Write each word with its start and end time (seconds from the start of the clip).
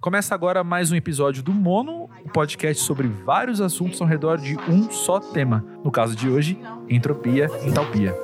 Começa 0.00 0.34
agora 0.34 0.64
mais 0.64 0.90
um 0.90 0.96
episódio 0.96 1.42
do 1.42 1.52
Mono, 1.52 2.08
um 2.24 2.28
podcast 2.30 2.82
sobre 2.82 3.06
vários 3.06 3.60
assuntos 3.60 4.00
ao 4.00 4.08
redor 4.08 4.38
de 4.38 4.56
um 4.56 4.90
só 4.90 5.20
tema. 5.20 5.62
No 5.84 5.90
caso 5.90 6.16
de 6.16 6.26
hoje, 6.26 6.58
entropia, 6.88 7.50
entalpia. 7.66 8.16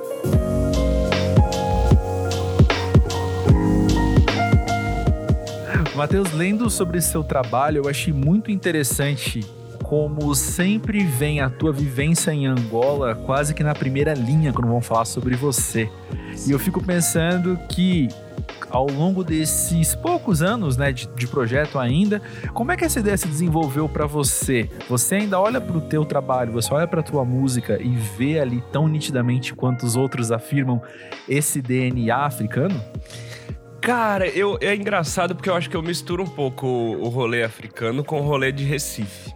Matheus, 5.95 6.33
lendo 6.33 6.67
sobre 6.67 6.99
seu 6.99 7.23
trabalho, 7.23 7.83
eu 7.83 7.87
achei 7.87 8.11
muito 8.11 8.49
interessante 8.49 9.45
como 9.83 10.33
sempre 10.33 11.03
vem 11.03 11.41
a 11.41 11.49
tua 11.49 11.71
vivência 11.71 12.31
em 12.31 12.47
Angola 12.47 13.13
quase 13.13 13.53
que 13.53 13.63
na 13.63 13.75
primeira 13.75 14.15
linha 14.15 14.51
quando 14.51 14.67
vão 14.67 14.81
falar 14.81 15.05
sobre 15.05 15.35
você. 15.35 15.87
E 16.47 16.51
eu 16.51 16.57
fico 16.57 16.83
pensando 16.83 17.55
que 17.69 18.09
ao 18.69 18.87
longo 18.87 19.23
desses 19.23 19.95
poucos 19.95 20.41
anos 20.41 20.77
né, 20.77 20.91
de, 20.91 21.07
de 21.07 21.27
projeto 21.27 21.79
ainda, 21.79 22.21
como 22.53 22.71
é 22.71 22.77
que 22.77 22.85
essa 22.85 22.99
ideia 22.99 23.17
se 23.17 23.27
desenvolveu 23.27 23.87
para 23.87 24.05
você? 24.05 24.69
Você 24.89 25.15
ainda 25.15 25.39
olha 25.39 25.59
para 25.61 25.77
o 25.77 25.81
teu 25.81 26.05
trabalho, 26.05 26.51
você 26.51 26.73
olha 26.73 26.87
para 26.87 26.99
a 26.99 27.03
tua 27.03 27.23
música 27.23 27.81
e 27.81 27.95
vê 27.95 28.39
ali 28.39 28.61
tão 28.71 28.87
nitidamente 28.87 29.53
quanto 29.53 29.85
os 29.85 29.95
outros 29.95 30.31
afirmam 30.31 30.81
esse 31.27 31.61
DNA 31.61 32.15
africano? 32.15 32.79
Cara, 33.81 34.27
eu, 34.27 34.57
é 34.59 34.75
engraçado 34.75 35.33
porque 35.33 35.49
eu 35.49 35.55
acho 35.55 35.69
que 35.69 35.77
eu 35.77 35.81
misturo 35.81 36.23
um 36.23 36.27
pouco 36.27 36.67
o 36.67 37.07
rolê 37.07 37.43
africano 37.43 38.03
com 38.03 38.19
o 38.19 38.23
rolê 38.23 38.51
de 38.51 38.63
Recife. 38.63 39.33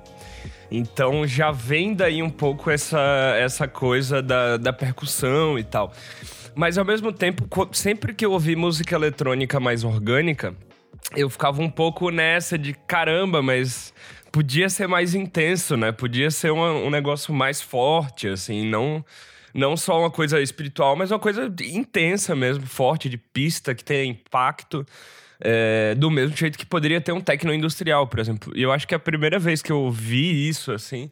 Então 0.69 1.27
já 1.27 1.51
vem 1.51 1.93
daí 1.93 2.23
um 2.23 2.29
pouco 2.29 2.69
essa, 2.69 2.99
essa 3.37 3.67
coisa 3.67 4.21
da, 4.21 4.57
da 4.57 4.73
percussão 4.73 5.59
e 5.59 5.63
tal. 5.63 5.93
Mas 6.55 6.77
ao 6.77 6.85
mesmo 6.85 7.11
tempo, 7.11 7.47
sempre 7.73 8.13
que 8.13 8.25
eu 8.25 8.31
ouvi 8.31 8.55
música 8.55 8.95
eletrônica 8.95 9.59
mais 9.59 9.83
orgânica, 9.83 10.55
eu 11.15 11.29
ficava 11.29 11.61
um 11.61 11.69
pouco 11.69 12.09
nessa 12.09 12.57
de 12.57 12.73
caramba, 12.73 13.41
mas 13.41 13.93
podia 14.31 14.69
ser 14.69 14.87
mais 14.87 15.13
intenso, 15.13 15.75
né? 15.75 15.91
Podia 15.91 16.31
ser 16.31 16.51
uma, 16.51 16.71
um 16.71 16.89
negócio 16.89 17.33
mais 17.33 17.61
forte, 17.61 18.27
assim, 18.27 18.67
não 18.67 19.03
não 19.53 19.75
só 19.75 19.99
uma 19.99 20.09
coisa 20.09 20.41
espiritual, 20.41 20.95
mas 20.95 21.11
uma 21.11 21.19
coisa 21.19 21.53
intensa 21.61 22.33
mesmo, 22.33 22.65
forte, 22.65 23.09
de 23.09 23.17
pista, 23.17 23.75
que 23.75 23.83
tenha 23.83 24.05
impacto. 24.05 24.85
É, 25.43 25.95
do 25.95 26.11
mesmo 26.11 26.37
jeito 26.37 26.55
que 26.55 26.65
poderia 26.67 27.01
ter 27.01 27.11
um 27.11 27.19
tecno 27.19 27.51
industrial, 27.51 28.05
por 28.07 28.19
exemplo. 28.19 28.53
E 28.55 28.61
eu 28.61 28.71
acho 28.71 28.87
que 28.87 28.93
a 28.93 28.99
primeira 28.99 29.39
vez 29.39 29.61
que 29.61 29.71
eu 29.71 29.89
vi 29.89 30.47
isso, 30.47 30.71
assim, 30.71 31.09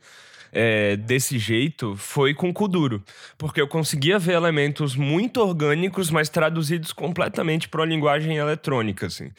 é, 0.52 0.96
desse 0.96 1.38
jeito, 1.38 1.96
foi 1.96 2.34
com 2.34 2.54
Kuduro. 2.54 3.04
Porque 3.38 3.62
eu 3.62 3.68
conseguia 3.68 4.18
ver 4.20 4.34
elementos 4.34 4.96
muito 4.96 5.42
orgânicos, 5.42 6.10
mas 6.10 6.30
traduzidos 6.30 6.92
completamente 6.94 7.68
para 7.68 7.82
uma 7.82 7.88
linguagem 7.88 8.38
eletrônica, 8.38 9.08
assim. 9.08 9.32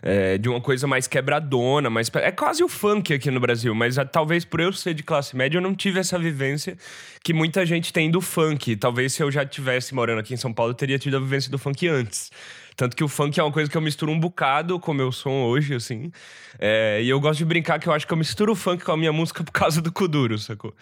É, 0.00 0.38
de 0.38 0.48
uma 0.48 0.60
coisa 0.60 0.86
mais 0.86 1.08
quebradona, 1.08 1.90
mais... 1.90 2.08
É 2.14 2.30
quase 2.30 2.62
o 2.62 2.68
funk 2.68 3.12
aqui 3.12 3.30
no 3.30 3.40
Brasil, 3.40 3.74
mas 3.74 3.98
a, 3.98 4.04
talvez 4.04 4.44
por 4.44 4.60
eu 4.60 4.72
ser 4.72 4.94
de 4.94 5.02
classe 5.02 5.36
média, 5.36 5.58
eu 5.58 5.62
não 5.62 5.74
tive 5.74 5.98
essa 5.98 6.16
vivência 6.18 6.76
que 7.24 7.32
muita 7.32 7.66
gente 7.66 7.92
tem 7.92 8.08
do 8.10 8.20
funk. 8.20 8.76
Talvez 8.76 9.12
se 9.14 9.22
eu 9.22 9.30
já 9.30 9.44
tivesse 9.44 9.94
morando 9.94 10.20
aqui 10.20 10.34
em 10.34 10.36
São 10.36 10.52
Paulo, 10.52 10.70
eu 10.70 10.76
teria 10.76 10.98
tido 10.98 11.16
a 11.16 11.20
vivência 11.20 11.50
do 11.50 11.58
funk 11.58 11.88
antes. 11.88 12.30
Tanto 12.78 12.96
que 12.96 13.02
o 13.02 13.08
funk 13.08 13.40
é 13.40 13.42
uma 13.42 13.50
coisa 13.50 13.68
que 13.68 13.76
eu 13.76 13.80
misturo 13.80 14.12
um 14.12 14.20
bocado 14.20 14.78
com 14.78 14.92
o 14.92 14.94
meu 14.94 15.10
som 15.10 15.42
hoje, 15.46 15.74
assim. 15.74 16.12
É, 16.60 17.02
e 17.02 17.08
eu 17.08 17.20
gosto 17.20 17.38
de 17.38 17.44
brincar 17.44 17.80
que 17.80 17.88
eu 17.88 17.92
acho 17.92 18.06
que 18.06 18.12
eu 18.12 18.16
misturo 18.16 18.52
o 18.52 18.54
funk 18.54 18.84
com 18.84 18.92
a 18.92 18.96
minha 18.96 19.12
música 19.12 19.42
por 19.42 19.50
causa 19.50 19.82
do 19.82 19.90
Kuduro, 19.90 20.38
sacou? 20.38 20.72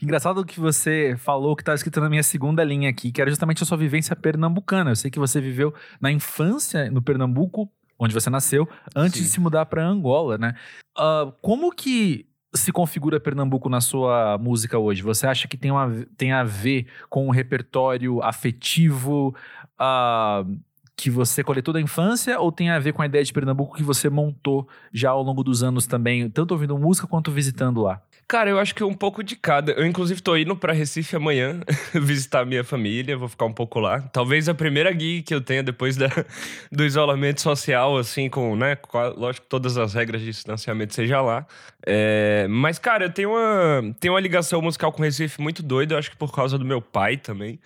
Engraçado 0.00 0.46
que 0.46 0.58
você 0.58 1.14
falou 1.18 1.54
que 1.54 1.62
tá 1.62 1.74
escrito 1.74 2.00
na 2.00 2.08
minha 2.08 2.22
segunda 2.22 2.64
linha 2.64 2.88
aqui, 2.88 3.12
que 3.12 3.20
era 3.20 3.30
justamente 3.30 3.62
a 3.62 3.66
sua 3.66 3.76
vivência 3.76 4.16
pernambucana. 4.16 4.92
Eu 4.92 4.96
sei 4.96 5.10
que 5.10 5.18
você 5.18 5.42
viveu 5.42 5.74
na 6.00 6.10
infância 6.10 6.90
no 6.90 7.02
Pernambuco, 7.02 7.70
onde 7.98 8.14
você 8.14 8.30
nasceu, 8.30 8.66
antes 8.96 9.18
Sim. 9.18 9.24
de 9.24 9.28
se 9.28 9.38
mudar 9.38 9.66
para 9.66 9.86
Angola, 9.86 10.38
né? 10.38 10.54
Uh, 10.98 11.32
como 11.42 11.70
que 11.70 12.24
se 12.54 12.72
configura 12.72 13.20
Pernambuco 13.20 13.68
na 13.68 13.82
sua 13.82 14.38
música 14.38 14.78
hoje? 14.78 15.02
Você 15.02 15.26
acha 15.26 15.46
que 15.46 15.58
tem, 15.58 15.70
uma, 15.70 16.06
tem 16.16 16.32
a 16.32 16.44
ver 16.44 16.86
com 17.10 17.28
o 17.28 17.30
repertório 17.30 18.22
afetivo? 18.22 19.36
Uh, 19.78 20.58
que 20.96 21.10
você 21.10 21.42
coletou 21.42 21.72
da 21.74 21.80
infância 21.80 22.38
ou 22.38 22.52
tem 22.52 22.70
a 22.70 22.78
ver 22.78 22.92
com 22.92 23.02
a 23.02 23.06
ideia 23.06 23.24
de 23.24 23.32
Pernambuco 23.32 23.76
que 23.76 23.82
você 23.82 24.08
montou 24.08 24.68
já 24.92 25.10
ao 25.10 25.22
longo 25.22 25.42
dos 25.42 25.62
anos 25.62 25.86
também, 25.86 26.28
tanto 26.30 26.52
ouvindo 26.52 26.78
música 26.78 27.06
quanto 27.06 27.30
visitando 27.30 27.82
lá? 27.82 28.00
Cara, 28.28 28.48
eu 28.48 28.58
acho 28.58 28.74
que 28.74 28.82
um 28.82 28.94
pouco 28.94 29.22
de 29.22 29.36
cada. 29.36 29.72
Eu, 29.72 29.84
inclusive, 29.84 30.22
tô 30.22 30.34
indo 30.36 30.56
pra 30.56 30.72
Recife 30.72 31.16
amanhã 31.16 31.60
visitar 31.92 32.40
a 32.40 32.44
minha 32.46 32.64
família, 32.64 33.16
vou 33.16 33.28
ficar 33.28 33.44
um 33.44 33.52
pouco 33.52 33.78
lá. 33.78 34.00
Talvez 34.00 34.48
a 34.48 34.54
primeira 34.54 34.90
gig 34.90 35.22
que 35.22 35.34
eu 35.34 35.40
tenha 35.42 35.62
depois 35.62 35.96
da, 35.96 36.08
do 36.72 36.84
isolamento 36.84 37.42
social, 37.42 37.98
assim, 37.98 38.30
com, 38.30 38.56
né, 38.56 38.78
lógico, 39.16 39.46
todas 39.48 39.76
as 39.76 39.92
regras 39.92 40.22
de 40.22 40.28
distanciamento 40.28 40.94
seja 40.94 41.20
lá. 41.20 41.46
É, 41.84 42.46
mas, 42.48 42.78
cara, 42.78 43.04
eu 43.04 43.10
tenho 43.10 43.30
uma, 43.30 43.94
tenho 44.00 44.14
uma 44.14 44.20
ligação 44.20 44.62
musical 44.62 44.92
com 44.92 45.02
Recife 45.02 45.40
muito 45.40 45.62
doida, 45.62 45.94
eu 45.94 45.98
acho 45.98 46.10
que 46.10 46.16
por 46.16 46.32
causa 46.32 46.56
do 46.56 46.64
meu 46.64 46.80
pai 46.80 47.18
também. 47.18 47.58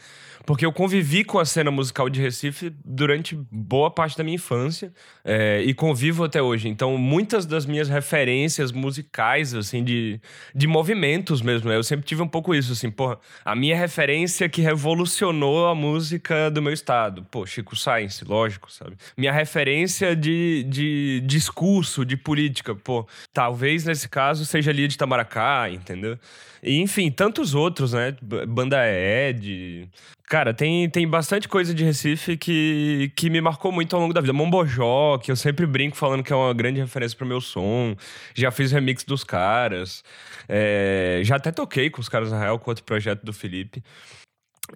Porque 0.47 0.65
eu 0.65 0.73
convivi 0.73 1.25
com 1.25 1.41
a 1.41 1.45
cena 1.45 1.73
musical 1.73 2.09
de 2.09 2.21
Recife 2.21 2.73
durante 2.85 3.37
boa 3.51 3.91
parte 3.91 4.17
da 4.17 4.23
minha 4.23 4.37
infância 4.37 4.93
é, 5.25 5.61
e 5.63 5.75
convivo 5.75 6.23
até 6.23 6.41
hoje. 6.41 6.69
Então, 6.69 6.97
muitas 6.97 7.45
das 7.45 7.67
minhas 7.67 7.89
referências 7.89 8.71
musicais, 8.71 9.53
assim, 9.55 9.83
de, 9.83 10.21
de 10.55 10.69
movimentos 10.69 11.43
mesmo, 11.43 11.69
né? 11.69 11.77
eu 11.77 11.83
sempre 11.83 12.07
tive 12.07 12.23
um 12.23 12.29
pouco 12.29 12.55
isso, 12.55 12.73
assim, 12.73 12.91
porra, 12.91 13.19
a 13.45 13.57
minha 13.57 13.77
referência 13.77 14.49
que 14.49 14.63
revolucionou 14.63 15.67
a 15.67 15.75
música 15.75 16.49
do 16.49 16.63
meu 16.63 16.73
estado. 16.73 17.27
Pô, 17.29 17.45
Chico 17.45 17.75
Science, 17.75 18.25
lógico, 18.25 18.71
sabe? 18.71 18.97
Minha 19.17 19.33
referência 19.33 20.15
de, 20.15 20.65
de 20.69 21.23
discurso, 21.27 22.05
de 22.05 22.17
política, 22.17 22.73
pô, 22.73 23.05
talvez 23.33 23.85
nesse 23.85 24.09
caso 24.09 24.47
seja 24.47 24.71
ali 24.71 24.87
de 24.87 24.97
Tamaracá, 24.97 25.69
entendeu? 25.69 26.17
E, 26.63 26.81
enfim, 26.81 27.11
tantos 27.11 27.55
outros, 27.55 27.93
né? 27.93 28.17
Banda 28.49 28.79
Ed. 28.87 29.89
Cara, 30.37 30.53
tem, 30.53 30.87
tem 30.91 31.09
bastante 31.09 31.49
coisa 31.49 31.73
de 31.73 31.83
Recife 31.83 32.37
que, 32.37 33.11
que 33.17 33.31
me 33.31 33.41
marcou 33.41 33.73
muito 33.73 33.97
ao 33.97 34.03
longo 34.03 34.13
da 34.13 34.21
vida. 34.21 34.35
Mombojó, 34.35 35.17
que 35.17 35.33
eu 35.33 35.37
sempre 35.37 35.65
brinco 35.65 35.97
falando 35.97 36.23
que 36.23 36.31
é 36.31 36.37
uma 36.37 36.53
grande 36.53 36.79
referência 36.79 37.17
pro 37.17 37.27
meu 37.27 37.41
som. 37.41 37.97
Já 38.35 38.51
fiz 38.51 38.71
remix 38.71 39.03
dos 39.03 39.25
caras. 39.25 40.05
É, 40.47 41.23
já 41.25 41.37
até 41.37 41.51
toquei 41.51 41.89
com 41.89 42.03
os 42.03 42.09
caras 42.11 42.33
na 42.33 42.39
real, 42.39 42.59
com 42.59 42.71
outro 42.71 42.85
projeto 42.85 43.25
do 43.25 43.33
Felipe. 43.33 43.83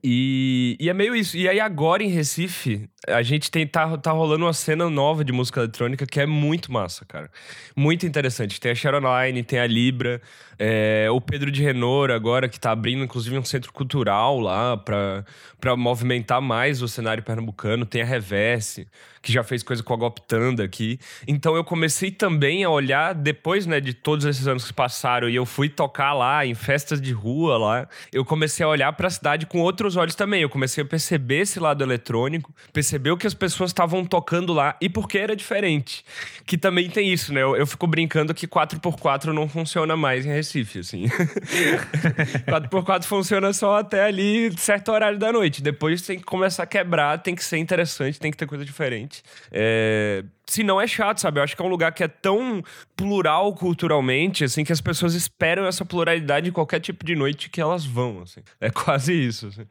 E, 0.02 0.76
e, 0.78 0.88
é 0.88 0.94
meio 0.94 1.14
isso. 1.14 1.36
E 1.36 1.48
aí, 1.48 1.58
agora 1.58 2.02
em 2.02 2.08
Recife, 2.08 2.88
a 3.08 3.22
gente 3.22 3.50
tem, 3.50 3.66
tá, 3.66 3.96
tá 3.98 4.12
rolando 4.12 4.44
uma 4.44 4.52
cena 4.52 4.88
nova 4.88 5.24
de 5.24 5.32
música 5.32 5.60
eletrônica 5.60 6.06
que 6.06 6.20
é 6.20 6.26
muito 6.26 6.72
massa, 6.72 7.04
cara. 7.04 7.30
Muito 7.74 8.06
interessante. 8.06 8.60
Tem 8.60 8.72
a 8.72 8.74
Sharon 8.74 9.00
Line, 9.00 9.42
tem 9.42 9.58
a 9.58 9.66
Libra, 9.66 10.20
é, 10.58 11.08
o 11.10 11.20
Pedro 11.20 11.50
de 11.50 11.62
Renor 11.62 12.10
agora, 12.10 12.48
que 12.48 12.60
tá 12.60 12.70
abrindo, 12.70 13.02
inclusive, 13.02 13.36
um 13.38 13.44
centro 13.44 13.72
cultural 13.72 14.38
lá 14.38 14.76
pra, 14.76 15.24
pra 15.60 15.76
movimentar 15.76 16.40
mais 16.40 16.82
o 16.82 16.88
cenário 16.88 17.22
pernambucano. 17.22 17.84
Tem 17.84 18.02
a 18.02 18.04
Reverse, 18.04 18.86
que 19.22 19.32
já 19.32 19.42
fez 19.42 19.62
coisa 19.62 19.82
com 19.82 19.92
a 19.92 19.96
Goptanda 19.96 20.64
aqui. 20.64 20.98
Então 21.26 21.56
eu 21.56 21.64
comecei 21.64 22.10
também 22.10 22.64
a 22.64 22.70
olhar, 22.70 23.14
depois 23.14 23.66
né, 23.66 23.80
de 23.80 23.94
todos 23.94 24.24
esses 24.24 24.46
anos 24.46 24.66
que 24.66 24.72
passaram, 24.72 25.28
e 25.28 25.34
eu 25.34 25.46
fui 25.46 25.68
tocar 25.68 26.12
lá 26.12 26.44
em 26.44 26.54
festas 26.54 27.00
de 27.00 27.12
rua 27.12 27.58
lá, 27.58 27.88
eu 28.12 28.24
comecei 28.24 28.64
a 28.64 28.68
olhar 28.68 28.92
para 28.92 29.08
a 29.08 29.10
cidade 29.10 29.46
com 29.46 29.60
outros 29.80 29.96
olhos 29.96 30.14
também. 30.14 30.42
Eu 30.42 30.50
comecei 30.50 30.84
a 30.84 30.86
perceber 30.86 31.40
esse 31.40 31.58
lado 31.58 31.82
eletrônico, 31.82 32.52
perceber 32.72 33.10
o 33.10 33.16
que 33.16 33.26
as 33.26 33.34
pessoas 33.34 33.70
estavam 33.70 34.04
tocando 34.04 34.52
lá 34.52 34.76
e 34.80 34.88
por 34.88 35.08
que 35.08 35.18
era 35.18 35.34
diferente. 35.34 36.04
Que 36.44 36.58
também 36.58 36.90
tem 36.90 37.10
isso, 37.10 37.32
né? 37.32 37.42
Eu, 37.42 37.56
eu 37.56 37.66
fico 37.66 37.86
brincando 37.86 38.34
que 38.34 38.46
4x4 38.46 39.32
não 39.32 39.48
funciona 39.48 39.96
mais 39.96 40.26
em 40.26 40.28
Recife, 40.28 40.80
assim. 40.80 41.06
4x4 42.46 43.04
funciona 43.04 43.52
só 43.52 43.78
até 43.78 44.04
ali 44.04 44.52
certo 44.58 44.92
horário 44.92 45.18
da 45.18 45.32
noite. 45.32 45.62
Depois 45.62 46.02
tem 46.02 46.18
que 46.18 46.24
começar 46.24 46.64
a 46.64 46.66
quebrar, 46.66 47.18
tem 47.18 47.34
que 47.34 47.42
ser 47.42 47.56
interessante, 47.56 48.20
tem 48.20 48.30
que 48.30 48.36
ter 48.36 48.46
coisa 48.46 48.64
diferente. 48.64 49.22
É, 49.50 50.22
se 50.50 50.64
não 50.64 50.80
é 50.80 50.86
chato, 50.86 51.20
sabe? 51.20 51.38
Eu 51.38 51.44
acho 51.44 51.54
que 51.54 51.62
é 51.62 51.64
um 51.64 51.68
lugar 51.68 51.92
que 51.92 52.02
é 52.02 52.08
tão 52.08 52.60
plural 52.96 53.54
culturalmente, 53.54 54.42
assim, 54.42 54.64
que 54.64 54.72
as 54.72 54.80
pessoas 54.80 55.14
esperam 55.14 55.64
essa 55.64 55.84
pluralidade 55.84 56.48
em 56.48 56.52
qualquer 56.52 56.80
tipo 56.80 57.04
de 57.04 57.14
noite 57.14 57.48
que 57.48 57.60
elas 57.60 57.86
vão, 57.86 58.22
assim. 58.22 58.40
É 58.60 58.68
quase 58.68 59.12
isso, 59.12 59.46
assim. 59.46 59.64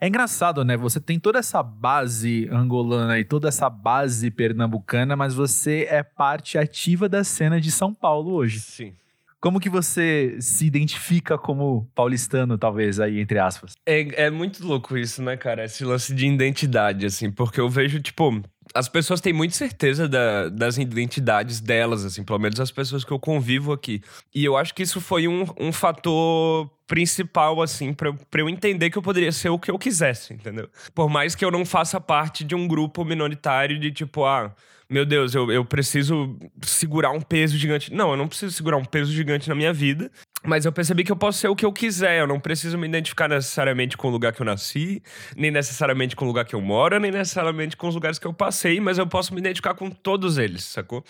É 0.00 0.08
engraçado, 0.08 0.64
né? 0.64 0.76
Você 0.76 0.98
tem 1.00 1.16
toda 1.16 1.38
essa 1.38 1.62
base 1.62 2.48
angolana 2.50 3.20
e 3.20 3.24
toda 3.24 3.46
essa 3.46 3.70
base 3.70 4.32
pernambucana, 4.32 5.14
mas 5.14 5.32
você 5.32 5.86
é 5.88 6.02
parte 6.02 6.58
ativa 6.58 7.08
da 7.08 7.22
cena 7.22 7.60
de 7.60 7.70
São 7.70 7.94
Paulo 7.94 8.32
hoje. 8.32 8.58
Sim. 8.58 8.94
Como 9.40 9.60
que 9.60 9.70
você 9.70 10.36
se 10.40 10.66
identifica 10.66 11.38
como 11.38 11.88
paulistano, 11.94 12.58
talvez, 12.58 12.98
aí, 12.98 13.20
entre 13.20 13.38
aspas? 13.38 13.74
É, 13.86 14.24
é 14.26 14.30
muito 14.30 14.66
louco 14.66 14.98
isso, 14.98 15.22
né, 15.22 15.36
cara? 15.36 15.64
Esse 15.64 15.84
lance 15.84 16.12
de 16.12 16.26
identidade, 16.26 17.06
assim, 17.06 17.30
porque 17.30 17.60
eu 17.60 17.68
vejo, 17.68 18.00
tipo, 18.00 18.42
as 18.74 18.88
pessoas 18.88 19.20
têm 19.20 19.32
muita 19.32 19.54
certeza 19.54 20.08
da, 20.08 20.48
das 20.48 20.78
identidades 20.78 21.60
delas, 21.60 22.04
assim, 22.04 22.22
pelo 22.22 22.38
menos 22.38 22.60
as 22.60 22.70
pessoas 22.70 23.04
que 23.04 23.10
eu 23.10 23.18
convivo 23.18 23.72
aqui. 23.72 24.02
E 24.34 24.44
eu 24.44 24.56
acho 24.56 24.74
que 24.74 24.82
isso 24.82 25.00
foi 25.00 25.26
um, 25.26 25.44
um 25.58 25.72
fator 25.72 26.70
principal, 26.86 27.62
assim, 27.62 27.92
pra, 27.92 28.12
pra 28.30 28.40
eu 28.40 28.48
entender 28.48 28.90
que 28.90 28.98
eu 28.98 29.02
poderia 29.02 29.32
ser 29.32 29.48
o 29.48 29.58
que 29.58 29.70
eu 29.70 29.78
quisesse, 29.78 30.34
entendeu? 30.34 30.68
Por 30.94 31.08
mais 31.08 31.34
que 31.34 31.44
eu 31.44 31.50
não 31.50 31.64
faça 31.64 32.00
parte 32.00 32.44
de 32.44 32.54
um 32.54 32.66
grupo 32.66 33.04
minoritário 33.04 33.78
de 33.78 33.92
tipo, 33.92 34.24
ah, 34.24 34.54
meu 34.90 35.06
Deus, 35.06 35.36
eu, 35.36 35.52
eu 35.52 35.64
preciso 35.64 36.36
segurar 36.62 37.12
um 37.12 37.20
peso 37.20 37.56
gigante. 37.56 37.94
Não, 37.94 38.10
eu 38.10 38.16
não 38.16 38.26
preciso 38.26 38.52
segurar 38.52 38.76
um 38.76 38.84
peso 38.84 39.12
gigante 39.12 39.48
na 39.48 39.54
minha 39.54 39.72
vida. 39.72 40.10
Mas 40.42 40.64
eu 40.64 40.72
percebi 40.72 41.04
que 41.04 41.12
eu 41.12 41.16
posso 41.16 41.38
ser 41.38 41.48
o 41.48 41.56
que 41.56 41.66
eu 41.66 41.72
quiser. 41.72 42.20
Eu 42.20 42.26
não 42.26 42.40
preciso 42.40 42.78
me 42.78 42.88
identificar 42.88 43.28
necessariamente 43.28 43.96
com 43.96 44.08
o 44.08 44.10
lugar 44.10 44.32
que 44.32 44.40
eu 44.40 44.46
nasci, 44.46 45.02
nem 45.36 45.50
necessariamente 45.50 46.16
com 46.16 46.24
o 46.24 46.28
lugar 46.28 46.44
que 46.46 46.54
eu 46.54 46.60
moro, 46.60 46.98
nem 46.98 47.10
necessariamente 47.10 47.76
com 47.76 47.88
os 47.88 47.94
lugares 47.94 48.18
que 48.18 48.26
eu 48.26 48.32
passei, 48.32 48.80
mas 48.80 48.96
eu 48.96 49.06
posso 49.06 49.34
me 49.34 49.40
identificar 49.40 49.74
com 49.74 49.90
todos 49.90 50.38
eles, 50.38 50.64
sacou? 50.64 51.04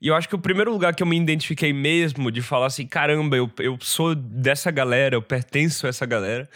E 0.00 0.08
eu 0.08 0.14
acho 0.14 0.28
que 0.28 0.34
o 0.34 0.38
primeiro 0.38 0.72
lugar 0.72 0.94
que 0.94 1.02
eu 1.02 1.06
me 1.06 1.16
identifiquei 1.16 1.72
mesmo, 1.72 2.30
de 2.30 2.40
falar 2.40 2.66
assim: 2.66 2.86
caramba, 2.86 3.36
eu, 3.36 3.50
eu 3.58 3.76
sou 3.80 4.14
dessa 4.14 4.70
galera, 4.70 5.14
eu 5.14 5.22
pertenço 5.22 5.86
a 5.86 5.90
essa 5.90 6.06
galera 6.06 6.48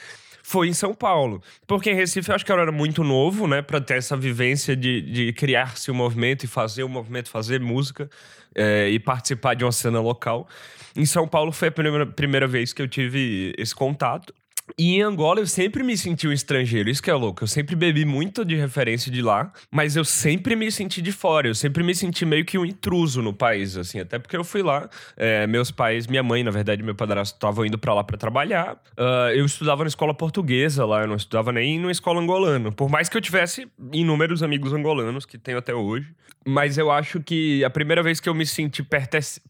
foi 0.47 0.69
em 0.69 0.75
São 0.75 0.93
Paulo. 0.93 1.43
Porque 1.67 1.91
em 1.91 1.95
Recife 1.95 2.29
eu 2.29 2.35
acho 2.35 2.45
que 2.45 2.53
eu 2.53 2.61
era 2.61 2.71
muito 2.71 3.03
novo, 3.03 3.49
né, 3.49 3.63
para 3.63 3.81
ter 3.81 3.97
essa 3.97 4.15
vivência 4.15 4.77
de, 4.77 5.01
de 5.01 5.33
criar-se 5.33 5.91
um 5.91 5.95
movimento 5.95 6.45
e 6.45 6.47
fazer 6.47 6.83
o 6.83 6.87
um 6.87 6.91
movimento, 6.91 7.31
fazer 7.31 7.61
música 7.61 8.11
é, 8.55 8.91
e 8.91 9.01
participar 9.01 9.55
de 9.55 9.65
uma 9.65 9.73
cena 9.73 10.01
local. 10.01 10.47
Em 10.97 11.05
São 11.05 11.27
Paulo 11.27 11.51
foi 11.51 11.69
a 11.69 11.73
primeira, 11.73 12.07
primeira 12.07 12.47
vez 12.47 12.73
que 12.73 12.81
eu 12.81 12.89
tive 12.89 13.53
esse 13.59 13.75
contato. 13.75 14.33
E 14.79 14.97
em 14.97 15.03
Angola 15.03 15.41
eu 15.41 15.47
sempre 15.47 15.83
me 15.83 15.97
senti 15.97 16.27
um 16.27 16.33
estrangeiro, 16.33 16.89
isso 16.89 17.03
que 17.03 17.11
é 17.11 17.15
louco. 17.15 17.45
Eu 17.45 17.49
sempre 17.49 17.77
bebi 17.77 18.05
muito 18.05 18.45
de 18.45 18.57
referência 18.57 19.11
de 19.11 19.21
lá, 19.21 19.53
mas 19.71 19.95
eu 19.95 20.05
sempre 20.05 20.57
me 20.57 20.71
senti 20.73 21.03
de 21.03 21.13
fora. 21.13 21.47
Eu 21.47 21.55
sempre 21.55 21.83
me 21.83 21.95
senti 21.95 22.25
meio 22.25 22.45
que 22.45 22.57
um 22.57 22.65
intruso 22.65 23.21
no 23.21 23.33
país, 23.33 23.77
assim. 23.77 24.01
Até 24.01 24.19
porque 24.19 24.37
eu 24.37 24.43
fui 24.43 24.63
lá, 24.63 24.89
é, 25.17 25.47
meus 25.47 25.71
pais, 25.71 26.07
minha 26.07 26.23
mãe, 26.23 26.43
na 26.43 26.51
verdade, 26.51 26.83
meu 26.83 26.95
padrasto, 26.95 27.37
estavam 27.37 27.67
indo 27.67 27.79
para 27.79 27.93
lá 27.93 28.03
para 28.03 28.17
trabalhar. 28.17 28.75
Uh, 28.99 29.31
eu 29.35 29.45
estudava 29.45 29.85
na 29.85 29.89
escola 29.89 30.15
portuguesa 30.15 30.85
lá, 30.85 31.03
eu 31.03 31.09
não 31.09 31.17
estudava 31.17 31.53
nem 31.53 31.79
numa 31.79 31.93
escola 31.93 32.21
angolana. 32.21 32.73
Por 32.73 32.89
mais 32.89 33.09
que 33.09 33.17
eu 33.17 33.21
tivesse 33.21 33.69
inúmeros 33.93 34.43
amigos 34.43 34.73
angolanos, 34.73 35.27
que 35.27 35.37
tenho 35.37 35.59
até 35.59 35.75
hoje. 35.75 36.09
Mas 36.47 36.77
eu 36.77 36.91
acho 36.91 37.23
que 37.23 37.65
a 37.65 37.71
primeira 37.71 38.03
vez 38.03 38.21
que 38.21 38.29
eu 38.29 38.35
me 38.35 38.45
senti 38.45 38.87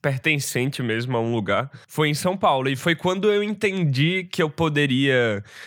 pertencente 0.00 0.80
mesmo 0.80 1.16
a 1.16 1.20
um 1.20 1.34
lugar 1.34 1.68
foi 1.88 2.08
em 2.08 2.14
São 2.14 2.36
Paulo. 2.36 2.68
E 2.68 2.76
foi 2.76 2.94
quando 2.94 3.32
eu 3.32 3.42
entendi 3.42 4.28
que 4.30 4.40
eu 4.40 4.48
poderia 4.48 5.03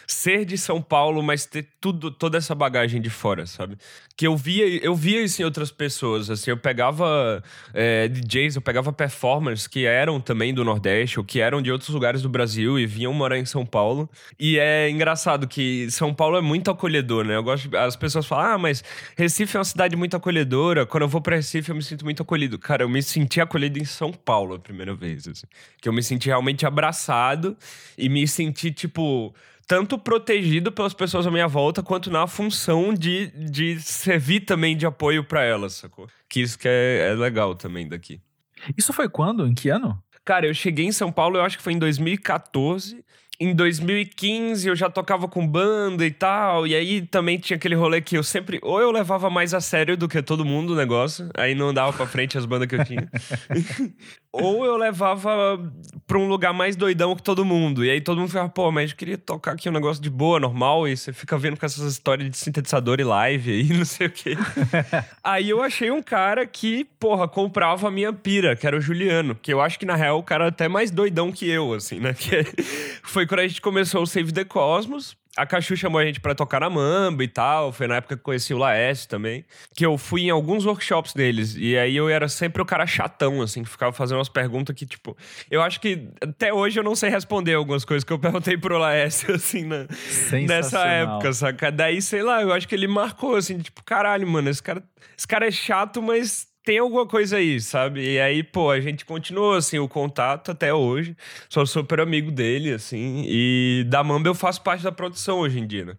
ser 0.05 0.45
de 0.45 0.57
São 0.57 0.81
Paulo, 0.81 1.21
mas 1.21 1.45
ter 1.45 1.67
tudo, 1.79 2.11
toda 2.11 2.37
essa 2.37 2.55
bagagem 2.55 3.01
de 3.01 3.09
fora, 3.09 3.45
sabe? 3.45 3.77
Que 4.15 4.27
eu 4.27 4.35
via, 4.35 4.65
eu 4.83 4.95
via 4.95 5.21
isso 5.21 5.41
em 5.41 5.45
outras 5.45 5.71
pessoas, 5.71 6.29
assim, 6.29 6.49
eu 6.49 6.57
pegava 6.57 7.43
é, 7.73 8.07
DJs, 8.07 8.55
eu 8.55 8.61
pegava 8.61 8.91
performers 8.91 9.67
que 9.67 9.85
eram 9.85 10.19
também 10.19 10.53
do 10.53 10.63
Nordeste 10.63 11.19
ou 11.19 11.25
que 11.25 11.39
eram 11.39 11.61
de 11.61 11.71
outros 11.71 11.89
lugares 11.89 12.21
do 12.21 12.29
Brasil 12.29 12.79
e 12.79 12.85
vinham 12.85 13.13
morar 13.13 13.37
em 13.37 13.45
São 13.45 13.65
Paulo. 13.65 14.09
E 14.39 14.57
é 14.57 14.89
engraçado 14.89 15.47
que 15.47 15.89
São 15.91 16.13
Paulo 16.13 16.37
é 16.37 16.41
muito 16.41 16.71
acolhedor, 16.71 17.25
né? 17.25 17.35
Eu 17.35 17.43
gosto, 17.43 17.75
as 17.77 17.95
pessoas 17.95 18.25
falam, 18.25 18.53
ah, 18.53 18.57
mas 18.57 18.83
Recife 19.15 19.55
é 19.55 19.59
uma 19.59 19.65
cidade 19.65 19.95
muito 19.95 20.17
acolhedora. 20.17 20.85
Quando 20.85 21.03
eu 21.03 21.09
vou 21.09 21.21
para 21.21 21.35
Recife, 21.35 21.69
eu 21.69 21.75
me 21.75 21.83
sinto 21.83 22.03
muito 22.03 22.23
acolhido. 22.23 22.57
Cara, 22.57 22.83
eu 22.83 22.89
me 22.89 23.01
senti 23.03 23.39
acolhido 23.39 23.79
em 23.79 23.85
São 23.85 24.11
Paulo 24.11 24.55
a 24.55 24.59
primeira 24.59 24.93
vez, 24.93 25.27
assim, 25.27 25.45
que 25.81 25.87
eu 25.87 25.93
me 25.93 26.01
senti 26.01 26.27
realmente 26.27 26.65
abraçado 26.65 27.55
e 27.97 28.09
me 28.09 28.27
senti 28.27 28.71
tipo 28.71 29.26
tanto 29.67 29.99
protegido 29.99 30.71
pelas 30.71 30.93
pessoas 30.93 31.27
à 31.27 31.31
minha 31.31 31.47
volta, 31.47 31.83
quanto 31.83 32.09
na 32.09 32.25
função 32.25 32.93
de, 32.93 33.27
de 33.27 33.79
servir 33.81 34.41
também 34.41 34.77
de 34.77 34.85
apoio 34.85 35.23
para 35.23 35.43
elas, 35.43 35.73
sacou? 35.73 36.07
Que 36.29 36.41
isso 36.41 36.57
que 36.57 36.67
é, 36.67 37.09
é 37.09 37.13
legal 37.13 37.53
também 37.53 37.87
daqui. 37.87 38.21
Isso 38.77 38.93
foi 38.93 39.09
quando? 39.09 39.45
Em 39.45 39.53
que 39.53 39.69
ano? 39.69 40.01
Cara, 40.23 40.47
eu 40.47 40.53
cheguei 40.53 40.85
em 40.85 40.91
São 40.91 41.11
Paulo, 41.11 41.37
eu 41.37 41.41
acho 41.41 41.57
que 41.57 41.63
foi 41.63 41.73
em 41.73 41.79
2014 41.79 43.03
em 43.39 43.53
2015 43.53 44.67
eu 44.67 44.75
já 44.75 44.89
tocava 44.89 45.27
com 45.27 45.47
banda 45.47 46.05
e 46.05 46.11
tal, 46.11 46.65
e 46.65 46.75
aí 46.75 47.01
também 47.03 47.37
tinha 47.37 47.55
aquele 47.55 47.75
rolê 47.75 48.01
que 48.01 48.17
eu 48.17 48.23
sempre, 48.23 48.59
ou 48.63 48.81
eu 48.81 48.91
levava 48.91 49.29
mais 49.29 49.53
a 49.53 49.61
sério 49.61 49.95
do 49.95 50.07
que 50.07 50.21
todo 50.23 50.43
mundo 50.43 50.73
o 50.73 50.75
negócio, 50.75 51.29
aí 51.35 51.53
não 51.53 51.73
dava 51.73 51.93
pra 51.93 52.07
frente 52.07 52.37
as 52.37 52.45
bandas 52.45 52.67
que 52.67 52.75
eu 52.75 52.83
tinha, 52.83 53.07
ou 54.41 54.65
eu 54.65 54.77
levava 54.77 55.59
pra 56.05 56.17
um 56.17 56.27
lugar 56.27 56.53
mais 56.53 56.75
doidão 56.75 57.15
que 57.15 57.21
todo 57.21 57.43
mundo, 57.43 57.83
e 57.83 57.89
aí 57.89 57.99
todo 57.99 58.17
mundo 58.17 58.29
ficava, 58.29 58.47
pô, 58.47 58.71
mas 58.71 58.91
eu 58.91 58.97
queria 58.97 59.17
tocar 59.17 59.51
aqui 59.51 59.67
um 59.67 59.73
negócio 59.73 60.01
de 60.01 60.09
boa, 60.09 60.39
normal, 60.39 60.87
e 60.87 60.95
você 60.95 61.11
fica 61.11 61.37
vendo 61.37 61.59
com 61.59 61.65
essas 61.65 61.91
histórias 61.91 62.29
de 62.29 62.37
sintetizador 62.37 62.99
e 62.99 63.03
live 63.03 63.51
aí, 63.51 63.63
não 63.77 63.85
sei 63.85 64.07
o 64.07 64.11
quê. 64.11 64.37
aí 65.23 65.49
eu 65.49 65.61
achei 65.61 65.91
um 65.91 66.01
cara 66.01 66.45
que, 66.47 66.85
porra, 66.99 67.27
comprava 67.27 67.89
a 67.89 67.91
minha 67.91 68.13
pira, 68.13 68.55
que 68.55 68.65
era 68.65 68.77
o 68.77 68.81
Juliano, 68.81 69.35
que 69.35 69.51
eu 69.51 69.59
acho 69.59 69.77
que 69.77 69.85
na 69.85 69.95
real 69.95 70.19
o 70.19 70.23
cara 70.23 70.45
é 70.45 70.47
até 70.47 70.67
mais 70.67 70.91
doidão 70.91 71.31
que 71.31 71.49
eu, 71.49 71.73
assim, 71.73 71.99
né, 71.99 72.13
que 72.17 72.43
foi 73.03 73.27
quando 73.27 73.41
a 73.41 73.47
gente 73.47 73.61
começou 73.61 74.01
o 74.03 74.07
Save 74.07 74.31
the 74.31 74.45
Cosmos. 74.45 75.17
A 75.37 75.45
Cachu 75.45 75.77
chamou 75.77 75.99
a 75.99 76.05
gente 76.05 76.19
para 76.19 76.33
tocar 76.33 76.59
na 76.59 76.69
Mamba 76.69 77.23
e 77.23 77.27
tal. 77.27 77.71
Foi 77.71 77.85
na 77.85 77.97
época 77.97 78.17
que 78.17 78.23
conheci 78.23 78.53
o 78.53 78.57
Laércio 78.57 79.07
também. 79.07 79.45
Que 79.75 79.85
eu 79.85 79.97
fui 79.97 80.23
em 80.23 80.29
alguns 80.31 80.65
workshops 80.65 81.13
deles. 81.13 81.55
E 81.55 81.77
aí 81.77 81.95
eu 81.95 82.09
era 82.09 82.27
sempre 82.27 82.61
o 82.61 82.65
cara 82.65 82.87
chatão, 82.87 83.41
assim, 83.41 83.63
que 83.63 83.69
ficava 83.69 83.91
fazendo 83.93 84.17
umas 84.17 84.29
perguntas 84.29 84.75
que, 84.75 84.85
tipo. 84.85 85.15
Eu 85.49 85.61
acho 85.61 85.79
que 85.79 86.09
até 86.19 86.51
hoje 86.51 86.79
eu 86.79 86.83
não 86.83 86.95
sei 86.95 87.09
responder 87.09 87.53
algumas 87.53 87.85
coisas 87.85 88.03
que 88.03 88.11
eu 88.11 88.17
perguntei 88.19 88.57
pro 88.57 88.77
Laércio, 88.77 89.35
assim, 89.35 89.63
na, 89.63 89.87
nessa 90.47 90.85
época, 90.85 91.31
saca? 91.31 91.71
Daí, 91.71 92.01
sei 92.01 92.23
lá, 92.23 92.41
eu 92.41 92.51
acho 92.51 92.67
que 92.67 92.73
ele 92.73 92.87
marcou, 92.87 93.35
assim, 93.35 93.59
tipo, 93.59 93.83
caralho, 93.83 94.27
mano, 94.27 94.49
esse 94.49 94.63
cara, 94.63 94.83
esse 95.15 95.27
cara 95.27 95.47
é 95.47 95.51
chato, 95.51 96.01
mas 96.01 96.47
tem 96.67 96.79
alguma 96.79 97.05
coisa 97.05 97.37
aí, 97.37 97.61
sabe? 97.61 98.15
E 98.15 98.19
aí, 98.19 98.43
pô, 98.43 98.69
a 98.71 98.81
gente 98.81 99.05
continuou, 99.05 99.53
assim, 99.53 99.79
o 99.79 99.87
contato 99.87 100.51
até 100.51 100.73
hoje. 100.73 101.15
Sou 101.47 101.65
super 101.65 102.01
amigo 102.01 102.29
dele, 102.29 102.73
assim. 102.73 103.23
E 103.25 103.85
da 103.87 104.03
Mamba 104.03 104.27
eu 104.27 104.35
faço 104.35 104.61
parte 104.61 104.83
da 104.83 104.91
produção 104.91 105.39
hoje 105.39 105.59
em 105.59 105.65
dia, 105.65 105.85
né? 105.85 105.93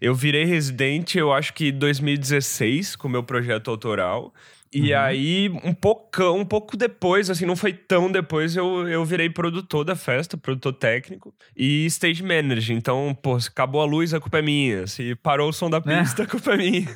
Eu 0.00 0.14
virei 0.14 0.44
residente, 0.44 1.18
eu 1.18 1.32
acho 1.32 1.52
que 1.52 1.70
em 1.70 1.72
2016, 1.72 2.94
com 2.94 3.08
o 3.08 3.10
meu 3.10 3.24
projeto 3.24 3.68
autoral. 3.68 4.32
E 4.72 4.92
uhum. 4.94 4.98
aí, 4.98 5.48
um 5.62 5.74
pouco, 5.74 6.22
um 6.30 6.46
pouco 6.46 6.78
depois, 6.78 7.28
assim, 7.28 7.44
não 7.44 7.54
foi 7.54 7.74
tão 7.74 8.10
depois, 8.10 8.56
eu, 8.56 8.88
eu 8.88 9.04
virei 9.04 9.28
produtor 9.28 9.84
da 9.84 9.94
festa, 9.94 10.34
produtor 10.36 10.72
técnico 10.72 11.34
e 11.54 11.84
stage 11.86 12.22
manager. 12.22 12.74
Então, 12.74 13.14
pô, 13.22 13.38
se 13.38 13.48
acabou 13.48 13.82
a 13.82 13.84
luz, 13.84 14.14
a 14.14 14.20
culpa 14.20 14.38
é 14.38 14.42
minha. 14.42 14.86
Se 14.86 15.14
parou 15.16 15.50
o 15.50 15.52
som 15.52 15.68
da 15.68 15.76
é. 15.76 15.80
pista, 15.80 16.22
é. 16.22 16.24
a 16.24 16.28
culpa 16.28 16.54
é 16.54 16.56
minha. 16.56 16.88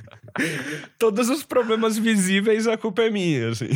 Todos 0.98 1.28
os 1.28 1.42
problemas 1.42 1.98
visíveis, 1.98 2.66
a 2.66 2.78
culpa 2.78 3.02
é 3.02 3.10
minha, 3.10 3.50
assim. 3.50 3.68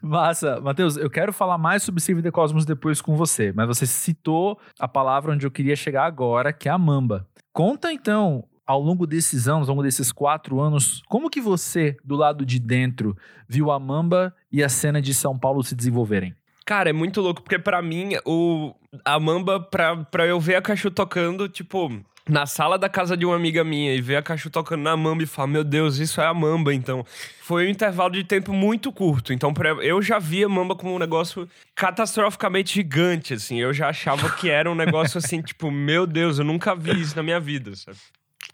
Massa. 0.00 0.60
Matheus, 0.60 0.96
eu 0.96 1.10
quero 1.10 1.32
falar 1.32 1.58
mais 1.58 1.82
sobre 1.82 2.00
Save 2.00 2.22
the 2.22 2.30
Cosmos 2.30 2.64
depois 2.64 3.00
com 3.00 3.16
você, 3.16 3.52
mas 3.52 3.66
você 3.66 3.84
citou 3.84 4.60
a 4.78 4.86
palavra 4.86 5.32
onde 5.32 5.44
eu 5.44 5.50
queria 5.50 5.74
chegar 5.74 6.04
agora, 6.04 6.52
que 6.52 6.68
é 6.68 6.72
a 6.72 6.78
mamba. 6.78 7.26
Conta 7.52 7.92
então 7.92 8.44
ao 8.66 8.80
longo 8.80 9.06
desses 9.06 9.48
anos, 9.48 9.68
ao 9.68 9.74
longo 9.74 9.82
desses 9.82 10.10
quatro 10.12 10.60
anos, 10.60 11.02
como 11.08 11.30
que 11.30 11.40
você, 11.40 11.96
do 12.04 12.16
lado 12.16 12.44
de 12.44 12.58
dentro, 12.58 13.16
viu 13.48 13.70
a 13.70 13.78
Mamba 13.78 14.34
e 14.50 14.62
a 14.62 14.68
cena 14.68 15.00
de 15.00 15.12
São 15.12 15.38
Paulo 15.38 15.62
se 15.62 15.74
desenvolverem? 15.74 16.34
Cara, 16.64 16.88
é 16.88 16.92
muito 16.92 17.20
louco, 17.20 17.42
porque 17.42 17.58
para 17.58 17.82
mim, 17.82 18.16
o, 18.24 18.74
a 19.04 19.20
Mamba, 19.20 19.60
pra, 19.60 19.96
pra 19.96 20.26
eu 20.26 20.40
ver 20.40 20.54
a 20.54 20.62
Cachu 20.62 20.90
tocando, 20.90 21.46
tipo, 21.46 21.92
na 22.26 22.46
sala 22.46 22.78
da 22.78 22.88
casa 22.88 23.16
de 23.16 23.26
uma 23.26 23.36
amiga 23.36 23.62
minha 23.62 23.94
e 23.94 24.00
ver 24.00 24.16
a 24.16 24.22
Cachu 24.22 24.48
tocando 24.48 24.82
na 24.82 24.96
Mamba 24.96 25.22
e 25.22 25.26
falar, 25.26 25.48
meu 25.48 25.62
Deus, 25.62 25.98
isso 25.98 26.22
é 26.22 26.26
a 26.26 26.32
Mamba, 26.32 26.72
então. 26.72 27.04
Foi 27.42 27.66
um 27.66 27.68
intervalo 27.68 28.12
de 28.12 28.24
tempo 28.24 28.50
muito 28.52 28.90
curto. 28.90 29.30
Então, 29.32 29.52
eu 29.82 30.00
já 30.00 30.18
via 30.18 30.48
Mamba 30.48 30.74
como 30.74 30.94
um 30.94 30.98
negócio 30.98 31.46
catastroficamente 31.74 32.74
gigante, 32.74 33.34
assim. 33.34 33.60
Eu 33.60 33.74
já 33.74 33.90
achava 33.90 34.30
que 34.30 34.48
era 34.48 34.70
um 34.70 34.74
negócio 34.74 35.18
assim, 35.18 35.42
tipo, 35.42 35.70
meu 35.70 36.06
Deus, 36.06 36.38
eu 36.38 36.46
nunca 36.46 36.74
vi 36.74 36.98
isso 36.98 37.14
na 37.14 37.22
minha 37.22 37.38
vida, 37.38 37.76
sabe? 37.76 37.98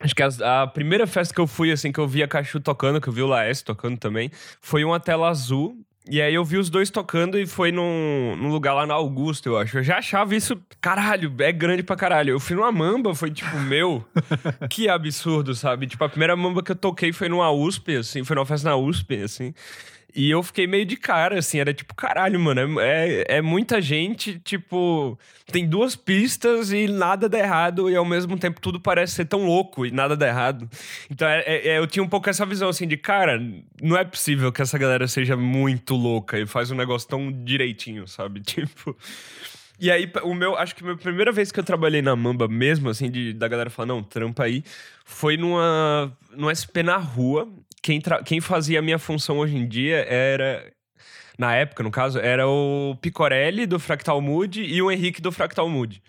Acho 0.01 0.15
que 0.15 0.23
a, 0.23 0.63
a, 0.63 0.67
primeira 0.67 1.07
festa 1.07 1.35
que 1.35 1.41
eu 1.41 1.47
fui, 1.47 1.71
assim, 1.71 1.93
que 1.93 2.01
eu 2.01 2.09
vi 2.09 2.23
a 2.23 2.29
Cachu 2.29 2.59
tocando, 2.59 3.01
que 3.01 3.09
eu 3.09 3.13
vi 3.13 3.21
o 3.21 3.27
Laércio 3.27 3.67
tocando 3.67 3.99
também, 3.99 4.31
foi 4.61 4.83
uma 4.83 4.99
tela 4.99 5.29
azul. 5.29 5.77
E 6.09 6.21
aí 6.21 6.35
eu 6.35 6.43
vi 6.43 6.57
os 6.57 6.71
dois 6.71 6.91
tocando 6.91 7.39
e 7.39 7.47
foi 7.47 7.71
num, 7.71 8.35
num 8.35 8.49
lugar 8.49 8.73
lá 8.73 8.87
na 8.87 8.95
Augusta, 8.95 9.49
eu 9.49 9.59
acho. 9.59 9.79
Eu 9.79 9.83
já 9.83 9.99
achava 9.99 10.35
isso, 10.35 10.61
caralho, 10.81 11.33
é 11.39 11.53
grande 11.53 11.83
pra 11.83 11.95
caralho. 11.95 12.31
Eu 12.31 12.41
fui 12.41 12.57
numa 12.57 12.73
mamba, 12.73 13.15
foi 13.15 13.31
tipo, 13.31 13.55
meu, 13.61 14.03
que 14.71 14.89
absurdo, 14.89 15.55
sabe? 15.55 15.87
Tipo, 15.87 16.03
a 16.03 16.09
primeira 16.09 16.35
mamba 16.35 16.63
que 16.63 16.73
eu 16.73 16.77
toquei 16.77 17.13
foi 17.13 17.29
numa 17.29 17.51
USP, 17.53 17.97
assim, 17.97 18.25
foi 18.25 18.35
numa 18.35 18.47
festa 18.47 18.71
na 18.71 18.77
USP, 18.77 19.23
assim. 19.23 19.55
E 20.15 20.31
eu 20.31 20.43
fiquei 20.43 20.67
meio 20.67 20.85
de 20.85 20.97
cara, 20.97 21.39
assim, 21.39 21.59
era 21.59 21.73
tipo, 21.73 21.95
caralho, 21.95 22.39
mano, 22.39 22.81
é, 22.81 23.09
é, 23.09 23.25
é 23.37 23.43
muita 23.43 23.81
gente, 23.81 24.39
tipo, 24.41 25.19
tem 25.51 25.69
duas 25.69 25.95
pistas 25.95 26.73
e 26.73 26.87
nada 26.89 27.29
dá 27.29 27.39
errado, 27.39 27.91
e 27.91 27.97
ao 27.97 28.05
mesmo 28.05 28.39
tempo 28.39 28.61
tudo 28.61 28.81
parece 28.81 29.15
ser 29.15 29.25
tão 29.27 29.45
louco 29.45 29.87
e 29.87 29.91
nada 29.91 30.17
dá 30.17 30.27
errado. 30.27 30.69
Então 31.11 31.29
é, 31.29 31.41
é, 31.41 31.69
é, 31.69 31.79
eu 31.79 31.87
tinha 31.87 32.03
um 32.03 32.09
pouco 32.09 32.29
essa 32.29 32.45
visão, 32.45 32.69
assim, 32.69 32.87
de, 32.87 32.97
cara, 32.97 33.41
não 33.81 33.97
é 33.97 34.05
possível 34.05 34.53
que 34.53 34.63
essa 34.63 34.79
galera 34.79 35.07
seja 35.07 35.37
muito 35.37 35.95
louca 35.95 36.39
e 36.39 36.47
faz 36.47 36.71
um 36.71 36.77
negócio 36.77 37.09
tão 37.09 37.31
direitinho, 37.31 38.07
sabe? 38.07 38.41
Tipo. 38.51 38.97
E 39.81 39.91
aí, 39.91 40.13
o 40.25 40.35
meu, 40.35 40.59
acho 40.59 40.77
que 40.77 40.87
a 40.87 40.95
primeira 40.95 41.33
vez 41.33 41.51
que 41.51 41.59
eu 41.59 41.65
trabalhei 41.65 42.03
na 42.03 42.15
Mamba 42.15 42.47
mesmo, 42.47 42.91
assim, 42.91 43.11
de, 43.11 43.33
da 43.33 43.49
galera 43.49 43.71
falar, 43.71 43.87
não, 43.87 44.03
trampa 44.03 44.45
aí, 44.45 44.63
foi 45.07 45.39
numa, 45.39 46.13
no 46.37 46.51
SP 46.53 46.85
na 46.85 46.99
rua. 46.99 47.49
Quem, 47.83 48.01
tra, 48.01 48.23
quem 48.23 48.41
fazia 48.41 48.79
a 48.79 48.83
minha 48.83 48.99
função 48.99 49.39
hoje 49.39 49.57
em 49.57 49.67
dia 49.67 50.05
era 50.07 50.71
na 51.41 51.55
época, 51.55 51.83
no 51.83 51.91
caso, 51.91 52.19
era 52.19 52.47
o 52.47 52.95
Picorelli 53.01 53.65
do 53.65 53.81
Fractal 53.81 54.21
Mood 54.21 54.63
e 54.63 54.83
o 54.83 54.91
Henrique 54.91 55.23
do 55.23 55.33
Fractal 55.33 55.71
Mood. 55.71 56.03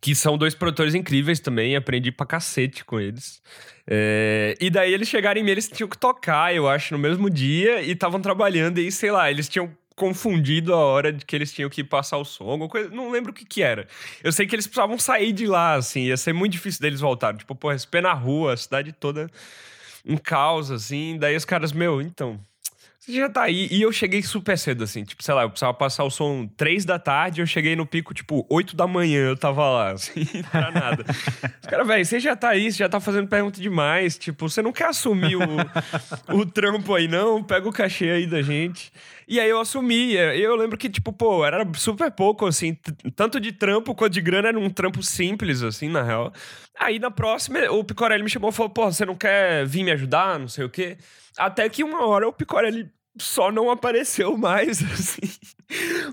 Que 0.00 0.14
são 0.14 0.38
dois 0.38 0.54
produtores 0.54 0.94
incríveis 0.94 1.40
também, 1.40 1.74
aprendi 1.74 2.12
pra 2.12 2.24
cacete 2.24 2.84
com 2.84 3.00
eles. 3.00 3.42
É, 3.88 4.54
e 4.60 4.70
daí 4.70 4.94
eles 4.94 5.08
chegaram 5.08 5.40
em 5.40 5.42
mim, 5.42 5.50
eles 5.50 5.68
tinham 5.68 5.88
que 5.88 5.98
tocar, 5.98 6.54
eu 6.54 6.68
acho, 6.68 6.94
no 6.94 6.98
mesmo 7.00 7.28
dia, 7.28 7.82
e 7.82 7.90
estavam 7.90 8.20
trabalhando, 8.20 8.78
e 8.78 8.92
sei 8.92 9.10
lá, 9.10 9.28
eles 9.28 9.48
tinham 9.48 9.68
confundido 9.96 10.72
a 10.72 10.76
hora 10.76 11.12
de 11.12 11.24
que 11.26 11.34
eles 11.34 11.52
tinham 11.52 11.68
que 11.68 11.82
passar 11.82 12.18
o 12.18 12.24
som, 12.24 12.44
alguma 12.44 12.68
coisa, 12.68 12.88
não 12.90 13.10
lembro 13.10 13.32
o 13.32 13.34
que 13.34 13.44
que 13.44 13.62
era. 13.62 13.88
Eu 14.22 14.30
sei 14.30 14.46
que 14.46 14.54
eles 14.54 14.68
precisavam 14.68 14.96
sair 14.96 15.32
de 15.32 15.46
lá, 15.46 15.74
assim, 15.74 16.02
ia 16.02 16.16
ser 16.16 16.32
muito 16.32 16.52
difícil 16.52 16.80
deles 16.80 17.00
voltarem. 17.00 17.38
Tipo, 17.38 17.56
pô, 17.56 17.72
SP 17.74 17.98
na 18.00 18.12
rua, 18.12 18.52
a 18.52 18.56
cidade 18.56 18.92
toda 18.92 19.28
um 20.08 20.16
caos, 20.16 20.70
assim. 20.70 21.18
Daí 21.18 21.36
os 21.36 21.44
caras, 21.44 21.72
meu, 21.72 22.00
então, 22.00 22.40
já 23.08 23.28
tá 23.28 23.42
aí. 23.42 23.68
E 23.70 23.82
eu 23.82 23.90
cheguei 23.90 24.22
super 24.22 24.58
cedo, 24.58 24.84
assim. 24.84 25.02
Tipo, 25.04 25.22
sei 25.22 25.34
lá, 25.34 25.42
eu 25.42 25.50
precisava 25.50 25.72
passar 25.74 26.04
o 26.04 26.10
som 26.10 26.46
três 26.56 26.84
da 26.84 26.98
tarde, 26.98 27.40
eu 27.40 27.46
cheguei 27.46 27.74
no 27.74 27.86
pico, 27.86 28.12
tipo, 28.12 28.46
oito 28.50 28.76
da 28.76 28.86
manhã 28.86 29.28
eu 29.28 29.36
tava 29.36 29.66
lá, 29.68 29.92
assim, 29.92 30.24
pra 30.50 30.70
nada. 30.70 31.04
Os 31.08 31.68
caras, 31.68 31.86
velho, 31.86 32.04
você 32.04 32.20
já 32.20 32.36
tá 32.36 32.50
aí, 32.50 32.70
você 32.70 32.78
já 32.78 32.88
tá 32.88 33.00
fazendo 33.00 33.28
pergunta 33.28 33.60
demais. 33.60 34.18
Tipo, 34.18 34.48
você 34.48 34.60
não 34.60 34.72
quer 34.72 34.88
assumir 34.88 35.36
o, 35.36 36.34
o 36.34 36.44
trampo 36.44 36.94
aí, 36.94 37.08
não? 37.08 37.42
Pega 37.42 37.68
o 37.68 37.72
cachê 37.72 38.10
aí 38.10 38.26
da 38.26 38.42
gente. 38.42 38.92
E 39.28 39.38
aí 39.38 39.50
eu 39.50 39.60
assumi. 39.60 40.14
Eu 40.14 40.56
lembro 40.56 40.78
que, 40.78 40.88
tipo, 40.88 41.12
pô, 41.12 41.44
era 41.44 41.66
super 41.74 42.10
pouco, 42.10 42.46
assim, 42.46 42.74
tanto 43.14 43.38
de 43.38 43.52
trampo 43.52 43.94
quanto 43.94 44.14
de 44.14 44.22
grana, 44.22 44.48
era 44.48 44.58
um 44.58 44.70
trampo 44.70 45.02
simples, 45.02 45.62
assim, 45.62 45.88
na 45.88 46.02
real. 46.02 46.32
Aí 46.78 46.98
na 46.98 47.10
próxima, 47.10 47.60
o 47.70 47.84
Picorelli 47.84 48.22
me 48.22 48.30
chamou 48.30 48.48
e 48.50 48.52
falou, 48.54 48.70
pô, 48.70 48.90
você 48.90 49.04
não 49.04 49.14
quer 49.14 49.66
vir 49.66 49.84
me 49.84 49.90
ajudar? 49.92 50.38
Não 50.38 50.48
sei 50.48 50.64
o 50.64 50.70
quê. 50.70 50.96
Até 51.36 51.68
que 51.68 51.84
uma 51.84 52.06
hora 52.06 52.26
o 52.26 52.32
Picorelli 52.32 52.90
só 53.20 53.52
não 53.52 53.70
apareceu 53.70 54.36
mais, 54.38 54.80
assim. 54.92 55.20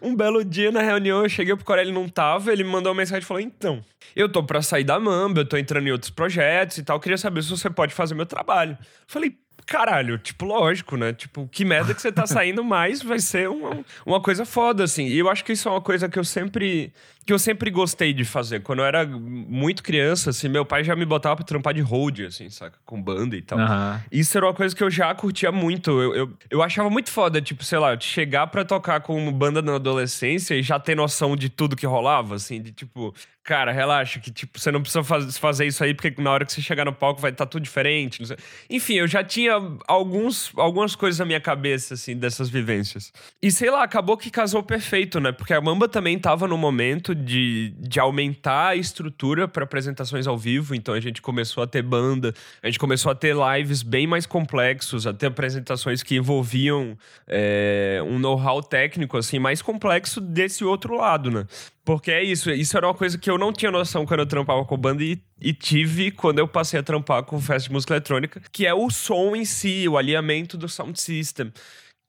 Um 0.01 0.13
belo 0.15 0.43
dia 0.43 0.71
na 0.71 0.81
reunião 0.81 1.23
eu 1.23 1.29
cheguei 1.29 1.55
pro 1.55 1.63
Corelli 1.63 1.91
não 1.91 2.09
tava, 2.09 2.51
ele 2.51 2.63
me 2.63 2.69
mandou 2.69 2.91
uma 2.91 2.97
mensagem 2.97 3.23
e 3.23 3.25
falou: 3.25 3.41
"Então, 3.41 3.83
eu 4.15 4.29
tô 4.29 4.43
para 4.43 4.61
sair 4.61 4.83
da 4.83 4.99
Mamba, 4.99 5.41
eu 5.41 5.45
tô 5.47 5.55
entrando 5.57 5.87
em 5.87 5.91
outros 5.91 6.11
projetos 6.11 6.77
e 6.77 6.83
tal, 6.83 6.99
queria 6.99 7.17
saber 7.17 7.41
se 7.41 7.49
você 7.49 7.69
pode 7.69 7.93
fazer 7.93 8.15
meu 8.15 8.25
trabalho". 8.25 8.77
Falei: 9.07 9.37
caralho, 9.65 10.17
tipo, 10.17 10.45
lógico, 10.45 10.95
né? 10.95 11.13
Tipo, 11.13 11.47
que 11.51 11.65
merda 11.65 11.93
que 11.93 12.01
você 12.01 12.11
tá 12.11 12.25
saindo 12.27 12.63
mais 12.63 13.01
vai 13.01 13.19
ser 13.19 13.49
uma, 13.49 13.83
uma 14.05 14.21
coisa 14.21 14.45
foda, 14.45 14.83
assim. 14.83 15.07
E 15.07 15.17
eu 15.17 15.29
acho 15.29 15.43
que 15.43 15.53
isso 15.53 15.67
é 15.67 15.71
uma 15.71 15.81
coisa 15.81 16.07
que 16.07 16.19
eu 16.19 16.23
sempre 16.23 16.93
que 17.25 17.33
eu 17.33 17.39
sempre 17.39 17.71
gostei 17.71 18.13
de 18.13 18.23
fazer. 18.23 18.61
Quando 18.61 18.79
eu 18.79 18.85
era 18.85 19.05
muito 19.05 19.81
criança, 19.81 20.29
assim, 20.29 20.47
meu 20.47 20.63
pai 20.63 20.83
já 20.83 20.95
me 20.95 21.05
botava 21.05 21.37
pra 21.37 21.45
trampar 21.45 21.73
de 21.73 21.81
hold, 21.81 22.19
assim, 22.19 22.49
saca? 22.51 22.77
Com 22.85 23.01
banda 23.01 23.35
e 23.35 23.41
tal. 23.41 23.57
Uhum. 23.57 23.99
Isso 24.11 24.37
era 24.37 24.45
uma 24.45 24.53
coisa 24.53 24.75
que 24.75 24.83
eu 24.83 24.91
já 24.91 25.13
curtia 25.15 25.51
muito. 25.51 25.89
Eu, 25.89 26.15
eu, 26.15 26.33
eu 26.51 26.61
achava 26.61 26.87
muito 26.89 27.09
foda, 27.09 27.41
tipo, 27.41 27.63
sei 27.63 27.79
lá, 27.79 27.99
chegar 27.99 28.45
pra 28.47 28.63
tocar 28.63 29.01
com 29.01 29.31
banda 29.31 29.59
na 29.61 29.75
adolescência 29.75 30.53
e 30.53 30.61
já 30.61 30.79
ter 30.79 30.95
noção 30.95 31.35
de 31.35 31.49
tudo 31.49 31.75
que 31.75 31.87
rolava, 31.87 32.35
assim, 32.35 32.61
de 32.61 32.71
tipo, 32.71 33.11
cara, 33.45 33.71
relaxa, 33.71 34.19
que 34.19 34.31
tipo, 34.31 34.59
você 34.59 34.71
não 34.71 34.81
precisa 34.81 35.03
faz, 35.03 35.37
fazer 35.37 35.65
isso 35.65 35.83
aí, 35.83 35.93
porque 35.93 36.13
na 36.21 36.31
hora 36.31 36.45
que 36.45 36.51
você 36.51 36.61
chegar 36.61 36.85
no 36.85 36.93
palco 36.93 37.21
vai 37.21 37.31
estar 37.31 37.45
tá 37.45 37.49
tudo 37.49 37.63
diferente. 37.63 38.21
Enfim, 38.69 38.95
eu 38.95 39.07
já 39.07 39.23
tinha 39.23 39.53
alguns, 39.87 40.51
algumas 40.57 40.95
coisas 40.95 41.19
na 41.19 41.25
minha 41.25 41.39
cabeça, 41.41 41.95
assim, 41.95 42.15
dessas 42.15 42.49
vivências. 42.49 43.11
E 43.41 43.51
sei 43.51 43.71
lá, 43.71 43.83
acabou 43.83 44.15
que 44.15 44.29
casou 44.29 44.61
perfeito, 44.61 45.19
né? 45.19 45.31
Porque 45.31 45.53
a 45.53 45.61
Mamba 45.61 45.87
também 45.87 46.19
tava 46.19 46.47
no 46.47 46.57
momento 46.57 47.14
de, 47.15 47.73
de 47.79 47.99
aumentar 47.99 48.69
a 48.69 48.75
estrutura 48.75 49.47
para 49.47 49.63
apresentações 49.63 50.27
ao 50.27 50.37
vivo, 50.37 50.75
então 50.75 50.93
a 50.93 50.99
gente 50.99 51.21
começou 51.21 51.63
a 51.63 51.67
ter 51.67 51.81
banda, 51.81 52.33
a 52.61 52.67
gente 52.67 52.77
começou 52.77 53.11
a 53.11 53.15
ter 53.15 53.35
lives 53.35 53.81
bem 53.81 54.05
mais 54.05 54.25
complexos, 54.25 55.07
a 55.07 55.13
ter 55.13 55.27
apresentações 55.27 56.03
que 56.03 56.15
envolviam 56.15 56.97
é, 57.27 58.01
um 58.05 58.19
know-how 58.19 58.61
técnico, 58.61 59.17
assim, 59.17 59.39
mais 59.39 59.61
complexo 59.61 60.19
desse 60.19 60.63
outro 60.63 60.95
lado, 60.95 61.31
né? 61.31 61.45
Porque 61.85 62.11
é 62.11 62.23
isso, 62.23 62.49
isso 62.49 62.75
era 62.75 62.87
uma 62.87 62.95
coisa 62.95 63.17
que 63.17 63.29
eu 63.29 63.37
não 63.37 63.53
tinha 63.53 63.71
noção 63.71 64.05
quando 64.05 64.21
eu 64.21 64.25
trampava 64.25 64.65
com 64.65 64.75
banda 64.75 65.03
e, 65.03 65.21
e 65.39 65.53
tive 65.53 66.09
quando 66.11 66.39
eu 66.39 66.47
passei 66.47 66.79
a 66.79 66.83
trampar 66.83 67.23
com 67.23 67.39
festa 67.39 67.69
de 67.69 67.73
música 67.73 67.93
eletrônica, 67.93 68.41
que 68.51 68.65
é 68.65 68.73
o 68.73 68.89
som 68.89 69.35
em 69.35 69.45
si, 69.45 69.87
o 69.87 69.95
alinhamento 69.95 70.57
do 70.57 70.67
sound 70.67 70.99
system 70.99 71.53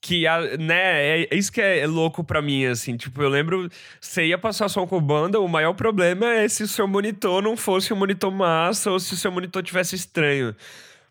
que 0.01 0.27
a, 0.27 0.57
né, 0.57 1.21
é, 1.21 1.29
é 1.31 1.37
isso 1.37 1.51
que 1.51 1.61
é 1.61 1.87
louco 1.87 2.23
para 2.23 2.41
mim 2.41 2.67
assim, 2.67 2.97
tipo, 2.97 3.21
eu 3.23 3.29
lembro, 3.29 3.69
você 4.01 4.27
ia 4.27 4.39
passar 4.39 4.69
som 4.69 4.87
com 4.87 5.01
banda, 5.01 5.41
o 5.41 5.49
maior 5.49 5.75
problema 5.75 6.27
é 6.27 6.49
se 6.49 6.63
o 6.63 6.69
seu 6.69 6.87
monitor 6.87 7.43
não 7.43 7.57
fosse 7.57 7.93
um 7.93 7.97
monitor 7.97 8.31
massa 8.31 8.91
ou 8.91 9.01
se 9.01 9.15
o 9.15 9.17
seu 9.17 9.33
monitor 9.33 9.63
tivesse 9.63 9.97
estranho. 9.97 10.55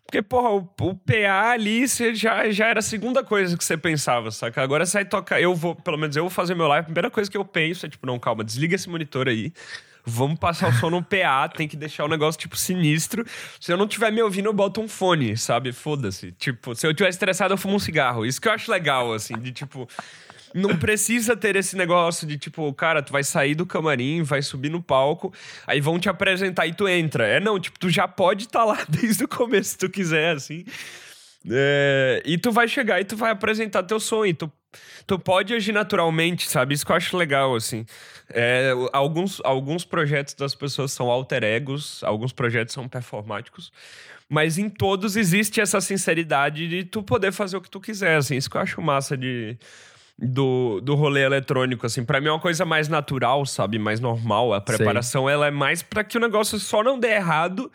Porque, 0.06 0.22
porra, 0.22 0.50
o, 0.50 0.58
o 0.82 0.94
PA 0.94 1.50
ali 1.50 1.84
já, 2.14 2.48
já 2.50 2.68
era 2.68 2.78
a 2.78 2.82
segunda 2.82 3.24
coisa 3.24 3.56
que 3.58 3.64
você 3.64 3.76
pensava, 3.76 4.30
saca? 4.30 4.62
Agora 4.62 4.86
você 4.86 4.98
vai 4.98 5.04
tocar. 5.04 5.40
Eu 5.42 5.52
vou, 5.52 5.74
pelo 5.74 5.98
menos 5.98 6.14
eu 6.14 6.22
vou 6.22 6.30
fazer 6.30 6.54
meu 6.54 6.68
live. 6.68 6.82
A 6.82 6.84
primeira 6.84 7.10
coisa 7.10 7.28
que 7.28 7.36
eu 7.36 7.44
penso 7.44 7.86
é, 7.86 7.88
tipo, 7.88 8.06
não, 8.06 8.16
calma, 8.16 8.44
desliga 8.44 8.76
esse 8.76 8.88
monitor 8.88 9.26
aí. 9.26 9.52
Vamos 10.08 10.38
passar 10.38 10.68
o 10.68 10.72
som 10.72 10.88
no 10.88 11.02
PA, 11.02 11.48
tem 11.48 11.66
que 11.66 11.76
deixar 11.76 12.04
o 12.04 12.08
negócio, 12.08 12.40
tipo, 12.40 12.56
sinistro. 12.56 13.26
Se 13.60 13.72
eu 13.72 13.76
não 13.76 13.88
tiver 13.88 14.12
me 14.12 14.22
ouvindo, 14.22 14.46
eu 14.46 14.52
boto 14.52 14.80
um 14.80 14.86
fone, 14.86 15.36
sabe? 15.36 15.72
Foda-se. 15.72 16.30
Tipo, 16.30 16.76
se 16.76 16.86
eu 16.86 16.94
tiver 16.94 17.08
estressado, 17.08 17.54
eu 17.54 17.58
fumo 17.58 17.74
um 17.74 17.80
cigarro. 17.80 18.24
Isso 18.24 18.40
que 18.40 18.46
eu 18.46 18.52
acho 18.52 18.70
legal, 18.70 19.12
assim, 19.12 19.36
de 19.36 19.50
tipo. 19.50 19.88
Não 20.54 20.76
precisa 20.76 21.36
ter 21.36 21.56
esse 21.56 21.76
negócio 21.76 22.26
de 22.26 22.38
tipo, 22.38 22.72
cara, 22.72 23.02
tu 23.02 23.12
vai 23.12 23.22
sair 23.22 23.54
do 23.54 23.66
camarim, 23.66 24.22
vai 24.22 24.40
subir 24.40 24.70
no 24.70 24.80
palco, 24.80 25.34
aí 25.66 25.82
vão 25.82 25.98
te 25.98 26.08
apresentar 26.08 26.66
e 26.66 26.72
tu 26.72 26.88
entra. 26.88 27.26
É 27.26 27.40
não, 27.40 27.58
tipo, 27.60 27.78
tu 27.78 27.90
já 27.90 28.08
pode 28.08 28.44
estar 28.44 28.60
tá 28.60 28.64
lá 28.64 28.78
desde 28.88 29.24
o 29.24 29.28
começo 29.28 29.70
se 29.70 29.78
tu 29.78 29.90
quiser, 29.90 30.36
assim. 30.36 30.64
É, 31.50 32.22
e 32.24 32.36
tu 32.38 32.50
vai 32.50 32.66
chegar 32.66 33.00
e 33.00 33.04
tu 33.04 33.16
vai 33.16 33.30
apresentar 33.30 33.82
teu 33.82 34.00
sonho. 34.00 34.34
Tu, 34.34 34.50
tu 35.06 35.18
pode 35.18 35.54
agir 35.54 35.72
naturalmente, 35.72 36.48
sabe? 36.48 36.74
Isso 36.74 36.84
que 36.84 36.92
eu 36.92 36.96
acho 36.96 37.16
legal, 37.16 37.54
assim. 37.54 37.86
É, 38.28 38.72
alguns, 38.92 39.40
alguns 39.44 39.84
projetos 39.84 40.34
das 40.34 40.54
pessoas 40.54 40.92
são 40.92 41.10
alter 41.10 41.44
egos, 41.44 42.02
alguns 42.02 42.32
projetos 42.32 42.74
são 42.74 42.88
performáticos. 42.88 43.72
Mas 44.28 44.58
em 44.58 44.68
todos 44.68 45.16
existe 45.16 45.60
essa 45.60 45.80
sinceridade 45.80 46.68
de 46.68 46.84
tu 46.84 47.02
poder 47.02 47.32
fazer 47.32 47.56
o 47.56 47.60
que 47.60 47.70
tu 47.70 47.80
quiser, 47.80 48.16
assim. 48.16 48.36
Isso 48.36 48.50
que 48.50 48.56
eu 48.56 48.60
acho 48.60 48.82
massa 48.82 49.16
de 49.16 49.56
do, 50.18 50.80
do 50.80 50.94
rolê 50.94 51.22
eletrônico, 51.22 51.84
assim. 51.84 52.02
para 52.02 52.20
mim 52.20 52.28
é 52.28 52.32
uma 52.32 52.40
coisa 52.40 52.64
mais 52.64 52.88
natural, 52.88 53.44
sabe? 53.44 53.78
Mais 53.78 54.00
normal. 54.00 54.54
A 54.54 54.60
preparação, 54.60 55.26
Sei. 55.26 55.34
ela 55.34 55.46
é 55.46 55.50
mais 55.50 55.82
para 55.82 56.02
que 56.02 56.16
o 56.16 56.20
negócio 56.20 56.58
só 56.58 56.82
não 56.82 56.98
dê 56.98 57.12
errado 57.12 57.70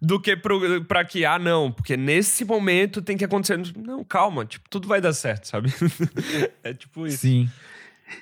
do 0.00 0.20
que 0.20 0.36
pro, 0.36 0.84
pra 0.84 1.04
que, 1.04 1.24
ah, 1.24 1.38
não, 1.38 1.72
porque 1.72 1.96
nesse 1.96 2.44
momento 2.44 3.02
tem 3.02 3.16
que 3.16 3.24
acontecer. 3.24 3.60
Não, 3.76 4.04
calma, 4.04 4.44
tipo, 4.44 4.68
tudo 4.68 4.86
vai 4.86 5.00
dar 5.00 5.12
certo, 5.12 5.46
sabe? 5.46 5.72
é 6.62 6.72
tipo 6.72 7.06
isso. 7.06 7.18
Sim. 7.18 7.48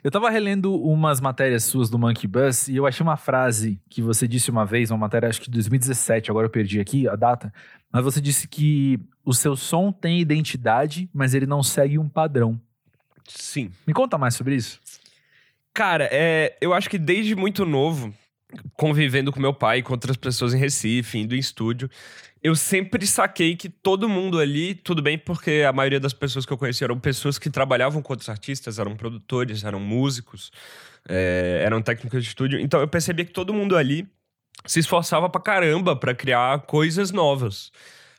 Eu 0.02 0.10
tava 0.10 0.28
relendo 0.30 0.74
umas 0.74 1.20
matérias 1.20 1.64
suas 1.64 1.88
do 1.88 1.98
Monkey 1.98 2.26
Bus 2.26 2.66
e 2.68 2.76
eu 2.76 2.86
achei 2.86 3.04
uma 3.04 3.16
frase 3.16 3.80
que 3.88 4.02
você 4.02 4.26
disse 4.26 4.50
uma 4.50 4.66
vez, 4.66 4.90
uma 4.90 4.98
matéria 4.98 5.28
acho 5.28 5.40
que 5.40 5.46
de 5.46 5.54
2017, 5.54 6.30
agora 6.30 6.46
eu 6.46 6.50
perdi 6.50 6.80
aqui 6.80 7.08
a 7.08 7.14
data, 7.14 7.52
mas 7.92 8.02
você 8.02 8.20
disse 8.20 8.48
que 8.48 8.98
o 9.24 9.32
seu 9.32 9.54
som 9.56 9.92
tem 9.92 10.20
identidade, 10.20 11.08
mas 11.14 11.34
ele 11.34 11.46
não 11.46 11.62
segue 11.62 11.98
um 11.98 12.08
padrão. 12.08 12.60
Sim. 13.28 13.70
Me 13.86 13.92
conta 13.92 14.18
mais 14.18 14.34
sobre 14.34 14.56
isso. 14.56 14.80
Cara, 15.72 16.08
é, 16.10 16.56
eu 16.60 16.72
acho 16.72 16.88
que 16.88 16.98
desde 16.98 17.34
muito 17.34 17.64
novo, 17.64 18.12
convivendo 18.74 19.32
com 19.32 19.40
meu 19.40 19.54
pai, 19.54 19.82
com 19.82 19.92
outras 19.92 20.16
pessoas 20.16 20.54
em 20.54 20.58
Recife, 20.58 21.18
indo 21.18 21.34
em 21.34 21.38
estúdio, 21.38 21.90
eu 22.42 22.54
sempre 22.54 23.06
saquei 23.06 23.56
que 23.56 23.68
todo 23.68 24.08
mundo 24.08 24.38
ali, 24.38 24.74
tudo 24.74 25.02
bem, 25.02 25.18
porque 25.18 25.64
a 25.66 25.72
maioria 25.72 25.98
das 25.98 26.12
pessoas 26.12 26.46
que 26.46 26.52
eu 26.52 26.58
conheci 26.58 26.84
eram 26.84 26.98
pessoas 26.98 27.38
que 27.38 27.50
trabalhavam 27.50 28.00
com 28.00 28.12
outros 28.12 28.28
artistas, 28.28 28.78
eram 28.78 28.94
produtores, 28.94 29.64
eram 29.64 29.80
músicos, 29.80 30.52
é, 31.08 31.62
eram 31.64 31.82
técnicos 31.82 32.22
de 32.22 32.28
estúdio. 32.28 32.60
Então 32.60 32.80
eu 32.80 32.86
percebia 32.86 33.24
que 33.24 33.32
todo 33.32 33.52
mundo 33.52 33.76
ali 33.76 34.06
se 34.64 34.78
esforçava 34.78 35.28
pra 35.28 35.40
caramba 35.40 35.96
para 35.96 36.14
criar 36.14 36.60
coisas 36.66 37.10
novas 37.10 37.72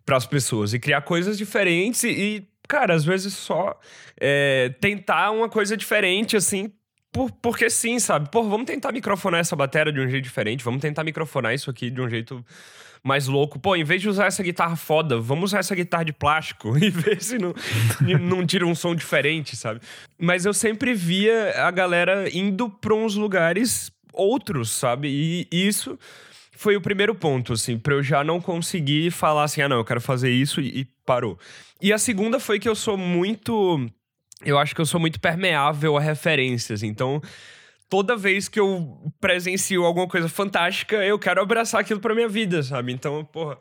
para 0.05 0.17
as 0.17 0.25
pessoas 0.25 0.73
e 0.73 0.79
criar 0.79 1.01
coisas 1.01 1.37
diferentes 1.37 2.03
e, 2.03 2.47
cara, 2.67 2.93
às 2.93 3.03
vezes 3.03 3.33
só 3.33 3.79
é, 4.19 4.73
tentar 4.81 5.31
uma 5.31 5.49
coisa 5.49 5.75
diferente, 5.75 6.35
assim, 6.35 6.71
por, 7.17 7.31
porque 7.41 7.69
sim, 7.69 7.99
sabe? 7.99 8.29
Pô, 8.29 8.43
vamos 8.43 8.67
tentar 8.67 8.91
microfonar 8.91 9.39
essa 9.39 9.55
bateria 9.55 9.91
de 9.91 9.99
um 9.99 10.07
jeito 10.07 10.23
diferente, 10.23 10.63
vamos 10.63 10.81
tentar 10.81 11.03
microfonar 11.03 11.53
isso 11.53 11.69
aqui 11.69 11.89
de 11.89 11.99
um 11.99 12.07
jeito 12.07 12.45
mais 13.03 13.27
louco. 13.27 13.59
Pô, 13.59 13.75
em 13.75 13.83
vez 13.83 14.01
de 14.01 14.09
usar 14.09 14.27
essa 14.27 14.43
guitarra 14.43 14.75
foda, 14.75 15.19
vamos 15.19 15.45
usar 15.45 15.59
essa 15.59 15.73
guitarra 15.73 16.05
de 16.05 16.13
plástico 16.13 16.77
e 16.77 16.89
ver 16.89 17.21
se 17.21 17.37
não, 17.37 17.53
não 18.19 18.45
tira 18.45 18.65
um 18.65 18.75
som 18.75 18.93
diferente, 18.93 19.55
sabe? 19.55 19.81
Mas 20.17 20.45
eu 20.45 20.53
sempre 20.53 20.93
via 20.93 21.65
a 21.65 21.71
galera 21.71 22.29
indo 22.35 22.69
pra 22.69 22.93
uns 22.93 23.15
lugares 23.15 23.91
outros, 24.13 24.71
sabe? 24.71 25.07
E 25.51 25.67
isso 25.67 25.97
foi 26.51 26.75
o 26.75 26.81
primeiro 26.81 27.13
ponto, 27.13 27.53
assim, 27.53 27.77
pra 27.77 27.93
eu 27.93 28.03
já 28.03 28.23
não 28.23 28.41
conseguir 28.41 29.11
falar 29.11 29.43
assim, 29.43 29.61
ah, 29.61 29.69
não, 29.69 29.77
eu 29.77 29.85
quero 29.85 30.01
fazer 30.01 30.31
isso 30.31 30.59
e, 30.59 30.81
e 30.81 30.85
parou. 31.05 31.37
E 31.81 31.93
a 31.93 31.97
segunda 31.97 32.39
foi 32.39 32.59
que 32.59 32.67
eu 32.67 32.75
sou 32.75 32.97
muito. 32.97 33.87
Eu 34.43 34.57
acho 34.57 34.75
que 34.75 34.81
eu 34.81 34.85
sou 34.85 34.99
muito 34.99 35.19
permeável 35.19 35.97
a 35.97 36.01
referências. 36.01 36.83
Então, 36.83 37.21
toda 37.89 38.15
vez 38.15 38.47
que 38.47 38.59
eu 38.59 39.11
presencio 39.19 39.83
alguma 39.83 40.07
coisa 40.07 40.29
fantástica, 40.29 40.97
eu 40.97 41.17
quero 41.17 41.41
abraçar 41.41 41.81
aquilo 41.81 41.99
pra 41.99 42.15
minha 42.15 42.29
vida, 42.29 42.61
sabe? 42.63 42.93
Então, 42.93 43.25
porra 43.25 43.57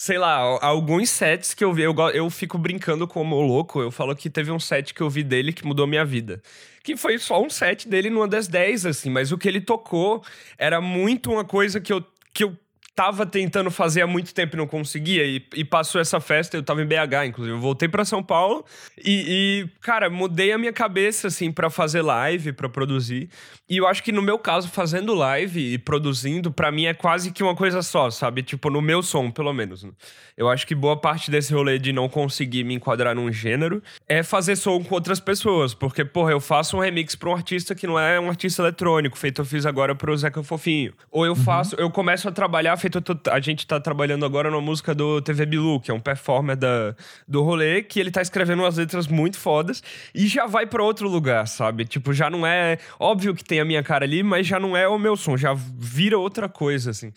sei 0.00 0.16
lá, 0.16 0.38
alguns 0.64 1.10
sets 1.10 1.52
que 1.52 1.62
eu 1.62 1.74
vi, 1.74 1.82
eu, 1.82 1.94
eu 2.14 2.30
fico 2.30 2.56
brincando 2.56 3.06
como 3.06 3.38
louco. 3.38 3.82
Eu 3.82 3.90
falo 3.90 4.16
que 4.16 4.30
teve 4.30 4.50
um 4.50 4.58
set 4.58 4.94
que 4.94 5.02
eu 5.02 5.10
vi 5.10 5.22
dele 5.22 5.52
que 5.52 5.62
mudou 5.62 5.86
minha 5.86 6.06
vida. 6.06 6.40
Que 6.82 6.96
foi 6.96 7.18
só 7.18 7.42
um 7.42 7.50
set 7.50 7.86
dele 7.86 8.08
numa 8.08 8.26
das 8.26 8.48
10, 8.48 8.86
assim, 8.86 9.10
mas 9.10 9.30
o 9.30 9.36
que 9.36 9.46
ele 9.46 9.60
tocou 9.60 10.24
era 10.56 10.80
muito 10.80 11.30
uma 11.30 11.44
coisa 11.44 11.82
que 11.82 11.92
eu, 11.92 12.02
que 12.32 12.44
eu 12.44 12.56
tava 12.94 13.24
tentando 13.24 13.70
fazer 13.70 14.02
há 14.02 14.06
muito 14.06 14.34
tempo 14.34 14.56
e 14.56 14.58
não 14.58 14.66
conseguia. 14.66 15.24
E, 15.24 15.44
e 15.54 15.64
passou 15.64 16.00
essa 16.00 16.20
festa, 16.20 16.56
eu 16.56 16.62
tava 16.62 16.82
em 16.82 16.86
BH, 16.86 17.26
inclusive. 17.26 17.56
Eu 17.56 17.60
voltei 17.60 17.88
para 17.88 18.04
São 18.04 18.22
Paulo 18.22 18.64
e, 18.98 19.64
e, 19.66 19.80
cara, 19.80 20.10
mudei 20.10 20.52
a 20.52 20.58
minha 20.58 20.72
cabeça, 20.72 21.28
assim, 21.28 21.50
para 21.50 21.70
fazer 21.70 22.02
live, 22.02 22.52
para 22.52 22.68
produzir. 22.68 23.28
E 23.68 23.76
eu 23.76 23.86
acho 23.86 24.02
que 24.02 24.10
no 24.10 24.20
meu 24.20 24.38
caso, 24.38 24.68
fazendo 24.68 25.14
live 25.14 25.74
e 25.74 25.78
produzindo, 25.78 26.50
para 26.50 26.72
mim 26.72 26.86
é 26.86 26.94
quase 26.94 27.30
que 27.30 27.42
uma 27.42 27.54
coisa 27.54 27.82
só, 27.82 28.10
sabe? 28.10 28.42
Tipo, 28.42 28.68
no 28.68 28.82
meu 28.82 29.00
som, 29.02 29.30
pelo 29.30 29.52
menos. 29.52 29.84
Né? 29.84 29.92
Eu 30.36 30.48
acho 30.48 30.66
que 30.66 30.74
boa 30.74 30.96
parte 30.96 31.30
desse 31.30 31.54
rolê 31.54 31.78
de 31.78 31.92
não 31.92 32.08
conseguir 32.08 32.64
me 32.64 32.74
enquadrar 32.74 33.14
num 33.14 33.32
gênero 33.32 33.80
é 34.08 34.22
fazer 34.22 34.56
som 34.56 34.82
com 34.82 34.94
outras 34.94 35.20
pessoas. 35.20 35.72
Porque, 35.72 36.04
porra, 36.04 36.32
eu 36.32 36.40
faço 36.40 36.76
um 36.76 36.80
remix 36.80 37.14
pra 37.14 37.30
um 37.30 37.34
artista 37.34 37.74
que 37.74 37.86
não 37.86 37.98
é 37.98 38.18
um 38.18 38.28
artista 38.28 38.60
eletrônico, 38.60 39.16
feito 39.16 39.40
eu 39.40 39.44
fiz 39.44 39.64
agora 39.64 39.94
pro 39.94 40.16
Zeca 40.16 40.42
Fofinho. 40.42 40.92
Ou 41.10 41.24
eu 41.24 41.32
uhum. 41.32 41.36
faço, 41.36 41.76
eu 41.76 41.90
começo 41.90 42.28
a 42.28 42.32
trabalhar, 42.32 42.76
feito 42.80 42.98
a 43.30 43.40
gente 43.40 43.66
tá 43.66 43.78
trabalhando 43.78 44.24
agora 44.24 44.50
numa 44.50 44.60
música 44.60 44.94
do 44.94 45.20
TV 45.20 45.46
Bilu, 45.46 45.80
que 45.80 45.90
é 45.90 45.94
um 45.94 46.00
performer 46.00 46.56
da, 46.56 46.94
do 47.28 47.42
rolê, 47.42 47.82
que 47.82 48.00
ele 48.00 48.10
tá 48.10 48.22
escrevendo 48.22 48.62
umas 48.62 48.76
letras 48.76 49.06
muito 49.06 49.38
fodas 49.38 49.82
e 50.14 50.26
já 50.26 50.46
vai 50.46 50.66
para 50.66 50.82
outro 50.82 51.08
lugar, 51.08 51.46
sabe? 51.46 51.84
Tipo, 51.84 52.12
já 52.12 52.30
não 52.30 52.46
é. 52.46 52.78
Óbvio 52.98 53.34
que 53.34 53.44
tem 53.44 53.60
a 53.60 53.64
minha 53.64 53.82
cara 53.82 54.04
ali, 54.04 54.22
mas 54.22 54.46
já 54.46 54.58
não 54.58 54.76
é 54.76 54.88
o 54.88 54.98
meu 54.98 55.16
som, 55.16 55.36
já 55.36 55.54
vira 55.54 56.18
outra 56.18 56.48
coisa, 56.48 56.90
assim. 56.90 57.12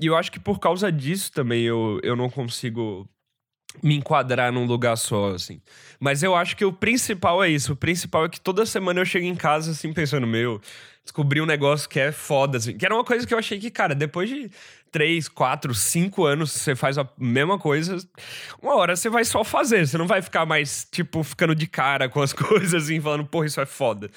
E 0.00 0.06
eu 0.06 0.16
acho 0.16 0.32
que 0.32 0.40
por 0.40 0.58
causa 0.58 0.90
disso 0.90 1.32
também 1.32 1.62
eu, 1.62 2.00
eu 2.02 2.16
não 2.16 2.30
consigo 2.30 3.08
me 3.82 3.94
enquadrar 3.94 4.52
num 4.52 4.66
lugar 4.66 4.96
só, 4.96 5.30
assim. 5.30 5.60
Mas 5.98 6.22
eu 6.22 6.34
acho 6.34 6.56
que 6.56 6.64
o 6.64 6.72
principal 6.72 7.42
é 7.42 7.48
isso. 7.48 7.72
O 7.72 7.76
principal 7.76 8.24
é 8.24 8.28
que 8.28 8.40
toda 8.40 8.66
semana 8.66 9.00
eu 9.00 9.04
chego 9.04 9.26
em 9.26 9.36
casa, 9.36 9.70
assim, 9.70 9.92
pensando, 9.92 10.26
meu, 10.26 10.60
descobri 11.04 11.40
um 11.40 11.46
negócio 11.46 11.88
que 11.88 12.00
é 12.00 12.10
foda, 12.10 12.58
assim. 12.58 12.76
Que 12.76 12.84
era 12.84 12.94
uma 12.94 13.04
coisa 13.04 13.26
que 13.26 13.32
eu 13.32 13.38
achei 13.38 13.58
que, 13.58 13.70
cara, 13.70 13.94
depois 13.94 14.28
de 14.28 14.50
três, 14.90 15.28
quatro, 15.28 15.74
cinco 15.74 16.24
anos 16.24 16.50
você 16.50 16.74
faz 16.74 16.98
a 16.98 17.08
mesma 17.16 17.58
coisa, 17.58 17.96
uma 18.60 18.74
hora 18.74 18.96
você 18.96 19.08
vai 19.08 19.24
só 19.24 19.44
fazer. 19.44 19.86
Você 19.86 19.96
não 19.96 20.06
vai 20.06 20.20
ficar 20.20 20.44
mais, 20.44 20.86
tipo, 20.90 21.22
ficando 21.22 21.54
de 21.54 21.66
cara 21.66 22.08
com 22.08 22.20
as 22.20 22.32
coisas, 22.34 22.84
assim, 22.84 23.00
falando, 23.00 23.24
porra, 23.24 23.46
isso 23.46 23.60
é 23.60 23.66
foda. 23.66 24.10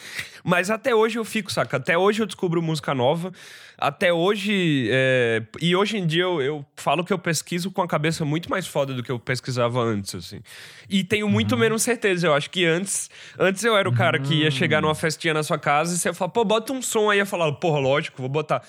Mas 0.44 0.70
até 0.70 0.94
hoje 0.94 1.18
eu 1.18 1.25
fico, 1.25 1.51
saca? 1.51 1.77
Até 1.77 1.98
hoje 1.98 2.22
eu 2.22 2.25
descubro 2.25 2.62
música 2.62 2.94
nova. 2.94 3.32
Até 3.77 4.13
hoje. 4.13 4.88
É... 4.92 5.44
E 5.62 5.75
hoje 5.75 5.98
em 5.98 6.06
dia 6.06 6.24
eu, 6.24 6.42
eu 6.42 6.65
falo 6.75 7.03
que 7.03 7.12
eu 7.12 7.20
pesquiso 7.20 7.72
com 7.72 7.82
a 7.82 7.88
cabeça 7.88 8.24
muito 8.24 8.50
mais 8.50 8.68
foda 8.68 8.94
do 8.94 9.03
que 9.03 9.12
eu 9.12 9.20
pesquisava 9.20 9.80
antes, 9.82 10.15
assim. 10.15 10.42
E 10.89 11.03
tenho 11.03 11.27
muito 11.27 11.53
uhum. 11.53 11.60
menos 11.60 11.84
certeza. 11.84 12.27
Eu 12.27 12.34
acho 12.34 12.50
que 12.50 12.65
antes, 12.65 13.10
antes 13.38 13.63
eu 13.63 13.75
era 13.75 13.88
o 13.88 13.94
cara 13.94 14.20
que 14.20 14.42
ia 14.42 14.51
chegar 14.51 14.82
numa 14.82 14.96
festinha 14.96 15.34
na 15.34 15.44
sua 15.44 15.58
casa 15.58 15.96
e 15.96 15.98
você 15.98 16.10
ia 16.10 16.13
falar, 16.13 16.30
pô, 16.30 16.44
bota 16.44 16.74
um 16.74 16.82
som 16.82 17.10
aí. 17.10 17.20
Eu 17.20 17.25
falava, 17.25 17.53
porra, 17.53 17.80
lógico, 17.80 18.22
vou 18.22 18.30
botar. 18.30 18.63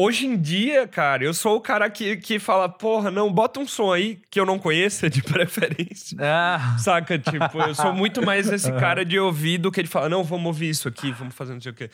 Hoje 0.00 0.28
em 0.28 0.36
dia, 0.36 0.86
cara, 0.86 1.24
eu 1.24 1.34
sou 1.34 1.56
o 1.56 1.60
cara 1.60 1.90
que, 1.90 2.18
que 2.18 2.38
fala, 2.38 2.68
porra, 2.68 3.10
não, 3.10 3.32
bota 3.32 3.58
um 3.58 3.66
som 3.66 3.92
aí 3.92 4.20
que 4.30 4.38
eu 4.38 4.46
não 4.46 4.56
conheça, 4.56 5.10
de 5.10 5.20
preferência. 5.26 6.16
Ah. 6.20 6.76
Saca? 6.78 7.18
Tipo, 7.18 7.60
eu 7.60 7.74
sou 7.74 7.92
muito 7.92 8.24
mais 8.24 8.48
esse 8.48 8.70
cara 8.78 9.04
de 9.04 9.18
ouvido 9.18 9.72
que 9.72 9.80
ele 9.80 9.88
fala, 9.88 10.08
não, 10.08 10.22
vamos 10.22 10.46
ouvir 10.46 10.68
isso 10.68 10.86
aqui, 10.86 11.10
vamos 11.10 11.34
fazer 11.34 11.52
não 11.52 11.60
sei 11.60 11.72
o 11.72 11.74
quê. 11.74 11.90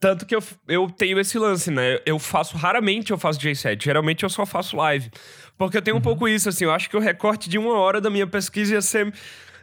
Tanto 0.00 0.24
que 0.24 0.34
eu, 0.34 0.42
eu 0.66 0.88
tenho 0.88 1.20
esse 1.20 1.38
lance, 1.38 1.70
né? 1.70 1.98
Eu 2.06 2.18
faço, 2.18 2.56
raramente 2.56 3.10
eu 3.10 3.18
faço 3.18 3.38
J7, 3.38 3.84
geralmente 3.84 4.22
eu 4.22 4.30
só 4.30 4.46
faço 4.46 4.78
live. 4.78 5.10
Porque 5.58 5.76
eu 5.76 5.82
tenho 5.82 5.96
um 5.96 5.98
uhum. 5.98 6.02
pouco 6.02 6.26
isso, 6.26 6.48
assim, 6.48 6.64
eu 6.64 6.72
acho 6.72 6.88
que 6.88 6.96
o 6.96 7.00
recorte 7.00 7.50
de 7.50 7.58
uma 7.58 7.74
hora 7.74 8.00
da 8.00 8.08
minha 8.08 8.26
pesquisa 8.26 8.72
ia 8.72 8.80
ser 8.80 9.12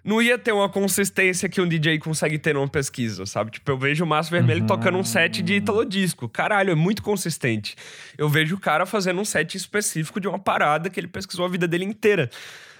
não 0.07 0.21
ia 0.21 0.37
ter 0.37 0.53
uma 0.53 0.69
consistência 0.69 1.49
que 1.49 1.59
um 1.59 1.67
DJ 1.67 1.99
consegue 1.99 2.39
ter 2.39 2.53
numa 2.53 2.67
pesquisa, 2.69 3.25
sabe? 3.25 3.51
Tipo, 3.51 3.71
eu 3.71 3.77
vejo 3.77 4.05
o 4.05 4.07
Márcio 4.07 4.31
Vermelho 4.31 4.61
uhum. 4.61 4.67
tocando 4.67 4.97
um 4.97 5.03
set 5.03 5.41
de 5.41 5.55
Italo 5.55 5.83
Disco. 5.83 6.29
Caralho, 6.29 6.71
é 6.71 6.75
muito 6.75 7.03
consistente. 7.03 7.75
Eu 8.17 8.29
vejo 8.29 8.55
o 8.55 8.59
cara 8.59 8.85
fazendo 8.85 9.19
um 9.19 9.25
set 9.25 9.57
específico 9.57 10.21
de 10.21 10.27
uma 10.29 10.39
parada 10.39 10.89
que 10.89 10.97
ele 10.97 11.09
pesquisou 11.09 11.43
a 11.43 11.49
vida 11.49 11.67
dele 11.67 11.83
inteira. 11.83 12.29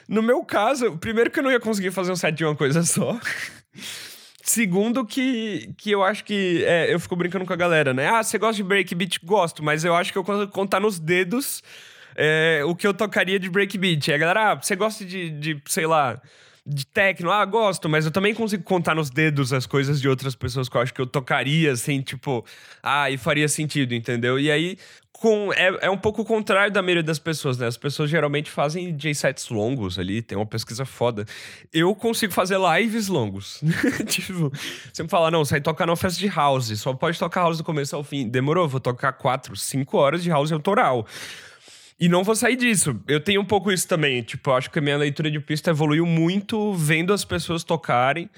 No 0.07 0.23
meu 0.23 0.41
caso, 0.45 0.97
primeiro 0.99 1.29
que 1.29 1.39
eu 1.39 1.43
não 1.43 1.51
ia 1.51 1.59
conseguir 1.59 1.91
fazer 1.91 2.13
um 2.13 2.15
set 2.15 2.33
de 2.33 2.45
uma 2.45 2.55
coisa 2.55 2.81
só. 2.83 3.19
Segundo, 4.41 5.05
que, 5.05 5.73
que 5.77 5.91
eu 5.91 6.05
acho 6.05 6.23
que. 6.23 6.63
É, 6.65 6.93
eu 6.93 6.97
fico 6.97 7.17
brincando 7.17 7.45
com 7.45 7.51
a 7.51 7.57
galera, 7.57 7.93
né? 7.93 8.07
Ah, 8.07 8.23
você 8.23 8.37
gosta 8.37 8.55
de 8.55 8.63
breakbeat? 8.63 9.19
Gosto, 9.21 9.61
mas 9.61 9.83
eu 9.83 9.93
acho 9.93 10.13
que 10.13 10.17
eu 10.17 10.23
consigo 10.23 10.49
contar 10.49 10.79
nos 10.79 10.97
dedos 10.97 11.61
é, 12.15 12.61
o 12.65 12.73
que 12.73 12.87
eu 12.87 12.93
tocaria 12.93 13.37
de 13.37 13.49
breakbeat. 13.49 14.09
E 14.09 14.13
a 14.13 14.17
galera, 14.17 14.51
ah, 14.51 14.55
você 14.55 14.77
gosta 14.77 15.03
de, 15.03 15.29
de 15.31 15.61
sei 15.65 15.85
lá 15.85 16.21
de 16.67 16.85
techno, 16.85 17.31
ah, 17.31 17.45
gosto, 17.45 17.87
mas 17.87 18.05
eu 18.05 18.11
também 18.11 18.33
consigo 18.33 18.61
contar 18.61 18.93
nos 18.93 19.09
dedos 19.09 19.53
as 19.53 19.65
coisas 19.65 20.01
de 20.01 20.09
outras 20.09 20.35
pessoas 20.35 20.67
que 20.67 20.75
eu 20.75 20.81
acho 20.81 20.93
que 20.93 20.99
eu 20.99 21.07
tocaria, 21.07 21.71
assim, 21.71 22.01
tipo, 22.01 22.45
ah, 22.83 23.09
e 23.09 23.17
faria 23.17 23.47
sentido, 23.47 23.95
entendeu? 23.95 24.37
E 24.37 24.51
aí, 24.51 24.77
com, 25.13 25.51
é, 25.53 25.85
é 25.87 25.89
um 25.89 25.97
pouco 25.97 26.21
o 26.21 26.25
contrário 26.25 26.71
da 26.71 26.81
maioria 26.81 27.01
das 27.01 27.19
pessoas, 27.19 27.57
né? 27.57 27.67
As 27.67 27.77
pessoas 27.77 28.09
geralmente 28.09 28.51
fazem 28.51 28.95
J-sets 28.95 29.49
longos 29.49 29.97
ali, 29.97 30.21
tem 30.21 30.37
uma 30.37 30.45
pesquisa 30.45 30.85
foda. 30.85 31.25
Eu 31.73 31.95
consigo 31.95 32.33
fazer 32.33 32.57
lives 32.59 33.07
longos. 33.07 33.61
tipo, 34.07 34.51
você 34.91 35.03
me 35.03 35.09
fala, 35.09 35.31
não, 35.31 35.45
vai 35.45 35.61
tocar 35.61 35.85
numa 35.85 35.95
festa 35.95 36.19
de 36.19 36.27
house, 36.27 36.77
só 36.79 36.93
pode 36.93 37.17
tocar 37.17 37.41
house 37.41 37.57
do 37.57 37.63
começo 37.63 37.95
ao 37.95 38.03
fim. 38.03 38.27
Demorou, 38.27 38.67
vou 38.67 38.81
tocar 38.81 39.13
quatro, 39.13 39.55
cinco 39.55 39.97
horas 39.97 40.21
de 40.21 40.29
house 40.29 40.51
autoral. 40.51 41.07
E 41.99 42.07
não 42.07 42.23
vou 42.23 42.35
sair 42.35 42.55
disso. 42.55 42.99
Eu 43.07 43.19
tenho 43.19 43.41
um 43.41 43.45
pouco 43.45 43.71
isso 43.71 43.87
também. 43.87 44.21
Tipo, 44.21 44.51
acho 44.51 44.69
que 44.69 44.79
a 44.79 44.81
minha 44.81 44.97
leitura 44.97 45.31
de 45.31 45.39
pista 45.39 45.71
evoluiu 45.71 46.05
muito 46.05 46.73
vendo 46.73 47.11
as 47.11 47.25
pessoas 47.25 47.63
tocarem. 47.63 48.29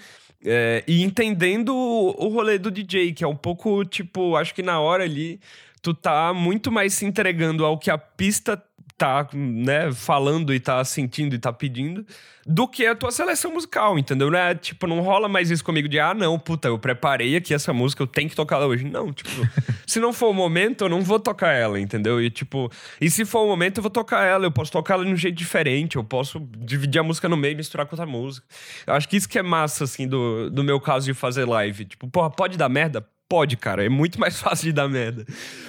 É, 0.44 0.84
e 0.88 1.04
entendendo 1.04 1.76
o, 1.76 2.26
o 2.26 2.30
rolê 2.30 2.58
do 2.58 2.72
DJ, 2.72 3.12
que 3.12 3.24
é 3.24 3.28
um 3.28 3.36
pouco, 3.36 3.84
tipo, 3.84 4.38
acho 4.38 4.56
que 4.56 4.64
na 4.64 4.80
hora 4.80 5.04
ali, 5.04 5.40
tu 5.82 5.94
tá 5.94 6.34
muito 6.34 6.72
mais 6.72 6.94
se 6.94 7.06
entregando 7.06 7.66
ao 7.66 7.78
que 7.78 7.92
a 7.92 7.98
pista 7.98 8.62
tá, 9.00 9.26
né, 9.34 9.94
falando 9.94 10.54
e 10.54 10.60
tá 10.60 10.84
sentindo 10.84 11.34
e 11.34 11.40
tá 11.40 11.54
pedindo, 11.54 12.06
do 12.46 12.68
que 12.68 12.86
a 12.86 12.94
tua 12.94 13.12
seleção 13.12 13.54
musical, 13.54 13.98
entendeu? 13.98 14.30
Não 14.30 14.38
é, 14.38 14.54
tipo, 14.54 14.86
não 14.88 15.00
rola 15.00 15.30
mais 15.30 15.50
isso 15.50 15.64
comigo 15.64 15.88
de, 15.88 15.98
ah, 16.00 16.14
não, 16.14 16.38
puta, 16.38 16.68
eu 16.68 16.78
preparei 16.78 17.38
aqui 17.38 17.54
essa 17.54 17.72
música, 17.72 18.04
eu 18.04 18.08
tenho 18.08 18.30
que 18.30 18.36
tocar 18.36 18.58
ela 18.58 18.66
hoje. 18.66 18.84
Não, 18.84 19.14
tipo, 19.14 19.30
se 19.88 20.02
não 20.02 20.12
for 20.12 20.30
o 20.30 20.34
momento, 20.34 20.84
eu 20.84 20.90
não 20.90 21.02
vou 21.02 21.18
tocar 21.18 21.54
ela, 21.54 21.80
entendeu? 21.80 22.22
E, 22.22 22.30
tipo, 22.30 22.70
e 23.00 23.10
se 23.10 23.24
for 23.24 23.46
o 23.46 23.48
momento, 23.48 23.78
eu 23.78 23.84
vou 23.84 23.90
tocar 23.90 24.26
ela, 24.26 24.46
eu 24.46 24.52
posso 24.52 24.72
tocar 24.72 24.96
ela 24.96 25.06
de 25.06 25.14
um 25.14 25.16
jeito 25.16 25.36
diferente, 25.36 25.96
eu 25.96 26.04
posso 26.04 26.46
dividir 26.58 27.00
a 27.00 27.04
música 27.04 27.30
no 27.30 27.38
meio 27.38 27.54
e 27.54 27.56
misturar 27.56 27.86
com 27.86 27.96
outra 27.96 28.06
música. 28.06 28.46
Eu 28.86 28.96
acho 28.96 29.08
que 29.08 29.16
isso 29.16 29.30
que 29.30 29.40
é 29.40 29.44
massa, 29.44 29.86
assim, 29.86 30.08
do, 30.08 30.50
do 30.50 30.62
meu 30.62 30.82
caso 30.82 31.06
de 31.06 31.14
fazer 31.14 31.46
live. 31.46 31.86
Tipo, 31.86 32.10
porra, 32.10 32.30
pode 32.30 32.58
dar 32.58 32.68
merda? 32.68 33.08
Pode, 33.30 33.56
cara. 33.58 33.86
É 33.86 33.90
muito 33.90 34.20
mais 34.20 34.38
fácil 34.42 34.66
de 34.66 34.74
dar 34.74 34.90
merda. 34.90 35.24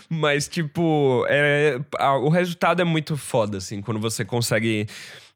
Mas, 0.08 0.48
tipo, 0.48 1.24
é, 1.28 1.78
a, 1.98 2.16
o 2.16 2.30
resultado 2.30 2.80
é 2.80 2.84
muito 2.84 3.16
foda, 3.18 3.58
assim, 3.58 3.82
quando 3.82 4.00
você 4.00 4.24
consegue. 4.24 4.86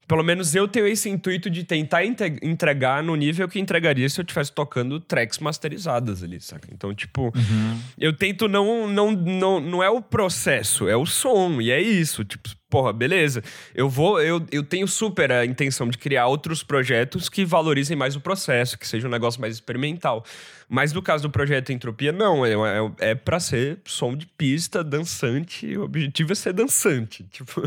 Pelo 0.07 0.23
menos 0.23 0.55
eu 0.55 0.69
tenho 0.69 0.87
esse 0.87 1.09
intuito 1.09 1.49
de 1.49 1.65
tentar 1.65 2.05
entregar 2.05 3.03
no 3.03 3.17
nível 3.17 3.49
que 3.49 3.59
entregaria 3.59 4.09
se 4.09 4.21
eu 4.21 4.23
estivesse 4.23 4.53
tocando 4.53 5.01
tracks 5.01 5.39
masterizadas 5.39 6.23
ali, 6.23 6.41
saca? 6.41 6.69
Então, 6.73 6.95
tipo, 6.95 7.33
uhum. 7.35 7.81
eu 7.99 8.13
tento 8.13 8.49
não, 8.49 8.87
não, 8.89 9.13
não. 9.13 9.61
Não 9.61 9.83
é 9.83 9.89
o 9.89 10.03
processo, 10.03 10.89
é 10.89 10.97
o 10.97 11.07
som. 11.07 11.61
E 11.61 11.71
é 11.71 11.81
isso. 11.81 12.25
Tipo, 12.25 12.49
porra, 12.69 12.93
beleza. 12.93 13.43
Eu 13.75 13.89
vou, 13.89 14.21
eu, 14.21 14.45
eu 14.51 14.63
tenho 14.63 14.87
super 14.89 15.31
a 15.31 15.47
intenção 15.47 15.89
de 15.89 15.97
criar 15.97 16.27
outros 16.27 16.63
projetos 16.63 17.29
que 17.29 17.45
valorizem 17.45 17.97
mais 17.97 18.17
o 18.17 18.21
processo, 18.21 18.77
que 18.77 18.87
seja 18.87 19.07
um 19.07 19.11
negócio 19.11 19.41
mais 19.41 19.55
experimental. 19.55 20.25
Mas 20.69 20.93
no 20.93 21.01
caso 21.01 21.23
do 21.23 21.31
projeto 21.31 21.73
Entropia, 21.73 22.13
não. 22.13 22.45
É, 22.45 22.53
é, 22.53 23.11
é 23.11 23.15
pra 23.15 23.39
ser 23.39 23.79
som 23.85 24.17
de 24.17 24.27
pista, 24.27 24.83
dançante. 24.83 25.77
O 25.77 25.85
objetivo 25.85 26.33
é 26.33 26.35
ser 26.35 26.53
dançante. 26.53 27.25
Tipo, 27.35 27.63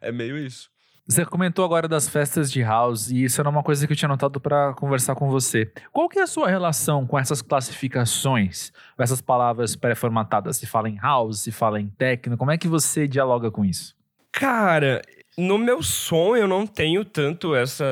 é 0.00 0.10
meio 0.10 0.36
isso. 0.38 0.70
Você 1.08 1.24
comentou 1.24 1.64
agora 1.64 1.88
das 1.88 2.06
festas 2.06 2.52
de 2.52 2.60
house 2.60 3.10
e 3.10 3.24
isso 3.24 3.40
era 3.40 3.48
uma 3.48 3.62
coisa 3.62 3.86
que 3.86 3.92
eu 3.94 3.96
tinha 3.96 4.10
notado 4.10 4.38
para 4.38 4.74
conversar 4.74 5.14
com 5.14 5.30
você. 5.30 5.72
Qual 5.90 6.06
que 6.06 6.18
é 6.18 6.22
a 6.22 6.26
sua 6.26 6.48
relação 6.48 7.06
com 7.06 7.18
essas 7.18 7.40
classificações, 7.40 8.70
com 8.94 9.02
essas 9.02 9.22
palavras 9.22 9.74
pré-formatadas? 9.74 10.58
Se 10.58 10.66
fala 10.66 10.86
em 10.86 10.98
house, 10.98 11.40
se 11.40 11.50
fala 11.50 11.80
em 11.80 11.88
techno, 11.88 12.36
como 12.36 12.50
é 12.50 12.58
que 12.58 12.68
você 12.68 13.08
dialoga 13.08 13.50
com 13.50 13.64
isso? 13.64 13.96
Cara, 14.30 15.00
no 15.38 15.56
meu 15.56 15.82
som 15.82 16.36
eu 16.36 16.46
não 16.46 16.66
tenho 16.66 17.02
tanto 17.06 17.54
essa 17.54 17.86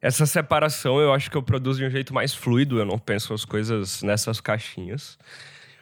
essa 0.00 0.24
separação. 0.24 0.98
Eu 0.98 1.12
acho 1.12 1.30
que 1.30 1.36
eu 1.36 1.42
produzo 1.42 1.80
de 1.80 1.84
um 1.84 1.90
jeito 1.90 2.14
mais 2.14 2.34
fluido, 2.34 2.78
eu 2.78 2.86
não 2.86 2.98
penso 2.98 3.34
as 3.34 3.44
coisas 3.44 4.02
nessas 4.02 4.40
caixinhas. 4.40 5.18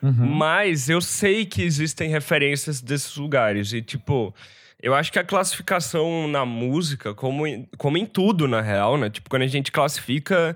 Uhum. 0.02 0.26
Mas 0.35 0.88
eu 0.88 1.00
sei 1.00 1.46
que 1.46 1.62
existem 1.62 2.11
referências 2.11 2.81
desses 2.81 3.16
lugares 3.16 3.72
e 3.72 3.81
tipo, 3.81 4.35
eu 4.81 4.95
acho 4.95 5.11
que 5.11 5.19
a 5.19 5.25
classificação 5.25 6.29
na 6.29 6.45
música, 6.45 7.14
como 7.14 7.47
em, 7.47 7.69
como 7.77 7.99
em 7.99 8.07
tudo 8.07 8.47
na 8.47 8.61
real, 8.61 8.97
né? 8.97 9.11
Tipo, 9.11 9.29
quando 9.29 9.43
a 9.43 9.49
gente 9.49 9.73
classifica 9.73 10.55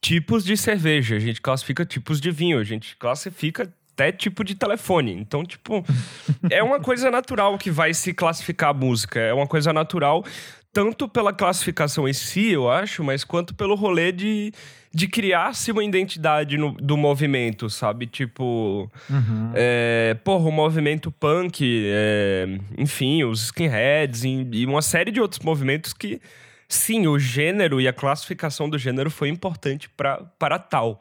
tipos 0.00 0.44
de 0.44 0.56
cerveja, 0.56 1.16
a 1.16 1.18
gente 1.18 1.40
classifica 1.40 1.84
tipos 1.84 2.20
de 2.20 2.30
vinho, 2.30 2.58
a 2.58 2.64
gente 2.64 2.96
classifica 2.96 3.70
até 3.92 4.12
tipo 4.12 4.42
de 4.42 4.54
telefone. 4.54 5.12
Então, 5.12 5.44
tipo, 5.44 5.84
é 6.50 6.62
uma 6.62 6.80
coisa 6.80 7.10
natural 7.10 7.58
que 7.58 7.70
vai 7.70 7.92
se 7.92 8.14
classificar 8.14 8.70
a 8.70 8.74
música. 8.74 9.20
É 9.20 9.34
uma 9.34 9.46
coisa 9.46 9.72
natural, 9.72 10.24
tanto 10.72 11.08
pela 11.08 11.32
classificação 11.32 12.08
em 12.08 12.12
si, 12.12 12.52
eu 12.52 12.70
acho, 12.70 13.02
mas 13.04 13.24
quanto 13.24 13.54
pelo 13.54 13.74
rolê 13.74 14.12
de, 14.12 14.52
de 14.92 15.06
criar-se 15.06 15.70
uma 15.70 15.84
identidade 15.84 16.56
no, 16.56 16.72
do 16.72 16.96
movimento, 16.96 17.68
sabe? 17.68 18.06
Tipo, 18.06 18.90
uhum. 19.08 19.52
é, 19.54 20.16
porra, 20.24 20.48
o 20.48 20.52
movimento 20.52 21.10
punk, 21.10 21.84
é, 21.86 22.58
enfim, 22.76 23.24
os 23.24 23.44
skinheads 23.44 24.24
e, 24.24 24.48
e 24.52 24.66
uma 24.66 24.82
série 24.82 25.10
de 25.10 25.20
outros 25.20 25.40
movimentos 25.40 25.92
que, 25.92 26.20
sim, 26.68 27.06
o 27.06 27.18
gênero 27.18 27.80
e 27.80 27.88
a 27.88 27.92
classificação 27.92 28.68
do 28.68 28.78
gênero 28.78 29.10
foi 29.10 29.28
importante 29.28 29.90
para 29.90 30.58
tal. 30.58 31.00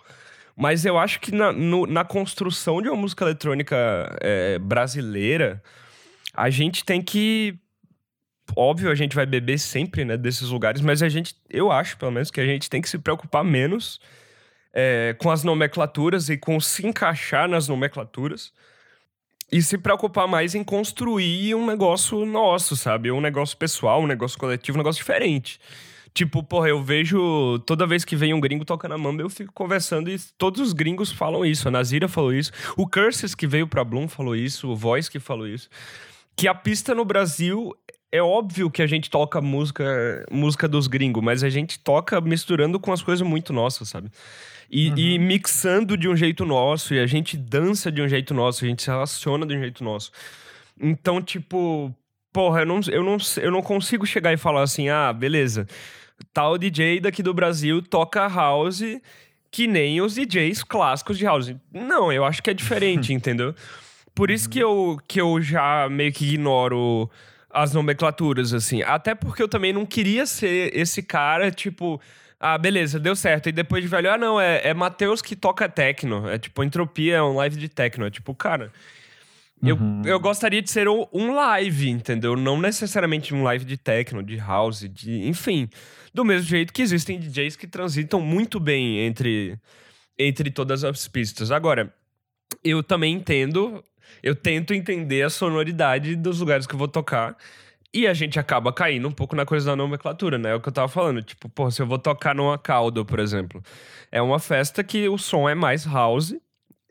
Mas 0.56 0.86
eu 0.86 0.98
acho 0.98 1.20
que 1.20 1.32
na, 1.32 1.54
no, 1.54 1.86
na 1.86 2.04
construção 2.04 2.82
de 2.82 2.90
uma 2.90 2.98
música 2.98 3.24
eletrônica 3.24 3.76
é, 4.20 4.58
brasileira, 4.58 5.62
a 6.34 6.50
gente 6.50 6.84
tem 6.84 7.02
que. 7.02 7.58
Óbvio, 8.56 8.90
a 8.90 8.96
gente 8.96 9.16
vai 9.16 9.26
beber 9.26 9.60
sempre, 9.60 10.06
né, 10.06 10.18
desses 10.18 10.50
lugares, 10.50 10.82
mas 10.82 11.04
a 11.04 11.10
gente, 11.10 11.36
eu 11.50 11.72
acho, 11.72 11.98
pelo 11.98 12.12
menos, 12.12 12.32
que 12.32 12.40
a 12.40 12.46
gente 12.46 12.70
tem 12.70 12.82
que 12.82 12.90
se 12.90 12.98
preocupar 12.98 13.44
menos 13.44 14.00
é, 14.74 15.16
com 15.20 15.30
as 15.30 15.44
nomenclaturas 15.44 16.30
e 16.30 16.38
com 16.38 16.60
se 16.60 16.86
encaixar 16.86 17.48
nas 17.48 17.68
nomenclaturas 17.68 18.54
e 19.52 19.62
se 19.62 19.78
preocupar 19.78 20.28
mais 20.28 20.56
em 20.56 20.64
construir 20.64 21.56
um 21.56 21.66
negócio 21.66 22.26
nosso, 22.26 22.76
sabe? 22.76 23.12
Um 23.12 23.22
negócio 23.22 23.58
pessoal, 23.58 24.02
um 24.02 24.08
negócio 24.08 24.38
coletivo, 24.38 24.78
um 24.78 24.80
negócio 24.80 25.00
diferente. 25.00 25.60
Tipo, 26.14 26.44
porra, 26.44 26.70
eu 26.70 26.82
vejo 26.82 27.60
toda 27.60 27.86
vez 27.86 28.04
que 28.04 28.16
vem 28.16 28.34
um 28.34 28.40
gringo 28.40 28.66
tocando 28.66 28.94
a 28.94 28.98
mamba, 28.98 29.22
eu 29.22 29.30
fico 29.30 29.54
conversando 29.54 30.10
e 30.10 30.18
todos 30.38 30.60
os 30.60 30.74
gringos 30.74 31.12
falam 31.12 31.46
isso. 31.46 31.68
A 31.68 31.72
Nazira 31.72 32.08
falou 32.08 32.34
isso, 32.34 32.52
o 32.76 32.88
Curses 32.88 33.36
que 33.36 33.48
veio 33.48 33.68
pra 33.68 33.84
Bloom 33.84 34.08
falou 34.08 34.36
isso, 34.36 34.68
o 34.68 34.76
Voice 34.76 35.10
que 35.10 35.20
falou 35.20 35.48
isso. 35.48 35.70
Que 36.36 36.48
a 36.48 36.56
pista 36.56 36.94
no 36.94 37.06
Brasil 37.06 37.74
é 38.18 38.22
óbvio 38.22 38.70
que 38.70 38.82
a 38.82 38.88
gente 38.88 39.10
toca 39.10 39.40
música, 39.40 40.26
música 40.32 40.68
dos 40.68 40.88
gringos, 40.88 41.24
mas 41.24 41.44
a 41.44 41.50
gente 41.50 41.80
toca 41.80 42.20
misturando 42.20 42.80
com 42.80 42.92
as 42.92 43.02
coisas 43.02 43.26
muito 43.26 43.54
nossas, 43.54 43.90
sabe? 43.90 44.10
E, 44.70 44.90
uhum. 44.90 44.98
e, 44.98 45.20
mixando 45.20 45.96
de 45.96 46.10
um 46.10 46.16
jeito 46.16 46.46
nosso, 46.46 46.94
e 46.94 47.00
a 47.00 47.08
gente 47.08 47.38
dança 47.38 47.92
de 47.92 48.02
um 48.02 48.08
jeito 48.08 48.34
nosso, 48.34 48.66
a 48.66 48.68
gente 48.68 48.84
se 48.84 48.90
relaciona 48.90 49.46
de 49.46 49.56
um 49.56 49.60
jeito 49.60 49.84
nosso. 49.84 50.12
Então, 50.80 51.22
tipo, 51.22 51.96
porra, 52.34 52.62
eu 52.62 52.66
não, 52.66 52.80
eu 52.92 53.04
não, 53.04 53.18
eu 53.38 53.52
não 53.52 53.62
consigo 53.62 54.06
chegar 54.06 54.34
e 54.34 54.38
falar 54.38 54.64
assim, 54.64 54.90
ah, 54.90 55.14
beleza 55.14 55.68
tal 56.34 56.58
DJ 56.58 57.00
daqui 57.00 57.22
do 57.22 57.34
Brasil 57.34 57.82
toca 57.82 58.28
house 58.28 58.82
que 59.50 59.68
nem 59.68 60.02
os 60.02 60.16
DJs 60.16 60.64
clássicos 60.64 61.18
de 61.18 61.26
house. 61.26 61.56
Não, 61.72 62.12
eu 62.12 62.26
acho 62.26 62.44
que 62.44 62.50
é 62.50 62.54
diferente, 62.54 63.14
entendeu? 63.14 63.56
Por 64.14 64.30
isso 64.30 64.50
que 64.50 64.60
eu, 64.60 65.00
que 65.08 65.22
eu 65.22 65.42
já 65.42 65.88
meio 65.90 66.12
que 66.12 66.26
ignoro 66.26 67.10
as 67.58 67.74
nomenclaturas, 67.74 68.54
assim. 68.54 68.84
Até 68.84 69.16
porque 69.16 69.42
eu 69.42 69.48
também 69.48 69.74
não 69.74 69.86
queria 69.86 70.26
ser 70.26 70.76
esse 70.76 71.02
cara, 71.02 71.52
tipo. 71.52 72.00
Ah, 72.40 72.56
beleza, 72.56 73.00
deu 73.00 73.16
certo. 73.16 73.50
E 73.50 73.52
depois 73.52 73.82
de 73.82 73.88
velho, 73.90 74.12
ah, 74.12 74.18
não, 74.18 74.40
é, 74.40 74.62
é 74.64 74.74
Matheus 74.74 75.24
que 75.24 75.36
toca 75.36 75.68
techno. 75.68 76.30
É 76.30 76.38
tipo, 76.38 76.64
Entropia 76.64 77.16
é 77.16 77.22
um 77.22 77.36
live 77.36 77.58
de 77.58 77.68
techno. 77.68 78.06
É 78.06 78.12
tipo, 78.12 78.34
cara. 78.36 78.72
Uhum. 79.62 80.04
Eu, 80.06 80.12
eu 80.12 80.20
gostaria 80.20 80.62
de 80.62 80.70
ser 80.70 80.88
um 80.88 81.34
live, 81.34 81.90
entendeu? 81.90 82.36
Não 82.36 82.62
necessariamente 82.62 83.34
um 83.34 83.42
live 83.42 83.66
de 83.66 83.76
techno, 83.76 84.22
de 84.22 84.38
house, 84.38 84.88
de. 84.88 85.28
Enfim. 85.28 85.68
Do 86.14 86.24
mesmo 86.24 86.48
jeito 86.48 86.72
que 86.72 86.82
existem 86.82 87.20
DJs 87.20 87.56
que 87.56 87.68
transitam 87.68 88.22
muito 88.22 88.60
bem 88.60 89.00
entre, 89.00 89.58
entre 90.18 90.52
todas 90.52 90.84
as 90.84 91.08
pistas. 91.08 91.52
Agora, 91.52 91.94
eu 92.64 92.84
também 92.84 93.16
entendo, 93.16 93.84
eu 94.22 94.36
tento 94.36 94.74
entender 94.74 95.24
a 95.24 95.30
sonoridade 95.30 96.16
dos 96.16 96.40
lugares 96.40 96.66
que 96.66 96.74
eu 96.74 96.80
vou 96.80 96.88
tocar. 96.88 97.36
E 97.94 98.06
a 98.06 98.14
gente 98.14 98.40
acaba 98.40 98.72
caindo 98.74 99.08
um 99.08 99.12
pouco 99.12 99.36
na 99.36 99.46
coisa 99.46 99.68
da 99.68 99.76
nomenclatura, 99.76 100.38
né? 100.38 100.52
É 100.52 100.56
o 100.56 100.60
que 100.60 100.68
eu 100.68 100.74
tava 100.74 100.88
falando. 100.88 101.22
Tipo, 101.22 101.50
pô, 101.50 101.72
se 101.72 101.82
eu 101.82 101.88
vou 101.88 101.98
tocar 101.98 102.36
numa 102.36 102.58
caldo, 102.58 103.06
por 103.06 103.20
exemplo. 103.20 103.64
É 104.12 104.22
uma 104.22 104.40
festa 104.40 104.84
que 104.84 105.08
o 105.08 105.18
som 105.18 105.48
é 105.48 105.56
mais 105.56 105.86
house. 105.86 106.36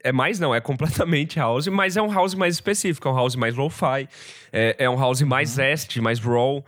É 0.03 0.13
mais, 0.13 0.39
não, 0.39 0.55
é 0.55 0.61
completamente 0.61 1.39
house, 1.39 1.67
mas 1.69 1.97
é 1.97 2.03
um 2.03 2.13
house 2.13 2.35
mais 2.35 2.55
específico, 2.55 3.09
é 3.09 3.11
um 3.11 3.15
house 3.17 3.35
mais 3.35 3.57
lo-fi, 3.57 4.09
é, 4.53 4.77
é 4.79 4.89
um 4.89 4.97
house 4.97 5.21
mais 5.23 5.59
uhum. 5.59 5.65
est, 5.65 5.97
mais 6.01 6.21
raw. 6.21 6.65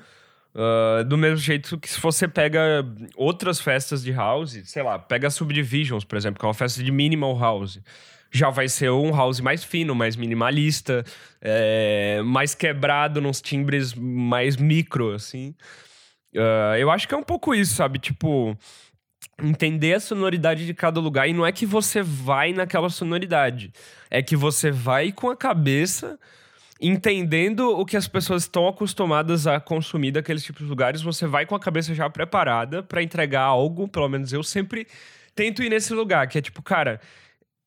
Uh, 0.55 1.05
do 1.05 1.17
mesmo 1.17 1.37
jeito 1.37 1.79
que 1.79 1.89
se 1.89 2.01
você 2.01 2.27
pega 2.27 2.85
outras 3.17 3.61
festas 3.61 4.03
de 4.03 4.11
house, 4.11 4.61
sei 4.65 4.83
lá, 4.83 4.99
pega 4.99 5.31
Subdivisions, 5.31 6.05
por 6.05 6.17
exemplo, 6.17 6.41
que 6.41 6.45
é 6.45 6.49
uma 6.49 6.55
festa 6.55 6.83
de 6.83 6.91
minimal 6.91 7.39
house. 7.39 7.81
Já 8.31 8.51
vai 8.51 8.69
ser 8.69 8.91
um 8.91 9.15
house 9.15 9.41
mais 9.41 9.65
fino, 9.65 9.95
mais 9.95 10.17
minimalista, 10.17 11.05
é, 11.41 12.21
mais 12.25 12.55
quebrado 12.55 13.21
nos 13.21 13.41
timbres 13.41 13.95
mais 13.95 14.57
micro, 14.57 15.15
assim. 15.15 15.55
Uh, 16.35 16.77
eu 16.79 16.91
acho 16.91 17.09
que 17.09 17.15
é 17.15 17.17
um 17.17 17.23
pouco 17.23 17.55
isso, 17.55 17.75
sabe? 17.75 17.99
Tipo, 17.99 18.57
entender 19.43 19.95
a 19.95 20.01
sonoridade 20.01 20.67
de 20.67 20.75
cada 20.75 21.01
lugar. 21.01 21.29
E 21.29 21.33
não 21.33 21.47
é 21.47 21.53
que 21.53 21.65
você 21.65 22.03
vai 22.03 22.53
naquela 22.53 22.91
sonoridade, 22.91 23.73
é 24.11 24.23
que 24.23 24.37
você 24.37 24.71
vai 24.71 25.13
com 25.13 25.31
a 25.31 25.37
cabeça 25.37 26.19
entendendo 26.81 27.77
o 27.77 27.85
que 27.85 27.97
as 27.97 28.07
pessoas 28.07 28.43
estão 28.43 28.69
acostumadas 28.69 29.47
a 29.47 29.59
consumir 29.59 30.13
daqueles 30.13 30.45
tipos 30.45 30.63
de 30.63 30.69
lugares, 30.69 31.03
você 31.03 31.27
vai 31.27 31.45
com 31.45 31.55
a 31.55 31.61
cabeça 31.61 31.93
já 31.93 32.09
preparada 32.09 32.83
para 32.83 33.03
entregar 33.03 33.43
algo, 33.43 33.89
pelo 33.89 34.09
menos 34.09 34.33
eu 34.33 34.45
sempre 34.45 34.87
tento 35.35 35.63
ir 35.63 35.71
nesse 35.71 35.93
lugar, 35.93 36.29
que 36.29 36.39
é 36.39 36.41
tipo, 36.41 36.63
cara, 36.63 37.01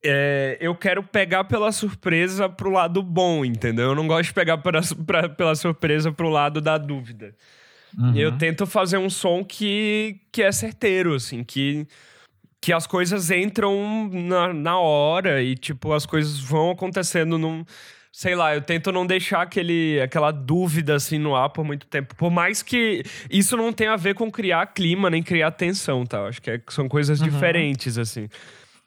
é, 0.04 0.58
eu 0.60 0.74
quero 0.74 1.02
pegar 1.02 1.44
pela 1.44 1.70
surpresa 1.70 2.48
pro 2.48 2.70
lado 2.70 3.02
bom, 3.02 3.44
entendeu? 3.44 3.90
Eu 3.90 3.94
não 3.94 4.06
gosto 4.06 4.28
de 4.28 4.34
pegar 4.34 4.58
pra, 4.58 4.80
pra, 5.06 5.28
pela 5.28 5.54
surpresa 5.54 6.10
pro 6.10 6.28
lado 6.28 6.60
da 6.60 6.76
dúvida. 6.76 7.34
Uhum. 7.96 8.16
Eu 8.16 8.36
tento 8.36 8.66
fazer 8.66 8.98
um 8.98 9.10
som 9.10 9.44
que, 9.44 10.20
que 10.32 10.42
é 10.42 10.50
certeiro, 10.50 11.14
assim, 11.14 11.44
que, 11.44 11.86
que 12.60 12.72
as 12.72 12.86
coisas 12.86 13.30
entram 13.30 14.08
na, 14.10 14.52
na 14.52 14.78
hora 14.78 15.42
e, 15.42 15.54
tipo, 15.54 15.92
as 15.92 16.06
coisas 16.06 16.38
vão 16.38 16.70
acontecendo 16.70 17.38
num 17.38 17.64
sei 18.14 18.34
lá, 18.34 18.54
eu 18.54 18.60
tento 18.60 18.92
não 18.92 19.06
deixar 19.06 19.40
aquele, 19.40 19.98
aquela 20.02 20.30
dúvida 20.30 20.94
assim 20.94 21.18
no 21.18 21.34
ar 21.34 21.48
por 21.48 21.64
muito 21.64 21.86
tempo. 21.86 22.14
Por 22.14 22.30
mais 22.30 22.62
que 22.62 23.02
isso 23.30 23.56
não 23.56 23.72
tenha 23.72 23.94
a 23.94 23.96
ver 23.96 24.14
com 24.14 24.30
criar 24.30 24.66
clima 24.66 25.08
nem 25.08 25.22
criar 25.22 25.50
tensão, 25.52 26.04
tá? 26.04 26.18
Eu 26.18 26.26
acho 26.26 26.42
que 26.42 26.50
é, 26.50 26.60
são 26.68 26.88
coisas 26.88 27.20
uhum. 27.20 27.28
diferentes, 27.28 27.96
assim. 27.96 28.28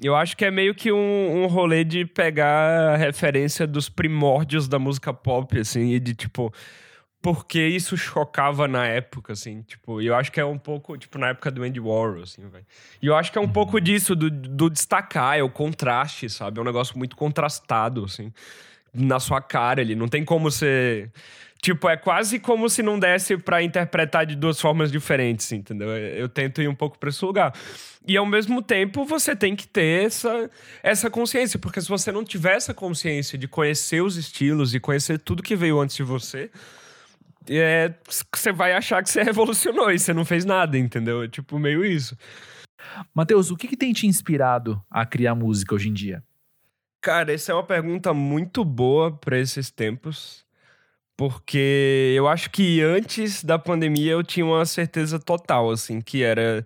Eu 0.01 0.15
acho 0.15 0.35
que 0.35 0.43
é 0.43 0.51
meio 0.51 0.75
que 0.75 0.91
um, 0.91 1.43
um 1.43 1.47
rolê 1.47 1.83
de 1.83 2.05
pegar 2.05 2.93
a 2.93 2.97
referência 2.97 3.65
dos 3.65 3.87
primórdios 3.87 4.67
da 4.67 4.77
música 4.77 5.13
pop, 5.13 5.57
assim, 5.57 5.93
e 5.93 5.99
de 5.99 6.13
tipo 6.13 6.53
porque 7.21 7.59
isso 7.59 7.97
chocava 7.97 8.67
na 8.67 8.85
época, 8.85 9.33
assim, 9.33 9.63
tipo, 9.63 9.99
eu 9.99 10.13
acho 10.13 10.31
que 10.31 10.39
é 10.39 10.45
um 10.45 10.59
pouco, 10.59 10.95
tipo, 10.95 11.17
na 11.17 11.29
época 11.29 11.49
do 11.49 11.63
Andy 11.63 11.79
Warhol, 11.79 12.21
assim, 12.21 12.47
velho. 12.47 12.65
E 13.01 13.07
eu 13.07 13.15
acho 13.15 13.31
que 13.31 13.37
é 13.39 13.41
um 13.41 13.47
pouco 13.47 13.81
disso, 13.81 14.15
do, 14.15 14.29
do 14.29 14.69
destacar, 14.69 15.35
é 15.35 15.41
o 15.41 15.49
contraste, 15.49 16.29
sabe? 16.29 16.59
É 16.59 16.61
um 16.61 16.65
negócio 16.65 16.95
muito 16.95 17.15
contrastado, 17.15 18.03
assim 18.03 18.31
na 18.95 19.19
sua 19.19 19.41
cara 19.41 19.81
ali. 19.81 19.93
Não 19.93 20.07
tem 20.07 20.23
como 20.23 20.49
ser. 20.49 21.11
Tipo, 21.61 21.89
é 21.89 21.97
quase 21.97 22.39
como 22.39 22.69
se 22.69 22.83
não 22.83 22.99
desse 22.99 23.37
para 23.37 23.61
interpretar 23.61 24.25
de 24.25 24.35
duas 24.35 24.61
formas 24.61 24.91
diferentes, 24.91 25.51
entendeu? 25.51 25.89
Eu 25.89 26.29
tento 26.29 26.61
ir 26.61 26.67
um 26.67 26.75
pouco 26.75 26.97
para 26.97 27.09
esse 27.09 27.23
lugar. 27.25 27.53
E 28.07 28.15
ao 28.17 28.25
mesmo 28.25 28.61
tempo, 28.61 29.03
você 29.03 29.35
tem 29.35 29.55
que 29.55 29.67
ter 29.67 30.05
essa, 30.05 30.49
essa 30.83 31.09
consciência, 31.09 31.57
porque 31.57 31.81
se 31.81 31.89
você 31.89 32.11
não 32.11 32.23
tiver 32.23 32.55
essa 32.55 32.73
consciência 32.73 33.37
de 33.37 33.47
conhecer 33.47 34.01
os 34.01 34.15
estilos 34.15 34.75
e 34.75 34.79
conhecer 34.79 35.17
tudo 35.17 35.41
que 35.41 35.55
veio 35.55 35.79
antes 35.79 35.95
de 35.95 36.03
você, 36.03 36.51
é, 37.49 37.93
você 38.33 38.51
vai 38.51 38.73
achar 38.73 39.03
que 39.03 39.09
você 39.09 39.21
revolucionou 39.23 39.91
e 39.91 39.97
você 39.97 40.13
não 40.13 40.23
fez 40.23 40.45
nada, 40.45 40.77
entendeu? 40.77 41.23
É 41.23 41.27
tipo 41.27 41.57
meio 41.57 41.83
isso. 41.83 42.15
Matheus, 43.13 43.49
o 43.49 43.57
que, 43.57 43.67
que 43.67 43.77
tem 43.77 43.91
te 43.91 44.05
inspirado 44.05 44.79
a 44.89 45.03
criar 45.05 45.33
música 45.33 45.73
hoje 45.73 45.89
em 45.89 45.93
dia? 45.93 46.23
Cara, 47.01 47.33
essa 47.33 47.51
é 47.51 47.55
uma 47.55 47.63
pergunta 47.63 48.13
muito 48.13 48.63
boa 48.63 49.11
para 49.11 49.39
esses 49.39 49.71
tempos, 49.71 50.45
porque 51.17 52.13
eu 52.15 52.27
acho 52.27 52.49
que 52.51 52.81
antes 52.81 53.43
da 53.43 53.57
pandemia 53.57 54.11
eu 54.11 54.23
tinha 54.23 54.45
uma 54.45 54.65
certeza 54.65 55.19
total, 55.19 55.71
assim, 55.71 56.01
que 56.01 56.23
era 56.23 56.65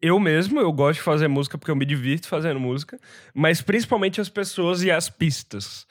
eu 0.00 0.18
mesmo, 0.20 0.60
eu 0.60 0.72
gosto 0.72 0.98
de 0.98 1.02
fazer 1.02 1.28
música 1.28 1.58
porque 1.58 1.70
eu 1.70 1.76
me 1.76 1.84
divirto 1.84 2.28
fazendo 2.28 2.60
música, 2.60 2.98
mas 3.34 3.60
principalmente 3.60 4.20
as 4.20 4.28
pessoas 4.28 4.82
e 4.82 4.90
as 4.90 5.08
pistas. 5.08 5.86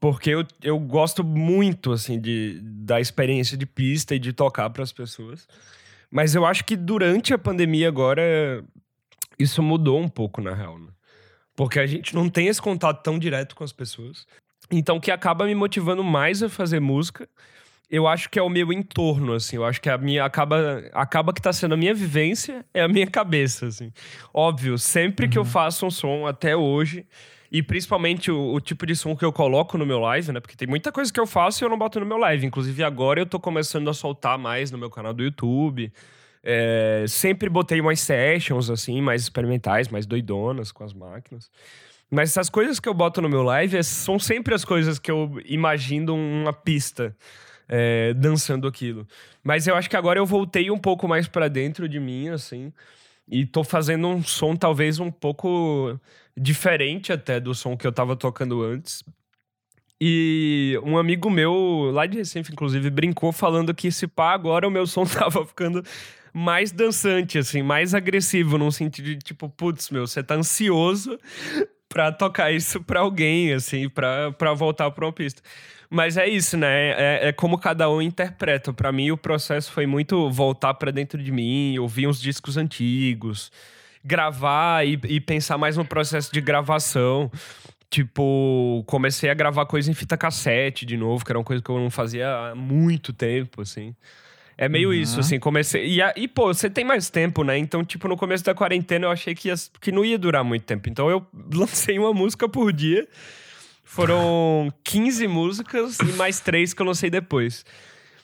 Porque 0.00 0.30
eu, 0.30 0.46
eu 0.62 0.78
gosto 0.78 1.24
muito, 1.24 1.92
assim, 1.92 2.20
de, 2.20 2.60
da 2.62 3.00
experiência 3.00 3.56
de 3.56 3.66
pista 3.66 4.14
e 4.14 4.18
de 4.18 4.32
tocar 4.32 4.70
para 4.70 4.82
as 4.82 4.92
pessoas. 4.92 5.46
Mas 6.10 6.34
eu 6.34 6.46
acho 6.46 6.64
que 6.64 6.76
durante 6.76 7.34
a 7.34 7.38
pandemia 7.38 7.88
agora, 7.88 8.64
isso 9.38 9.62
mudou 9.62 10.00
um 10.00 10.08
pouco, 10.08 10.40
na 10.40 10.54
real, 10.54 10.78
né? 10.78 10.88
Porque 11.54 11.80
a 11.80 11.86
gente 11.86 12.14
não 12.14 12.28
tem 12.30 12.46
esse 12.46 12.62
contato 12.62 13.02
tão 13.02 13.18
direto 13.18 13.56
com 13.56 13.64
as 13.64 13.72
pessoas. 13.72 14.24
Então, 14.70 15.00
que 15.00 15.10
acaba 15.10 15.44
me 15.44 15.54
motivando 15.54 16.04
mais 16.04 16.42
a 16.42 16.48
fazer 16.48 16.80
música 16.80 17.28
eu 17.90 18.06
acho 18.06 18.28
que 18.28 18.38
é 18.38 18.42
o 18.42 18.48
meu 18.50 18.72
entorno, 18.72 19.32
assim. 19.32 19.56
Eu 19.56 19.64
acho 19.64 19.80
que 19.80 19.88
a 19.88 19.96
minha 19.96 20.24
acaba, 20.24 20.84
acaba 20.92 21.32
que 21.32 21.40
tá 21.40 21.52
sendo 21.52 21.74
a 21.74 21.76
minha 21.76 21.94
vivência, 21.94 22.64
é 22.74 22.82
a 22.82 22.88
minha 22.88 23.06
cabeça, 23.06 23.66
assim. 23.66 23.92
Óbvio, 24.32 24.76
sempre 24.76 25.24
uhum. 25.24 25.30
que 25.30 25.38
eu 25.38 25.42
uhum. 25.42 25.48
faço 25.48 25.86
um 25.86 25.90
som 25.90 26.26
até 26.26 26.54
hoje, 26.54 27.06
e 27.50 27.62
principalmente 27.62 28.30
o, 28.30 28.52
o, 28.52 28.60
tipo 28.60 28.84
de 28.84 28.94
som 28.94 29.16
que 29.16 29.24
eu 29.24 29.32
coloco 29.32 29.78
no 29.78 29.86
meu 29.86 29.98
live, 30.00 30.32
né? 30.32 30.40
Porque 30.40 30.54
tem 30.54 30.68
muita 30.68 30.92
coisa 30.92 31.10
que 31.10 31.18
eu 31.18 31.26
faço 31.26 31.62
e 31.62 31.64
eu 31.64 31.70
não 31.70 31.78
boto 31.78 31.98
no 31.98 32.04
meu 32.04 32.18
live. 32.18 32.46
Inclusive, 32.46 32.84
agora 32.84 33.20
eu 33.20 33.26
tô 33.26 33.40
começando 33.40 33.88
a 33.88 33.94
soltar 33.94 34.38
mais 34.38 34.70
no 34.70 34.76
meu 34.76 34.90
canal 34.90 35.14
do 35.14 35.22
YouTube. 35.22 35.90
É, 36.42 37.06
sempre 37.08 37.48
botei 37.48 37.80
umas 37.80 38.00
sessions, 38.00 38.68
assim, 38.68 39.00
mais 39.00 39.22
experimentais, 39.22 39.88
mais 39.88 40.04
doidonas 40.04 40.70
com 40.70 40.84
as 40.84 40.92
máquinas. 40.92 41.50
Mas 42.10 42.30
essas 42.30 42.50
coisas 42.50 42.78
que 42.78 42.88
eu 42.88 42.94
boto 42.94 43.22
no 43.22 43.30
meu 43.30 43.42
live 43.42 43.78
é, 43.78 43.82
são 43.82 44.18
sempre 44.18 44.54
as 44.54 44.64
coisas 44.64 44.98
que 44.98 45.10
eu 45.10 45.40
imagino 45.46 46.14
uma 46.14 46.52
pista 46.52 47.16
é, 47.68 48.14
dançando 48.14 48.66
aquilo. 48.66 49.06
Mas 49.44 49.66
eu 49.66 49.76
acho 49.76 49.90
que 49.90 49.96
agora 49.96 50.18
eu 50.18 50.26
voltei 50.26 50.70
um 50.70 50.78
pouco 50.78 51.06
mais 51.06 51.28
para 51.28 51.48
dentro 51.48 51.88
de 51.88 52.00
mim, 52.00 52.28
assim. 52.28 52.72
E 53.30 53.44
tô 53.44 53.62
fazendo 53.62 54.08
um 54.08 54.22
som 54.22 54.56
talvez 54.56 54.98
um 54.98 55.10
pouco 55.10 55.98
diferente 56.36 57.12
até 57.12 57.38
do 57.38 57.54
som 57.54 57.76
que 57.76 57.86
eu 57.86 57.92
tava 57.92 58.16
tocando 58.16 58.62
antes. 58.62 59.04
E 60.00 60.78
um 60.84 60.96
amigo 60.96 61.28
meu, 61.28 61.90
lá 61.92 62.06
de 62.06 62.18
Recife, 62.18 62.52
inclusive, 62.52 62.88
brincou 62.88 63.32
falando 63.32 63.74
que 63.74 63.90
se 63.90 64.06
pá, 64.06 64.32
agora 64.32 64.66
o 64.66 64.70
meu 64.70 64.86
som 64.86 65.04
tava 65.06 65.44
ficando 65.44 65.82
mais 66.32 66.70
dançante, 66.70 67.38
assim, 67.38 67.62
mais 67.62 67.94
agressivo, 67.94 68.56
num 68.56 68.70
sentido 68.70 69.06
de 69.06 69.18
tipo, 69.18 69.48
putz, 69.48 69.90
meu, 69.90 70.06
você 70.06 70.22
tá 70.22 70.36
ansioso 70.36 71.18
pra 71.88 72.12
tocar 72.12 72.52
isso 72.52 72.80
pra 72.82 73.00
alguém, 73.00 73.52
assim, 73.52 73.88
pra, 73.88 74.30
pra 74.32 74.54
voltar 74.54 74.90
pra 74.90 75.06
uma 75.06 75.12
pista. 75.12 75.42
Mas 75.90 76.16
é 76.16 76.28
isso, 76.28 76.56
né? 76.56 76.90
É, 76.90 77.28
é 77.28 77.32
como 77.32 77.58
cada 77.58 77.90
um 77.90 78.02
interpreta. 78.02 78.72
Para 78.72 78.92
mim, 78.92 79.10
o 79.10 79.16
processo 79.16 79.72
foi 79.72 79.86
muito 79.86 80.30
voltar 80.30 80.74
para 80.74 80.90
dentro 80.90 81.22
de 81.22 81.32
mim, 81.32 81.78
ouvir 81.78 82.06
uns 82.06 82.20
discos 82.20 82.56
antigos, 82.56 83.50
gravar 84.04 84.86
e, 84.86 85.00
e 85.04 85.20
pensar 85.20 85.56
mais 85.56 85.76
no 85.76 85.84
processo 85.84 86.32
de 86.32 86.40
gravação. 86.40 87.30
Tipo, 87.90 88.84
comecei 88.86 89.30
a 89.30 89.34
gravar 89.34 89.64
coisa 89.64 89.90
em 89.90 89.94
fita 89.94 90.16
cassete 90.16 90.84
de 90.84 90.96
novo, 90.96 91.24
que 91.24 91.32
era 91.32 91.38
uma 91.38 91.44
coisa 91.44 91.62
que 91.62 91.70
eu 91.70 91.78
não 91.78 91.90
fazia 91.90 92.28
há 92.28 92.54
muito 92.54 93.14
tempo, 93.14 93.62
assim. 93.62 93.94
É 94.58 94.68
meio 94.68 94.88
uhum. 94.88 94.94
isso, 94.94 95.20
assim, 95.20 95.38
comecei. 95.38 95.86
E, 95.86 96.00
e, 96.16 96.28
pô, 96.28 96.52
você 96.52 96.68
tem 96.68 96.84
mais 96.84 97.08
tempo, 97.08 97.44
né? 97.44 97.56
Então, 97.56 97.82
tipo, 97.82 98.08
no 98.08 98.16
começo 98.16 98.44
da 98.44 98.54
quarentena 98.54 99.06
eu 99.06 99.10
achei 99.10 99.34
que, 99.34 99.48
ia, 99.48 99.54
que 99.80 99.90
não 99.90 100.04
ia 100.04 100.18
durar 100.18 100.44
muito 100.44 100.64
tempo. 100.64 100.88
Então 100.88 101.08
eu 101.08 101.24
lancei 101.54 101.98
uma 101.98 102.12
música 102.12 102.46
por 102.46 102.72
dia. 102.72 103.08
Foram 103.88 104.72
15 104.84 105.26
músicas 105.26 105.98
e 105.98 106.12
mais 106.12 106.40
três 106.40 106.74
que 106.74 106.82
eu 106.82 106.86
lancei 106.86 107.08
depois. 107.08 107.64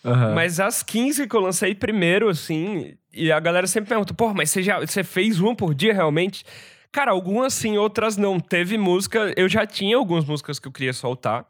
Uhum. 0.04 0.34
Mas 0.34 0.60
as 0.60 0.82
15 0.82 1.26
que 1.26 1.34
eu 1.34 1.40
lancei 1.40 1.74
primeiro, 1.74 2.28
assim, 2.28 2.94
e 3.12 3.32
a 3.32 3.40
galera 3.40 3.66
sempre 3.66 3.88
pergunta, 3.88 4.12
pô, 4.12 4.34
mas 4.34 4.50
você 4.50 4.62
já 4.62 4.78
você 4.78 5.02
fez 5.02 5.40
uma 5.40 5.56
por 5.56 5.74
dia 5.74 5.94
realmente? 5.94 6.44
Cara, 6.92 7.10
algumas 7.10 7.54
sim, 7.54 7.78
outras 7.78 8.18
não. 8.18 8.38
Teve 8.38 8.76
música, 8.76 9.32
eu 9.36 9.48
já 9.48 9.66
tinha 9.66 9.96
algumas 9.96 10.26
músicas 10.26 10.58
que 10.58 10.68
eu 10.68 10.72
queria 10.72 10.92
soltar 10.92 11.46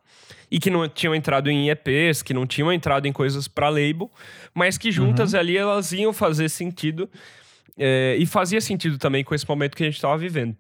e 0.48 0.61
que 0.61 0.70
não 0.70 0.88
tinham 0.88 1.14
entrado 1.14 1.50
em 1.50 1.68
EPs, 1.68 2.22
que 2.22 2.33
não 2.33 2.46
tinham 2.46 2.72
entrado 2.72 3.07
em 3.07 3.12
coisas 3.12 3.48
para 3.48 3.68
label, 3.68 4.09
mas 4.55 4.79
que 4.79 4.92
juntas 4.92 5.33
uhum. 5.35 5.40
ali 5.40 5.57
elas 5.57 5.92
iam 5.92 6.12
fazer 6.12 6.48
sentido. 6.48 7.11
É, 7.77 8.14
e 8.16 8.24
fazia 8.24 8.61
sentido 8.61 8.96
também 8.96 9.24
com 9.24 9.35
esse 9.35 9.46
momento 9.46 9.77
que 9.77 9.83
a 9.83 9.87
gente 9.87 10.00
tava 10.00 10.16
vivendo. 10.16 10.57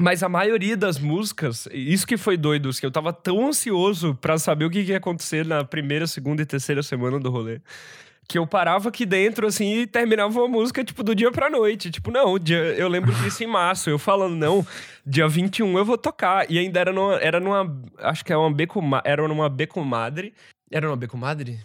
Mas 0.00 0.22
a 0.22 0.28
maioria 0.28 0.76
das 0.76 0.98
músicas, 0.98 1.68
isso 1.70 2.06
que 2.06 2.16
foi 2.16 2.36
doido, 2.36 2.70
que 2.70 2.86
eu 2.86 2.90
tava 2.90 3.12
tão 3.12 3.46
ansioso 3.46 4.14
para 4.14 4.38
saber 4.38 4.64
o 4.64 4.70
que, 4.70 4.80
ia 4.80 4.96
acontecer 4.96 5.44
na 5.44 5.64
primeira, 5.64 6.06
segunda 6.06 6.40
e 6.40 6.46
terceira 6.46 6.82
semana 6.82 7.20
do 7.20 7.30
rolê. 7.30 7.60
Que 8.26 8.38
eu 8.38 8.46
parava 8.46 8.88
aqui 8.88 9.04
dentro, 9.04 9.46
assim, 9.46 9.80
e 9.80 9.86
terminava 9.86 10.38
uma 10.40 10.48
música, 10.48 10.82
tipo, 10.82 11.02
do 11.02 11.14
dia 11.14 11.30
pra 11.30 11.50
noite. 11.50 11.90
Tipo, 11.90 12.10
não, 12.10 12.38
dia, 12.38 12.56
eu 12.56 12.88
lembro 12.88 13.12
disso 13.16 13.44
em 13.44 13.46
março. 13.46 13.90
Eu 13.90 13.98
falando, 13.98 14.34
não, 14.34 14.66
dia 15.04 15.28
21 15.28 15.76
eu 15.76 15.84
vou 15.84 15.98
tocar. 15.98 16.50
E 16.50 16.58
ainda 16.58 16.80
era 16.80 16.92
numa, 16.92 17.16
era 17.16 17.40
numa 17.40 17.82
acho 17.98 18.24
que 18.24 18.32
era 18.32 18.40
uma 18.40 18.50
beco, 18.50 18.80
era 19.04 19.26
numa 19.28 19.48
beco 19.50 19.84
madre. 19.84 20.32
Era 20.70 20.86
numa 20.86 20.96
beco 20.96 21.18
madre? 21.18 21.60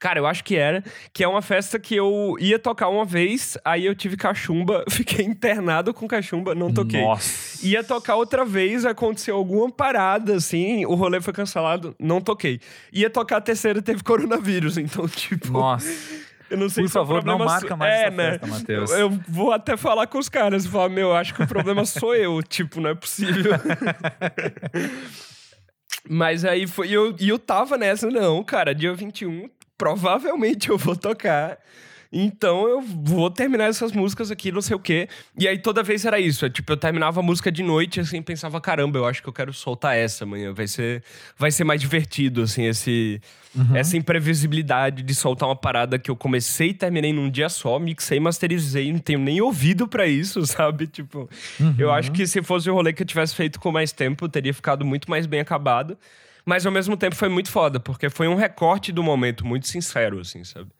Cara, 0.00 0.18
eu 0.18 0.26
acho 0.26 0.42
que 0.42 0.56
era. 0.56 0.82
Que 1.12 1.22
é 1.22 1.28
uma 1.28 1.42
festa 1.42 1.78
que 1.78 1.94
eu 1.94 2.34
ia 2.40 2.58
tocar 2.58 2.88
uma 2.88 3.04
vez, 3.04 3.58
aí 3.62 3.84
eu 3.84 3.94
tive 3.94 4.16
cachumba, 4.16 4.82
fiquei 4.88 5.26
internado 5.26 5.92
com 5.92 6.08
cachumba, 6.08 6.54
não 6.54 6.72
toquei. 6.72 7.02
Nossa. 7.02 7.64
Ia 7.64 7.84
tocar 7.84 8.16
outra 8.16 8.42
vez, 8.42 8.86
aconteceu 8.86 9.36
alguma 9.36 9.70
parada, 9.70 10.36
assim, 10.36 10.86
o 10.86 10.94
rolê 10.94 11.20
foi 11.20 11.34
cancelado, 11.34 11.94
não 12.00 12.18
toquei. 12.18 12.60
Ia 12.90 13.10
tocar 13.10 13.36
a 13.36 13.40
terceira, 13.42 13.82
teve 13.82 14.02
coronavírus, 14.02 14.78
então, 14.80 15.06
tipo. 15.06 15.52
Nossa. 15.52 16.30
Eu 16.48 16.56
não 16.56 16.68
sei 16.68 16.82
Por 16.82 16.88
se 16.88 16.94
favor, 16.94 17.24
não 17.24 17.38
marca 17.38 17.76
mais 17.76 17.92
é, 17.92 18.06
essa 18.06 18.10
né? 18.10 18.30
festa, 18.30 18.46
Matheus. 18.46 18.90
Eu, 18.90 18.98
eu, 18.98 19.20
vou 19.28 19.52
até 19.52 19.76
falar 19.76 20.08
com 20.08 20.18
os 20.18 20.28
caras 20.28 20.64
e 20.64 20.68
falar, 20.68 20.88
meu, 20.88 21.14
acho 21.14 21.32
que 21.32 21.42
o 21.42 21.46
problema 21.46 21.84
sou 21.84 22.12
eu. 22.12 22.42
tipo, 22.42 22.80
não 22.80 22.90
é 22.90 22.94
possível. 22.94 23.52
Mas 26.08 26.44
aí 26.44 26.66
foi. 26.66 26.88
E 26.88 26.94
eu, 26.94 27.14
e 27.20 27.28
eu 27.28 27.38
tava 27.38 27.76
nessa, 27.76 28.10
não, 28.10 28.42
cara, 28.42 28.74
dia 28.74 28.92
21 28.92 29.48
provavelmente 29.80 30.68
eu 30.68 30.76
vou 30.76 30.94
tocar. 30.94 31.58
Então 32.12 32.68
eu 32.68 32.82
vou 32.82 33.30
terminar 33.30 33.66
essas 33.66 33.92
músicas 33.92 34.30
aqui, 34.30 34.52
não 34.52 34.60
sei 34.60 34.76
o 34.76 34.80
quê. 34.80 35.08
E 35.38 35.48
aí 35.48 35.56
toda 35.56 35.82
vez 35.82 36.04
era 36.04 36.20
isso. 36.20 36.44
É, 36.44 36.50
tipo, 36.50 36.70
eu 36.70 36.76
terminava 36.76 37.20
a 37.20 37.22
música 37.22 37.50
de 37.50 37.62
noite 37.62 37.98
assim, 37.98 38.20
pensava, 38.20 38.60
caramba, 38.60 38.98
eu 38.98 39.06
acho 39.06 39.22
que 39.22 39.28
eu 39.28 39.32
quero 39.32 39.54
soltar 39.54 39.96
essa 39.96 40.24
amanhã. 40.24 40.52
Vai 40.52 40.66
ser, 40.66 41.02
vai 41.38 41.50
ser 41.50 41.64
mais 41.64 41.80
divertido, 41.80 42.42
assim, 42.42 42.64
esse, 42.64 43.22
uhum. 43.56 43.74
essa 43.74 43.96
imprevisibilidade 43.96 45.02
de 45.02 45.14
soltar 45.14 45.48
uma 45.48 45.56
parada 45.56 45.98
que 45.98 46.10
eu 46.10 46.16
comecei 46.16 46.70
e 46.70 46.74
terminei 46.74 47.12
num 47.12 47.30
dia 47.30 47.48
só, 47.48 47.78
mixei, 47.78 48.20
masterizei, 48.20 48.92
não 48.92 48.98
tenho 48.98 49.20
nem 49.20 49.40
ouvido 49.40 49.88
para 49.88 50.06
isso, 50.06 50.44
sabe? 50.46 50.88
Tipo, 50.88 51.30
uhum. 51.58 51.74
eu 51.78 51.90
acho 51.90 52.12
que 52.12 52.26
se 52.26 52.42
fosse 52.42 52.68
o 52.68 52.74
rolê 52.74 52.92
que 52.92 53.02
eu 53.02 53.06
tivesse 53.06 53.34
feito 53.34 53.58
com 53.58 53.72
mais 53.72 53.92
tempo, 53.92 54.28
teria 54.28 54.52
ficado 54.52 54.84
muito 54.84 55.08
mais 55.08 55.26
bem 55.26 55.40
acabado. 55.40 55.96
Mas 56.44 56.64
ao 56.64 56.72
mesmo 56.72 56.96
tempo 56.96 57.14
foi 57.14 57.28
muito 57.28 57.50
foda, 57.50 57.78
porque 57.78 58.08
foi 58.08 58.28
um 58.28 58.34
recorte 58.34 58.92
do 58.92 59.02
momento 59.02 59.46
muito 59.46 59.66
sincero, 59.68 60.20
assim, 60.20 60.44
sabe? 60.44 60.70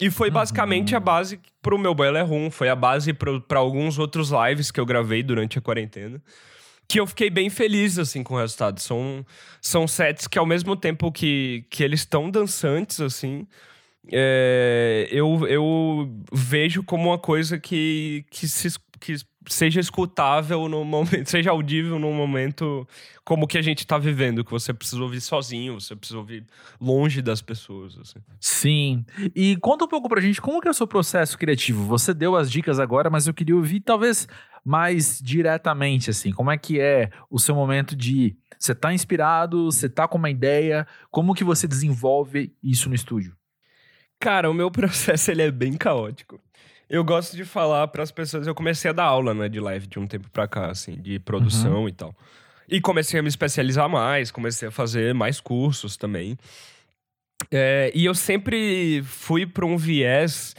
E 0.00 0.10
foi 0.10 0.30
basicamente 0.30 0.92
uhum. 0.92 0.96
a 0.96 1.00
base 1.00 1.40
pro 1.62 1.78
meu 1.78 1.94
Boiler 1.94 2.26
Room, 2.26 2.50
foi 2.50 2.68
a 2.68 2.74
base 2.74 3.12
para 3.12 3.58
alguns 3.58 3.98
outros 3.98 4.30
lives 4.30 4.70
que 4.70 4.80
eu 4.80 4.86
gravei 4.86 5.22
durante 5.22 5.58
a 5.58 5.62
quarentena. 5.62 6.20
Que 6.86 7.00
eu 7.00 7.06
fiquei 7.06 7.30
bem 7.30 7.48
feliz, 7.48 7.98
assim, 7.98 8.22
com 8.22 8.34
o 8.34 8.38
resultado. 8.38 8.80
São, 8.80 9.24
são 9.60 9.86
sets 9.86 10.26
que, 10.26 10.38
ao 10.38 10.44
mesmo 10.44 10.76
tempo 10.76 11.10
que, 11.10 11.64
que 11.70 11.82
eles 11.82 12.00
estão 12.00 12.28
dançantes, 12.28 13.00
assim, 13.00 13.46
é, 14.12 15.08
eu, 15.10 15.46
eu 15.46 16.12
vejo 16.32 16.82
como 16.82 17.08
uma 17.08 17.18
coisa 17.18 17.58
que, 17.58 18.24
que, 18.30 18.46
se, 18.46 18.68
que 19.00 19.14
seja 19.46 19.80
escutável 19.80 20.68
no 20.68 20.84
momento, 20.84 21.26
seja 21.30 21.50
audível 21.50 21.98
num 21.98 22.12
momento 22.12 22.86
como 23.24 23.46
que 23.46 23.58
a 23.58 23.62
gente 23.62 23.86
tá 23.86 23.98
vivendo, 23.98 24.44
que 24.44 24.50
você 24.50 24.72
precisa 24.72 25.02
ouvir 25.02 25.20
sozinho, 25.20 25.80
você 25.80 25.96
precisa 25.96 26.18
ouvir 26.18 26.44
longe 26.80 27.22
das 27.22 27.40
pessoas. 27.40 27.98
Assim. 27.98 28.20
Sim. 28.40 29.04
E 29.34 29.56
conta 29.56 29.84
um 29.84 29.88
pouco 29.88 30.08
pra 30.08 30.20
gente 30.20 30.40
como 30.40 30.60
que 30.60 30.68
é 30.68 30.70
o 30.70 30.74
seu 30.74 30.86
processo 30.86 31.38
criativo. 31.38 31.84
Você 31.84 32.12
deu 32.12 32.36
as 32.36 32.50
dicas 32.50 32.78
agora, 32.78 33.08
mas 33.10 33.26
eu 33.26 33.34
queria 33.34 33.56
ouvir 33.56 33.80
talvez 33.80 34.28
mais 34.64 35.18
diretamente, 35.22 36.10
assim. 36.10 36.32
Como 36.32 36.50
é 36.50 36.56
que 36.56 36.80
é 36.80 37.10
o 37.30 37.38
seu 37.38 37.54
momento 37.54 37.94
de 37.94 38.36
você 38.58 38.74
tá 38.74 38.94
inspirado, 38.94 39.66
você 39.66 39.88
tá 39.88 40.08
com 40.08 40.16
uma 40.16 40.30
ideia, 40.30 40.86
como 41.10 41.34
que 41.34 41.44
você 41.44 41.68
desenvolve 41.68 42.54
isso 42.62 42.88
no 42.88 42.94
estúdio? 42.94 43.36
Cara, 44.18 44.50
o 44.50 44.54
meu 44.54 44.70
processo 44.72 45.30
ele 45.30 45.42
é 45.42 45.50
bem 45.50 45.74
caótico. 45.74 46.40
Eu 46.88 47.02
gosto 47.02 47.36
de 47.36 47.44
falar 47.44 47.88
para 47.88 48.02
as 48.02 48.10
pessoas. 48.10 48.46
Eu 48.46 48.54
comecei 48.54 48.90
a 48.90 48.94
dar 48.94 49.04
aula, 49.04 49.32
né, 49.34 49.48
de 49.48 49.60
live 49.60 49.86
de 49.86 49.98
um 49.98 50.06
tempo 50.06 50.28
para 50.30 50.46
cá, 50.46 50.70
assim, 50.70 50.94
de 50.96 51.18
produção 51.18 51.82
uhum. 51.82 51.88
e 51.88 51.92
tal. 51.92 52.14
E 52.68 52.80
comecei 52.80 53.20
a 53.20 53.22
me 53.22 53.28
especializar 53.28 53.88
mais, 53.88 54.30
comecei 54.30 54.68
a 54.68 54.70
fazer 54.70 55.14
mais 55.14 55.40
cursos 55.40 55.96
também. 55.96 56.38
É, 57.50 57.90
e 57.94 58.04
eu 58.04 58.14
sempre 58.14 59.02
fui 59.02 59.46
para 59.46 59.66
um 59.66 59.76
viés 59.76 60.54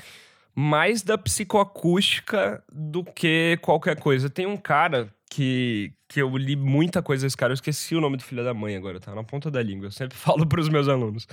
mais 0.53 1.01
da 1.01 1.17
psicoacústica 1.17 2.63
do 2.71 3.03
que 3.03 3.57
qualquer 3.61 3.99
coisa. 3.99 4.29
Tem 4.29 4.45
um 4.45 4.57
cara 4.57 5.09
que, 5.29 5.91
que 6.07 6.21
eu 6.21 6.38
li 6.38 6.55
muita 6.55 7.01
coisa 7.01 7.25
desse 7.25 7.35
cara, 7.35 7.51
eu 7.51 7.55
esqueci 7.55 7.95
o 7.95 8.01
nome 8.01 8.17
do 8.17 8.23
filho 8.23 8.43
da 8.43 8.53
mãe 8.53 8.75
agora, 8.75 8.99
tá 8.99 9.13
na 9.13 9.23
ponta 9.23 9.51
da 9.51 9.61
língua. 9.61 9.88
Eu 9.88 9.91
sempre 9.91 10.15
falo 10.17 10.45
para 10.45 10.61
os 10.61 10.69
meus 10.69 10.88
alunos. 10.88 11.27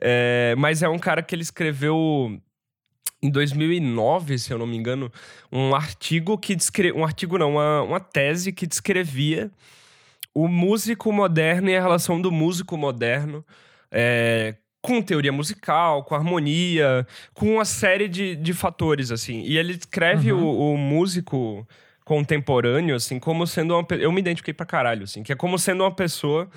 É, 0.00 0.54
mas 0.56 0.82
é 0.82 0.88
um 0.88 0.98
cara 0.98 1.22
que 1.22 1.34
ele 1.34 1.42
escreveu 1.42 2.40
em 3.24 3.30
2009, 3.30 4.38
se 4.38 4.52
eu 4.52 4.58
não 4.58 4.66
me 4.66 4.76
engano, 4.76 5.10
um 5.50 5.74
artigo 5.74 6.36
que 6.36 6.54
descrevia. 6.54 7.00
Um 7.00 7.04
artigo 7.04 7.38
não, 7.38 7.52
uma, 7.52 7.82
uma 7.82 8.00
tese 8.00 8.52
que 8.52 8.66
descrevia 8.66 9.50
o 10.34 10.46
músico 10.46 11.10
moderno 11.10 11.70
e 11.70 11.76
a 11.76 11.80
relação 11.80 12.20
do 12.20 12.30
músico 12.30 12.76
moderno 12.76 13.42
é, 13.90 14.56
com 14.82 15.00
teoria 15.00 15.32
musical, 15.32 16.04
com 16.04 16.14
harmonia, 16.14 17.06
com 17.32 17.54
uma 17.54 17.64
série 17.64 18.08
de, 18.08 18.36
de 18.36 18.52
fatores, 18.52 19.10
assim. 19.10 19.40
E 19.42 19.56
ele 19.56 19.74
descreve 19.74 20.30
uhum. 20.30 20.44
o, 20.44 20.74
o, 20.74 20.76
músico 20.76 21.66
contemporâneo, 22.04 22.94
assim, 22.94 23.18
como 23.18 23.46
sendo 23.46 23.74
uma... 23.74 23.86
Eu 23.92 24.12
me 24.12 24.20
identifiquei 24.20 24.52
pra 24.52 24.66
caralho, 24.66 25.04
assim, 25.04 25.22
que 25.22 25.32
é 25.32 25.36
como 25.36 25.58
sendo 25.58 25.82
uma 25.82 25.94
pessoa 25.94 26.50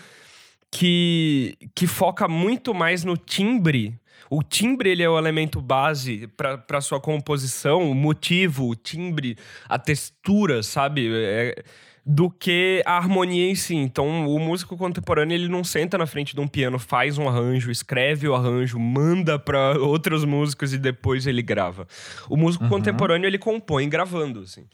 que, 0.72 1.58
que 1.76 1.88
foca 1.88 2.28
muito 2.28 2.74
mais 2.74 3.04
no 3.04 3.18
timbre. 3.18 4.00
O 4.30 4.44
timbre 4.44 4.90
ele 4.90 5.04
é 5.04 5.10
o 5.10 5.18
elemento 5.18 5.62
base 5.62 6.28
para 6.36 6.82
sua 6.82 7.00
composição, 7.00 7.90
o 7.90 7.96
motivo, 7.96 8.68
o 8.68 8.76
timbre, 8.76 9.38
a 9.70 9.80
textura, 9.80 10.62
sabe? 10.64 11.10
É, 11.14 11.64
do 12.10 12.30
que 12.30 12.82
a 12.86 12.96
harmonia 12.96 13.50
em 13.50 13.56
si. 13.56 13.76
Então, 13.76 14.28
o 14.28 14.40
músico 14.40 14.78
contemporâneo, 14.78 15.36
ele 15.36 15.50
não 15.50 15.62
senta 15.62 15.98
na 15.98 16.06
frente 16.06 16.34
de 16.34 16.40
um 16.40 16.48
piano, 16.48 16.80
faz 16.80 17.18
um 17.18 17.28
arranjo, 17.28 17.70
escreve 17.70 18.30
o 18.30 18.34
arranjo, 18.34 18.80
manda 18.80 19.38
para 19.38 19.78
outros 19.78 20.24
músicos 20.24 20.74
e 20.74 20.78
depois 20.78 21.28
ele 21.28 21.42
grava. 21.42 21.86
O 22.30 22.38
músico 22.38 22.64
uhum. 22.64 22.70
contemporâneo, 22.70 23.28
ele 23.28 23.38
compõe 23.38 23.90
gravando, 23.90 24.40
assim. 24.40 24.66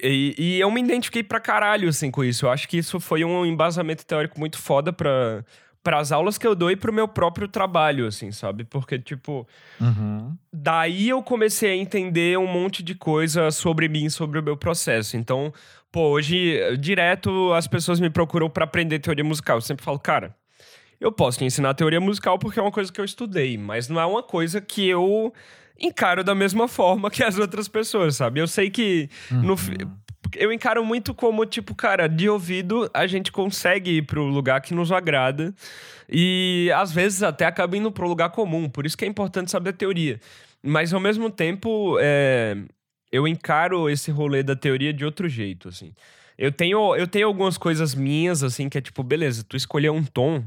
E, 0.00 0.34
e, 0.38 0.60
eu 0.60 0.70
me 0.70 0.80
identifiquei 0.80 1.22
pra 1.22 1.40
caralho, 1.40 1.88
assim, 1.88 2.10
com 2.10 2.24
isso. 2.24 2.46
Eu 2.46 2.50
acho 2.50 2.68
que 2.68 2.78
isso 2.78 2.98
foi 2.98 3.24
um 3.24 3.44
embasamento 3.44 4.04
teórico 4.04 4.38
muito 4.38 4.58
foda 4.58 4.92
pra, 4.92 5.44
para 5.82 5.98
as 5.98 6.12
aulas 6.12 6.38
que 6.38 6.46
eu 6.46 6.54
dou 6.54 6.70
e 6.70 6.76
pro 6.76 6.92
meu 6.92 7.08
próprio 7.08 7.48
trabalho, 7.48 8.06
assim, 8.06 8.30
sabe? 8.32 8.64
Porque, 8.64 8.98
tipo, 8.98 9.46
uhum. 9.80 10.36
daí 10.52 11.08
eu 11.08 11.22
comecei 11.22 11.70
a 11.70 11.76
entender 11.76 12.38
um 12.38 12.46
monte 12.46 12.82
de 12.82 12.94
coisa 12.94 13.50
sobre 13.50 13.88
mim, 13.88 14.08
sobre 14.08 14.38
o 14.38 14.42
meu 14.42 14.56
processo. 14.56 15.16
Então, 15.16 15.52
pô, 15.90 16.10
hoje, 16.10 16.58
direto, 16.78 17.52
as 17.52 17.66
pessoas 17.66 18.00
me 18.00 18.10
procuram 18.10 18.48
para 18.48 18.64
aprender 18.64 18.98
teoria 18.98 19.24
musical. 19.24 19.56
Eu 19.58 19.62
sempre 19.62 19.84
falo, 19.84 19.98
cara, 19.98 20.34
eu 21.00 21.10
posso 21.10 21.38
te 21.38 21.44
ensinar 21.44 21.74
teoria 21.74 22.00
musical 22.00 22.38
porque 22.38 22.58
é 22.58 22.62
uma 22.62 22.70
coisa 22.70 22.92
que 22.92 23.00
eu 23.00 23.04
estudei, 23.04 23.58
mas 23.58 23.88
não 23.88 24.00
é 24.00 24.06
uma 24.06 24.22
coisa 24.22 24.60
que 24.60 24.88
eu 24.88 25.32
encaro 25.82 26.22
da 26.22 26.34
mesma 26.34 26.68
forma 26.68 27.10
que 27.10 27.22
as 27.22 27.38
outras 27.38 27.68
pessoas, 27.68 28.16
sabe? 28.16 28.40
Eu 28.40 28.46
sei 28.46 28.70
que 28.70 29.10
uhum. 29.30 29.42
no, 29.42 29.56
eu 30.36 30.52
encaro 30.52 30.84
muito 30.84 31.12
como, 31.12 31.44
tipo, 31.44 31.74
cara, 31.74 32.08
de 32.08 32.28
ouvido 32.28 32.88
a 32.94 33.06
gente 33.06 33.32
consegue 33.32 33.98
ir 33.98 34.02
pro 34.02 34.24
lugar 34.24 34.60
que 34.60 34.74
nos 34.74 34.92
agrada 34.92 35.54
e 36.08 36.70
às 36.74 36.92
vezes 36.92 37.22
até 37.22 37.44
acaba 37.44 37.76
indo 37.76 37.90
pro 37.90 38.08
lugar 38.08 38.30
comum, 38.30 38.68
por 38.68 38.86
isso 38.86 38.96
que 38.96 39.04
é 39.04 39.08
importante 39.08 39.50
saber 39.50 39.70
a 39.70 39.74
teoria. 39.74 40.20
Mas 40.62 40.94
ao 40.94 41.00
mesmo 41.00 41.28
tempo, 41.28 41.98
é, 42.00 42.56
eu 43.10 43.26
encaro 43.26 43.90
esse 43.90 44.10
rolê 44.10 44.42
da 44.42 44.54
teoria 44.54 44.92
de 44.92 45.04
outro 45.04 45.28
jeito, 45.28 45.68
assim. 45.68 45.92
Eu 46.38 46.52
tenho, 46.52 46.96
eu 46.96 47.06
tenho 47.06 47.26
algumas 47.26 47.58
coisas 47.58 47.94
minhas, 47.94 48.42
assim, 48.42 48.68
que 48.68 48.78
é 48.78 48.80
tipo, 48.80 49.02
beleza, 49.02 49.44
tu 49.46 49.56
escolheu 49.56 49.92
um 49.92 50.04
tom 50.04 50.44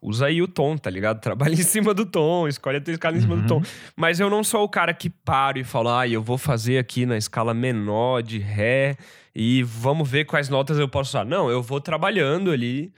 usa 0.00 0.26
aí 0.26 0.40
o 0.40 0.48
tom, 0.48 0.76
tá 0.76 0.88
ligado? 0.88 1.20
Trabalha 1.22 1.52
em 1.52 1.56
cima 1.56 1.92
do 1.92 2.06
tom, 2.06 2.48
escolhe 2.48 2.78
a 2.78 2.80
tua 2.80 2.92
escala 2.92 3.16
em 3.16 3.20
cima 3.20 3.34
uhum. 3.34 3.42
do 3.42 3.46
tom. 3.46 3.56
Uhum. 3.56 3.62
Mas 3.96 4.20
eu 4.20 4.30
não 4.30 4.42
sou 4.42 4.64
o 4.64 4.68
cara 4.68 4.94
que 4.94 5.10
paro 5.10 5.58
e 5.58 5.64
falo, 5.64 5.90
ah, 5.90 6.08
eu 6.08 6.22
vou 6.22 6.38
fazer 6.38 6.78
aqui 6.78 7.04
na 7.04 7.16
escala 7.16 7.52
menor 7.52 8.22
de 8.22 8.38
Ré 8.38 8.96
e 9.34 9.62
vamos 9.62 10.08
ver 10.08 10.24
quais 10.24 10.48
notas 10.48 10.78
eu 10.78 10.88
posso 10.88 11.10
usar. 11.10 11.24
Não, 11.24 11.50
eu 11.50 11.62
vou 11.62 11.80
trabalhando 11.80 12.50
ali. 12.50 12.92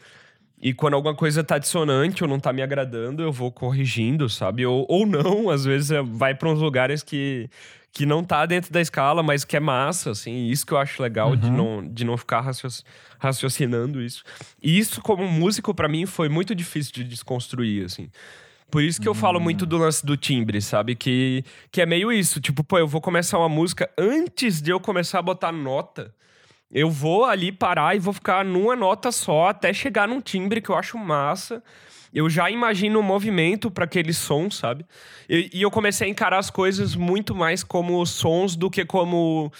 E 0.60 0.72
quando 0.72 0.94
alguma 0.94 1.14
coisa 1.14 1.42
tá 1.42 1.58
dissonante 1.58 2.22
ou 2.22 2.30
não 2.30 2.38
tá 2.38 2.52
me 2.52 2.62
agradando, 2.62 3.20
eu 3.20 3.32
vou 3.32 3.50
corrigindo, 3.50 4.28
sabe? 4.28 4.64
Ou, 4.64 4.86
ou 4.88 5.04
não, 5.04 5.50
às 5.50 5.64
vezes 5.64 5.90
é, 5.90 6.00
vai 6.00 6.36
para 6.36 6.48
uns 6.48 6.60
lugares 6.60 7.02
que, 7.02 7.50
que 7.92 8.06
não 8.06 8.24
tá 8.24 8.46
dentro 8.46 8.72
da 8.72 8.80
escala, 8.80 9.22
mas 9.22 9.44
que 9.44 9.54
é 9.54 9.60
massa, 9.60 10.12
assim. 10.12 10.46
Isso 10.46 10.64
que 10.64 10.72
eu 10.72 10.78
acho 10.78 11.02
legal 11.02 11.30
uhum. 11.30 11.36
de, 11.36 11.50
não, 11.50 11.86
de 11.86 12.04
não 12.04 12.16
ficar 12.16 12.42
raciocinando 13.18 14.00
isso. 14.00 14.24
E 14.62 14.78
isso, 14.78 15.02
como 15.02 15.28
músico, 15.28 15.74
para 15.74 15.88
mim, 15.88 16.06
foi 16.06 16.30
muito 16.30 16.54
difícil 16.54 16.92
de 16.94 17.04
desconstruir, 17.04 17.84
assim. 17.84 18.08
Por 18.70 18.82
isso 18.82 18.98
que 18.98 19.06
eu 19.06 19.12
falo 19.12 19.38
muito 19.38 19.66
do 19.66 19.76
lance 19.76 20.04
do 20.04 20.16
timbre, 20.16 20.62
sabe? 20.62 20.96
Que, 20.96 21.44
que 21.70 21.82
é 21.82 21.86
meio 21.86 22.10
isso. 22.10 22.40
Tipo, 22.40 22.64
pô, 22.64 22.78
eu 22.78 22.88
vou 22.88 23.02
começar 23.02 23.38
uma 23.38 23.48
música 23.48 23.90
antes 23.98 24.62
de 24.62 24.70
eu 24.70 24.80
começar 24.80 25.18
a 25.18 25.22
botar 25.22 25.52
nota. 25.52 26.14
Eu 26.70 26.90
vou 26.90 27.26
ali 27.26 27.52
parar 27.52 27.94
e 27.94 27.98
vou 27.98 28.14
ficar 28.14 28.42
numa 28.42 28.74
nota 28.74 29.12
só 29.12 29.48
até 29.48 29.74
chegar 29.74 30.08
num 30.08 30.22
timbre 30.22 30.62
que 30.62 30.70
eu 30.70 30.74
acho 30.74 30.96
massa. 30.96 31.62
Eu 32.12 32.28
já 32.28 32.50
imagino 32.50 32.98
o 32.98 33.02
um 33.02 33.04
movimento 33.04 33.70
para 33.70 33.84
aquele 33.84 34.12
som, 34.12 34.50
sabe? 34.50 34.84
E, 35.28 35.50
e 35.52 35.62
eu 35.62 35.70
comecei 35.70 36.06
a 36.06 36.10
encarar 36.10 36.38
as 36.38 36.50
coisas 36.50 36.94
muito 36.94 37.34
mais 37.34 37.64
como 37.64 38.04
sons 38.04 38.54
do 38.54 38.70
que 38.70 38.84
como 38.84 39.50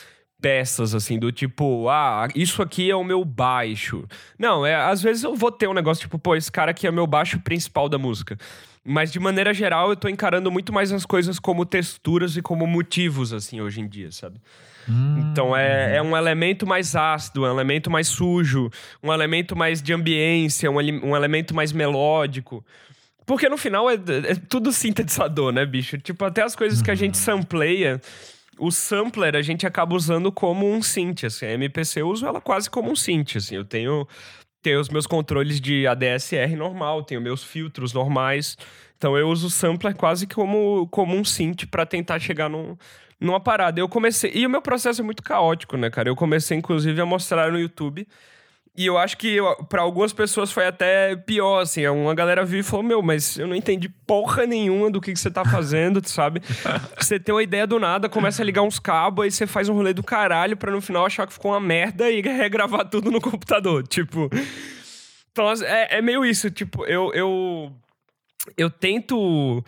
peças, 0.42 0.92
assim, 0.92 1.18
do 1.18 1.30
tipo, 1.30 1.88
ah, 1.88 2.26
isso 2.34 2.60
aqui 2.60 2.90
é 2.90 2.96
o 2.96 3.04
meu 3.04 3.24
baixo. 3.24 4.04
Não, 4.36 4.66
é, 4.66 4.74
às 4.74 5.00
vezes 5.00 5.22
eu 5.22 5.36
vou 5.36 5.52
ter 5.52 5.68
um 5.68 5.72
negócio 5.72 6.02
tipo, 6.02 6.18
pô, 6.18 6.34
esse 6.34 6.50
cara 6.50 6.72
aqui 6.72 6.84
é 6.84 6.90
o 6.90 6.92
meu 6.92 7.06
baixo 7.06 7.38
principal 7.40 7.88
da 7.88 7.96
música. 7.96 8.36
Mas 8.84 9.12
de 9.12 9.20
maneira 9.20 9.54
geral, 9.54 9.90
eu 9.90 9.96
tô 9.96 10.08
encarando 10.08 10.50
muito 10.50 10.72
mais 10.72 10.90
as 10.92 11.06
coisas 11.06 11.38
como 11.38 11.64
texturas 11.64 12.36
e 12.36 12.42
como 12.42 12.66
motivos, 12.66 13.32
assim, 13.32 13.60
hoje 13.60 13.80
em 13.80 13.86
dia, 13.86 14.10
sabe? 14.10 14.40
Hum. 14.88 15.30
Então 15.30 15.56
é, 15.56 15.96
é 15.96 16.02
um 16.02 16.16
elemento 16.16 16.66
mais 16.66 16.96
ácido, 16.96 17.42
um 17.42 17.50
elemento 17.50 17.90
mais 17.90 18.08
sujo, 18.08 18.70
um 19.02 19.12
elemento 19.12 19.56
mais 19.56 19.82
de 19.82 19.92
ambiência, 19.92 20.70
um, 20.70 20.76
um 20.76 21.16
elemento 21.16 21.54
mais 21.54 21.72
melódico. 21.72 22.64
Porque 23.24 23.48
no 23.48 23.56
final 23.56 23.88
é, 23.88 23.94
é, 23.94 24.34
tudo 24.48 24.72
sintetizador, 24.72 25.52
né, 25.52 25.64
bicho? 25.64 25.96
Tipo, 25.98 26.24
até 26.24 26.42
as 26.42 26.56
coisas 26.56 26.82
que 26.82 26.90
a 26.90 26.94
gente 26.94 27.14
uhum. 27.14 27.20
sampleia, 27.20 28.00
o 28.58 28.70
sampler 28.70 29.36
a 29.36 29.42
gente 29.42 29.66
acaba 29.66 29.94
usando 29.94 30.30
como 30.30 30.70
um 30.70 30.82
synth, 30.82 31.24
assim. 31.24 31.46
A 31.46 31.52
MPC 31.52 32.02
eu 32.02 32.08
uso 32.08 32.26
ela 32.26 32.40
quase 32.40 32.68
como 32.68 32.90
um 32.90 32.96
synth, 32.96 33.36
assim. 33.36 33.56
Eu 33.56 33.64
tenho 33.64 34.06
tenho 34.62 34.80
os 34.80 34.88
meus 34.88 35.06
controles 35.06 35.60
de 35.60 35.86
ADSR 35.86 36.56
normal, 36.56 37.02
tenho 37.02 37.20
meus 37.20 37.42
filtros 37.42 37.92
normais. 37.92 38.56
Então 38.96 39.18
eu 39.18 39.28
uso 39.28 39.48
o 39.48 39.50
sampler 39.50 39.94
quase 39.96 40.26
como, 40.26 40.86
como 40.88 41.16
um 41.16 41.24
synth 41.24 41.66
para 41.66 41.84
tentar 41.84 42.20
chegar 42.20 42.48
num, 42.48 42.76
numa 43.18 43.40
parada. 43.40 43.80
Eu 43.80 43.88
comecei. 43.88 44.30
E 44.32 44.46
o 44.46 44.50
meu 44.50 44.62
processo 44.62 45.00
é 45.00 45.04
muito 45.04 45.22
caótico, 45.22 45.76
né, 45.76 45.90
cara? 45.90 46.08
Eu 46.08 46.16
comecei, 46.16 46.56
inclusive, 46.56 47.00
a 47.00 47.04
mostrar 47.04 47.50
no 47.50 47.58
YouTube. 47.58 48.06
E 48.74 48.86
eu 48.86 48.96
acho 48.96 49.18
que 49.18 49.36
para 49.68 49.82
algumas 49.82 50.14
pessoas 50.14 50.50
foi 50.50 50.66
até 50.66 51.14
pior, 51.14 51.60
assim. 51.60 51.86
Uma 51.86 52.14
galera 52.14 52.42
viu 52.44 52.60
e 52.60 52.62
falou: 52.62 52.82
Meu, 52.82 53.02
mas 53.02 53.38
eu 53.38 53.46
não 53.46 53.54
entendi 53.54 53.88
porra 53.88 54.46
nenhuma 54.46 54.90
do 54.90 55.00
que, 55.00 55.12
que 55.12 55.18
você 55.18 55.30
tá 55.30 55.44
fazendo, 55.44 56.00
sabe? 56.08 56.40
você 56.98 57.20
tem 57.20 57.34
uma 57.34 57.42
ideia 57.42 57.66
do 57.66 57.78
nada, 57.78 58.08
começa 58.08 58.42
a 58.42 58.46
ligar 58.46 58.62
uns 58.62 58.78
cabos, 58.78 59.24
aí 59.24 59.30
você 59.30 59.46
faz 59.46 59.68
um 59.68 59.74
rolê 59.74 59.92
do 59.92 60.02
caralho 60.02 60.56
pra 60.56 60.72
no 60.72 60.80
final 60.80 61.04
achar 61.04 61.26
que 61.26 61.34
ficou 61.34 61.50
uma 61.50 61.60
merda 61.60 62.10
e 62.10 62.22
regravar 62.24 62.88
tudo 62.88 63.10
no 63.10 63.20
computador. 63.20 63.86
Tipo. 63.86 64.30
Então, 65.30 65.52
é, 65.64 65.98
é 65.98 66.02
meio 66.02 66.24
isso. 66.24 66.50
Tipo, 66.50 66.86
eu, 66.86 67.12
eu, 67.12 67.72
eu 68.56 68.70
tento 68.70 69.62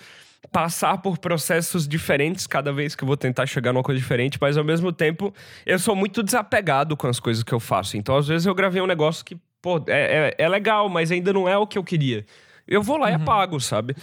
passar 0.55 0.99
por 0.99 1.19
processos 1.19 1.89
diferentes 1.89 2.47
cada 2.47 2.73
vez 2.73 2.95
que 2.95 3.03
eu 3.03 3.09
vou 3.09 3.17
tentar 3.17 3.45
chegar 3.45 3.73
numa 3.73 3.83
coisa 3.83 4.01
diferente, 4.01 4.39
mas 4.41 4.57
ao 4.57 4.63
mesmo 4.63 4.93
tempo 4.93 5.35
eu 5.67 5.81
sou 5.81 5.97
muito 5.97 6.23
desapegado 6.23 6.97
com 6.97 7.09
as 7.09 7.19
coisas 7.19 7.43
que 7.43 7.53
eu 7.53 7.59
faço. 7.59 7.97
Então, 7.97 8.17
às 8.17 8.29
vezes, 8.29 8.47
eu 8.47 8.55
gravei 8.55 8.81
um 8.81 8.87
negócio 8.87 9.25
que, 9.25 9.37
pô, 9.61 9.83
é, 9.89 10.33
é, 10.39 10.45
é 10.45 10.49
legal, 10.49 10.89
mas 10.89 11.11
ainda 11.11 11.33
não 11.33 11.49
é 11.49 11.59
o 11.59 11.67
que 11.67 11.77
eu 11.77 11.83
queria. 11.83 12.25
Eu 12.69 12.85
vou 12.85 12.97
lá 12.97 13.07
uhum. 13.07 13.13
e 13.13 13.15
apago, 13.17 13.59
sabe? 13.59 13.97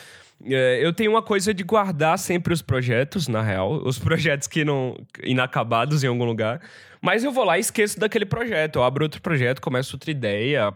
É, 0.44 0.86
eu 0.86 0.92
tenho 0.92 1.12
uma 1.12 1.22
coisa 1.22 1.54
de 1.54 1.64
guardar 1.64 2.20
sempre 2.20 2.54
os 2.54 2.62
projetos, 2.62 3.30
na 3.30 3.42
real, 3.42 3.72
os 3.86 3.98
projetos 3.98 4.46
que 4.46 4.66
não. 4.66 4.98
inacabados 5.24 6.04
em 6.04 6.08
algum 6.08 6.26
lugar. 6.26 6.60
Mas 7.02 7.24
eu 7.24 7.32
vou 7.32 7.46
lá 7.46 7.60
e 7.60 7.62
esqueço 7.62 7.98
daquele 7.98 8.26
projeto. 8.26 8.76
Eu 8.76 8.84
abro 8.84 9.06
outro 9.06 9.22
projeto, 9.22 9.62
começo 9.62 9.96
outra 9.96 10.12
ideia. 10.12 10.76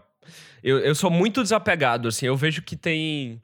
Eu, 0.64 0.78
eu 0.78 0.94
sou 0.94 1.10
muito 1.10 1.42
desapegado, 1.42 2.08
assim. 2.08 2.24
Eu 2.24 2.34
vejo 2.34 2.62
que 2.62 2.76
tem 2.76 3.42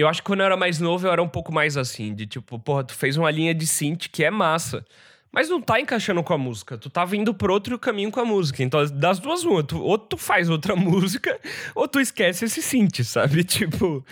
eu 0.00 0.08
acho 0.08 0.22
que 0.22 0.26
quando 0.26 0.40
eu 0.40 0.46
era 0.46 0.56
mais 0.56 0.78
novo, 0.78 1.06
eu 1.06 1.12
era 1.12 1.22
um 1.22 1.28
pouco 1.28 1.52
mais 1.52 1.76
assim, 1.76 2.14
de 2.14 2.26
tipo, 2.26 2.58
porra, 2.58 2.84
tu 2.84 2.94
fez 2.94 3.16
uma 3.16 3.30
linha 3.30 3.54
de 3.54 3.66
synth 3.66 4.08
que 4.10 4.24
é 4.24 4.30
massa. 4.30 4.84
Mas 5.32 5.50
não 5.50 5.60
tá 5.60 5.78
encaixando 5.78 6.22
com 6.22 6.32
a 6.32 6.38
música. 6.38 6.78
Tu 6.78 6.88
tá 6.88 7.04
vindo 7.04 7.34
por 7.34 7.50
outro 7.50 7.78
caminho 7.78 8.10
com 8.10 8.20
a 8.20 8.24
música. 8.24 8.62
Então, 8.62 8.82
das 8.86 9.18
duas, 9.18 9.44
uma. 9.44 9.62
Tu, 9.62 9.78
ou 9.78 9.98
tu 9.98 10.16
faz 10.16 10.48
outra 10.48 10.74
música, 10.76 11.38
ou 11.74 11.86
tu 11.86 12.00
esquece 12.00 12.46
esse 12.46 12.62
synth, 12.62 13.02
sabe? 13.04 13.44
Tipo. 13.44 14.02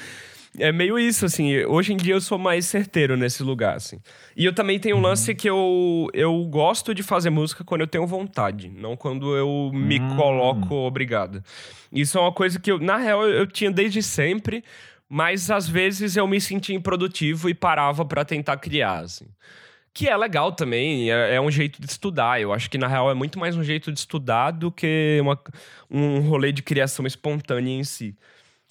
É 0.58 0.70
meio 0.70 0.98
isso, 0.98 1.24
assim. 1.24 1.64
Hoje 1.64 1.92
em 1.92 1.96
dia 1.96 2.14
eu 2.14 2.20
sou 2.20 2.38
mais 2.38 2.66
certeiro 2.66 3.16
nesse 3.16 3.42
lugar, 3.42 3.74
assim. 3.76 3.98
E 4.36 4.44
eu 4.44 4.54
também 4.54 4.78
tenho 4.78 4.96
um 4.96 4.98
uhum. 4.98 5.06
lance 5.06 5.34
que 5.34 5.48
eu, 5.48 6.08
eu 6.12 6.44
gosto 6.44 6.94
de 6.94 7.02
fazer 7.02 7.30
música 7.30 7.64
quando 7.64 7.80
eu 7.80 7.88
tenho 7.88 8.06
vontade, 8.06 8.68
não 8.68 8.96
quando 8.96 9.34
eu 9.34 9.72
me 9.74 9.98
hum. 9.98 10.16
coloco 10.16 10.74
obrigado. 10.74 11.42
Isso 11.90 12.18
é 12.18 12.20
uma 12.20 12.32
coisa 12.32 12.60
que 12.60 12.70
eu, 12.70 12.78
na 12.78 12.96
real, 12.96 13.26
eu 13.26 13.46
tinha 13.48 13.70
desde 13.70 14.00
sempre. 14.00 14.62
Mas 15.08 15.50
às 15.50 15.68
vezes 15.68 16.16
eu 16.16 16.26
me 16.26 16.40
sentia 16.40 16.74
improdutivo 16.74 17.48
e 17.48 17.54
parava 17.54 18.04
para 18.04 18.24
tentar 18.24 18.56
criar, 18.56 19.00
assim. 19.00 19.26
Que 19.92 20.08
é 20.08 20.16
legal 20.16 20.50
também, 20.52 21.10
é, 21.12 21.36
é, 21.36 21.40
um 21.40 21.50
jeito 21.50 21.80
de 21.80 21.88
estudar. 21.88 22.40
Eu 22.40 22.52
acho 22.52 22.68
que, 22.68 22.78
na 22.78 22.88
real, 22.88 23.10
é 23.10 23.14
muito 23.14 23.38
mais 23.38 23.56
um 23.56 23.62
jeito 23.62 23.92
de 23.92 23.98
estudar 24.00 24.50
do 24.50 24.72
que 24.72 25.18
uma, 25.20 25.40
um 25.90 26.20
rolê 26.20 26.50
de 26.52 26.62
criação 26.62 27.06
espontânea 27.06 27.72
em 27.72 27.84
si. 27.84 28.16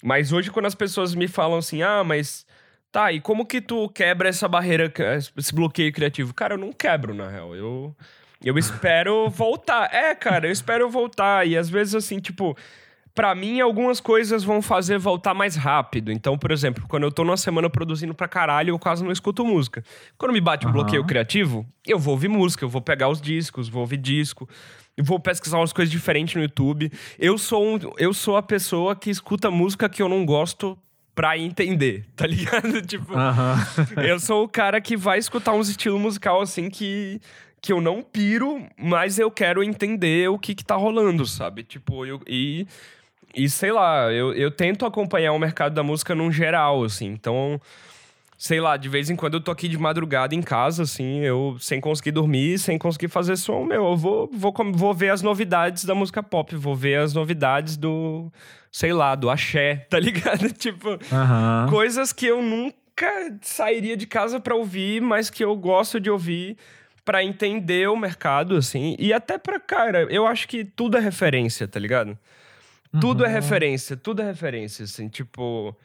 Mas 0.02 0.32
hoje, 0.32 0.50
quando 0.50 0.66
as 0.66 0.74
pessoas 0.74 1.14
me 1.14 1.26
falam 1.26 1.58
assim, 1.58 1.82
ah, 1.82 2.04
mas 2.04 2.44
tá, 2.92 3.10
e 3.10 3.20
como 3.20 3.46
que 3.46 3.60
tu 3.60 3.88
quebra 3.88 4.28
essa 4.28 4.46
barreira, 4.46 4.92
esse 5.36 5.54
bloqueio 5.54 5.92
criativo? 5.92 6.34
Cara, 6.34 6.54
eu 6.54 6.58
não 6.58 6.72
quebro, 6.72 7.14
na 7.14 7.28
real. 7.28 7.56
Eu, 7.56 7.96
eu 8.44 8.58
espero 8.58 9.30
voltar. 9.30 9.88
É, 9.94 10.14
cara, 10.14 10.46
eu 10.46 10.52
espero 10.52 10.90
voltar. 10.90 11.46
E 11.46 11.56
às 11.56 11.70
vezes, 11.70 11.94
assim, 11.94 12.18
tipo, 12.20 12.54
Pra 13.14 13.32
mim, 13.32 13.60
algumas 13.60 14.00
coisas 14.00 14.42
vão 14.42 14.60
fazer 14.60 14.98
voltar 14.98 15.34
mais 15.34 15.54
rápido. 15.54 16.10
Então, 16.10 16.36
por 16.36 16.50
exemplo, 16.50 16.84
quando 16.88 17.04
eu 17.04 17.12
tô 17.12 17.22
numa 17.22 17.36
semana 17.36 17.70
produzindo 17.70 18.12
pra 18.12 18.26
caralho, 18.26 18.70
eu 18.70 18.78
quase 18.78 19.04
não 19.04 19.12
escuto 19.12 19.44
música. 19.44 19.84
Quando 20.18 20.32
me 20.32 20.40
bate 20.40 20.66
um 20.66 20.70
Aham. 20.70 20.78
bloqueio 20.78 21.04
criativo, 21.04 21.64
eu 21.86 21.96
vou 21.98 22.14
ouvir 22.14 22.26
música, 22.28 22.64
eu 22.64 22.68
vou 22.68 22.80
pegar 22.80 23.08
os 23.08 23.20
discos, 23.20 23.68
vou 23.68 23.82
ouvir 23.82 23.98
disco. 23.98 24.48
Eu 24.96 25.04
vou 25.04 25.20
pesquisar 25.20 25.58
umas 25.58 25.72
coisas 25.72 25.92
diferentes 25.92 26.34
no 26.34 26.42
YouTube. 26.42 26.90
Eu 27.16 27.38
sou, 27.38 27.64
um, 27.64 27.78
eu 27.98 28.12
sou 28.12 28.36
a 28.36 28.42
pessoa 28.42 28.96
que 28.96 29.10
escuta 29.10 29.48
música 29.48 29.88
que 29.88 30.02
eu 30.02 30.08
não 30.08 30.26
gosto 30.26 30.76
pra 31.14 31.38
entender, 31.38 32.06
tá 32.16 32.26
ligado? 32.26 32.82
tipo, 32.86 33.12
eu 34.04 34.18
sou 34.18 34.42
o 34.42 34.48
cara 34.48 34.80
que 34.80 34.96
vai 34.96 35.18
escutar 35.18 35.52
uns 35.52 35.68
estilos 35.68 36.00
musical 36.00 36.40
assim 36.40 36.68
que, 36.68 37.20
que 37.62 37.72
eu 37.72 37.80
não 37.80 38.02
piro, 38.02 38.66
mas 38.76 39.20
eu 39.20 39.30
quero 39.30 39.62
entender 39.62 40.28
o 40.28 40.36
que 40.38 40.52
que 40.52 40.64
tá 40.64 40.74
rolando, 40.74 41.24
sabe? 41.24 41.62
Tipo, 41.62 42.04
eu, 42.04 42.20
e, 42.26 42.66
e 43.34 43.48
sei 43.48 43.72
lá, 43.72 44.12
eu, 44.12 44.32
eu 44.32 44.50
tento 44.50 44.86
acompanhar 44.86 45.32
o 45.32 45.38
mercado 45.38 45.74
da 45.74 45.82
música 45.82 46.14
num 46.14 46.30
geral, 46.30 46.84
assim. 46.84 47.06
Então, 47.06 47.60
sei 48.36 48.60
lá, 48.60 48.76
de 48.76 48.88
vez 48.88 49.10
em 49.10 49.16
quando 49.16 49.34
eu 49.34 49.40
tô 49.40 49.50
aqui 49.50 49.68
de 49.68 49.78
madrugada 49.78 50.34
em 50.34 50.42
casa, 50.42 50.82
assim, 50.82 51.20
eu 51.20 51.56
sem 51.58 51.80
conseguir 51.80 52.12
dormir, 52.12 52.58
sem 52.58 52.78
conseguir 52.78 53.08
fazer 53.08 53.36
som, 53.36 53.64
meu, 53.64 53.86
eu 53.86 53.96
vou, 53.96 54.28
vou, 54.32 54.54
vou 54.72 54.94
ver 54.94 55.10
as 55.10 55.22
novidades 55.22 55.84
da 55.84 55.94
música 55.94 56.22
pop, 56.22 56.54
vou 56.56 56.74
ver 56.74 56.98
as 56.98 57.14
novidades 57.14 57.76
do, 57.76 58.32
sei 58.70 58.92
lá, 58.92 59.14
do 59.14 59.30
axé, 59.30 59.86
tá 59.90 59.98
ligado? 59.98 60.52
tipo, 60.52 60.98
coisas 61.70 62.12
que 62.12 62.26
eu 62.26 62.42
nunca 62.42 63.34
sairia 63.40 63.96
de 63.96 64.06
casa 64.06 64.38
pra 64.38 64.54
ouvir, 64.54 65.00
mas 65.00 65.30
que 65.30 65.44
eu 65.44 65.56
gosto 65.56 65.98
de 65.98 66.10
ouvir 66.10 66.56
pra 67.04 67.22
entender 67.22 67.88
o 67.88 67.96
mercado, 67.96 68.56
assim. 68.56 68.96
E 68.98 69.12
até 69.12 69.36
pra, 69.36 69.60
cara, 69.60 70.06
eu 70.10 70.26
acho 70.26 70.48
que 70.48 70.64
tudo 70.64 70.96
é 70.96 71.00
referência, 71.00 71.68
tá 71.68 71.78
ligado? 71.78 72.18
Tudo 73.00 73.24
é 73.24 73.28
Uhum. 73.28 73.34
referência, 73.34 73.96
tudo 73.96 74.22
é 74.22 74.24
referência, 74.26 74.84
assim, 74.84 75.08
tipo. 75.08 75.76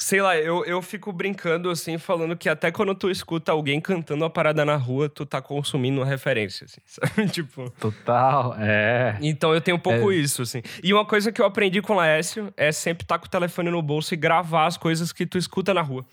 Sei 0.00 0.20
lá, 0.20 0.36
eu, 0.36 0.64
eu 0.64 0.82
fico 0.82 1.12
brincando 1.12 1.70
assim, 1.70 1.96
falando 1.96 2.36
que 2.36 2.48
até 2.48 2.72
quando 2.72 2.92
tu 2.92 3.08
escuta 3.08 3.52
alguém 3.52 3.80
cantando 3.80 4.24
uma 4.24 4.30
parada 4.30 4.64
na 4.64 4.74
rua, 4.74 5.08
tu 5.08 5.24
tá 5.24 5.40
consumindo 5.40 6.00
uma 6.00 6.06
referência, 6.06 6.64
assim, 6.64 6.80
sabe? 6.84 7.28
tipo. 7.28 7.70
Total, 7.78 8.56
é. 8.58 9.16
Então 9.22 9.54
eu 9.54 9.60
tenho 9.60 9.76
um 9.76 9.80
pouco 9.80 10.10
É. 10.10 10.16
isso, 10.16 10.42
assim. 10.42 10.60
E 10.82 10.92
uma 10.92 11.04
coisa 11.04 11.30
que 11.30 11.40
eu 11.40 11.46
aprendi 11.46 11.80
com 11.80 11.92
o 11.92 11.96
Laércio 11.96 12.52
é 12.56 12.72
sempre 12.72 13.04
estar 13.04 13.16
com 13.20 13.26
o 13.26 13.30
telefone 13.30 13.70
no 13.70 13.80
bolso 13.80 14.12
e 14.12 14.16
gravar 14.16 14.66
as 14.66 14.76
coisas 14.76 15.12
que 15.12 15.24
tu 15.24 15.38
escuta 15.38 15.72
na 15.72 15.82
rua. 15.82 16.04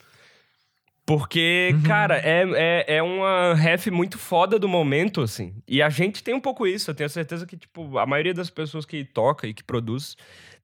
Porque, 1.06 1.72
Uhum. 1.74 1.82
cara, 1.84 2.18
é, 2.18 2.44
é, 2.88 2.96
é 2.98 3.04
uma 3.04 3.54
ref 3.56 3.88
muito 3.88 4.18
foda 4.18 4.58
do 4.58 4.70
momento, 4.70 5.20
assim. 5.22 5.54
E 5.68 5.82
a 5.82 5.90
gente 5.90 6.24
tem 6.24 6.34
um 6.34 6.40
pouco 6.40 6.66
isso. 6.66 6.90
Eu 6.90 6.96
tenho 6.96 7.10
certeza 7.10 7.46
que, 7.46 7.58
tipo, 7.58 7.98
a 7.98 8.06
maioria 8.06 8.34
das 8.34 8.50
pessoas 8.50 8.86
que 8.86 9.04
toca 9.04 9.46
e 9.46 9.54
que 9.54 9.64
produz 9.64 10.16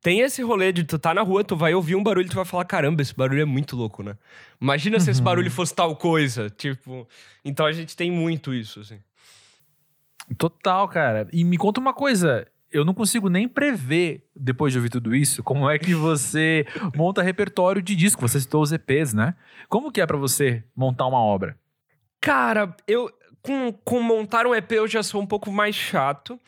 tem 0.02 0.22
esse 0.22 0.42
rolê 0.42 0.72
de 0.72 0.86
tu 0.86 0.98
tá 0.98 1.14
na 1.14 1.22
rua, 1.22 1.44
tu 1.44 1.58
vai 1.58 1.74
ouvir 1.74 1.96
um 1.98 2.02
barulho 2.04 2.26
e 2.26 2.30
tu 2.30 2.36
vai 2.38 2.46
falar: 2.46 2.64
caramba, 2.64 3.02
esse 3.02 3.14
barulho 3.14 3.42
é 3.42 3.46
muito 3.46 3.76
louco, 3.76 4.02
né? 4.02 4.16
Imagina 4.62 4.98
se 4.98 5.08
Uhum. 5.08 5.12
esse 5.12 5.22
barulho 5.22 5.52
fosse 5.52 5.76
tal 5.76 5.94
coisa. 5.98 6.50
Tipo. 6.50 7.06
Então 7.44 7.66
a 7.66 7.74
gente 7.74 7.98
tem 7.98 8.10
muito 8.10 8.54
isso, 8.54 8.80
assim. 8.80 9.00
Total, 10.38 10.88
cara. 10.88 11.28
E 11.34 11.44
me 11.44 11.58
conta 11.58 11.82
uma 11.82 11.94
coisa. 11.94 12.48
Eu 12.72 12.86
não 12.86 12.94
consigo 12.94 13.30
nem 13.30 13.48
prever, 13.48 14.28
depois 14.36 14.72
de 14.72 14.80
ouvir 14.80 14.90
tudo 14.90 15.16
isso, 15.16 15.42
como 15.42 15.70
é 15.70 15.80
que 15.80 15.96
você 15.96 16.66
monta 16.96 17.22
repertório 17.22 17.82
de 17.82 17.96
disco. 17.96 18.22
Você 18.22 18.40
citou 18.40 18.62
os 18.62 18.72
EPs, 18.72 19.14
né? 19.14 19.34
Como 19.68 19.92
que 19.92 20.02
é 20.02 20.06
pra 20.06 20.18
você 20.18 20.64
montar 20.76 21.08
uma 21.08 21.20
obra? 21.20 21.58
Cara, 22.22 22.76
eu 22.88 23.12
com, 23.42 23.72
com 23.72 24.02
montar 24.02 24.46
um 24.46 24.54
EP 24.54 24.72
eu 24.74 24.88
já 24.88 25.02
sou 25.02 25.22
um 25.22 25.26
pouco 25.26 25.52
mais 25.52 25.76
chato. 25.76 26.40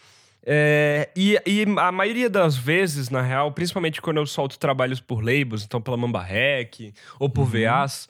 É, 0.44 1.10
e, 1.16 1.40
e 1.46 1.66
a 1.78 1.92
maioria 1.92 2.30
das 2.30 2.58
vezes, 2.58 3.10
na 3.10 3.22
real, 3.22 3.52
principalmente 3.52 4.02
quando 4.02 4.18
eu 4.18 4.26
solto 4.26 4.58
trabalhos 4.58 5.00
por 5.00 5.24
labels, 5.24 5.64
então 5.64 5.80
pela 5.80 5.96
Mamba 5.96 6.22
Rec 6.22 6.94
ou 7.20 7.30
por 7.30 7.46
VAs, 7.46 8.10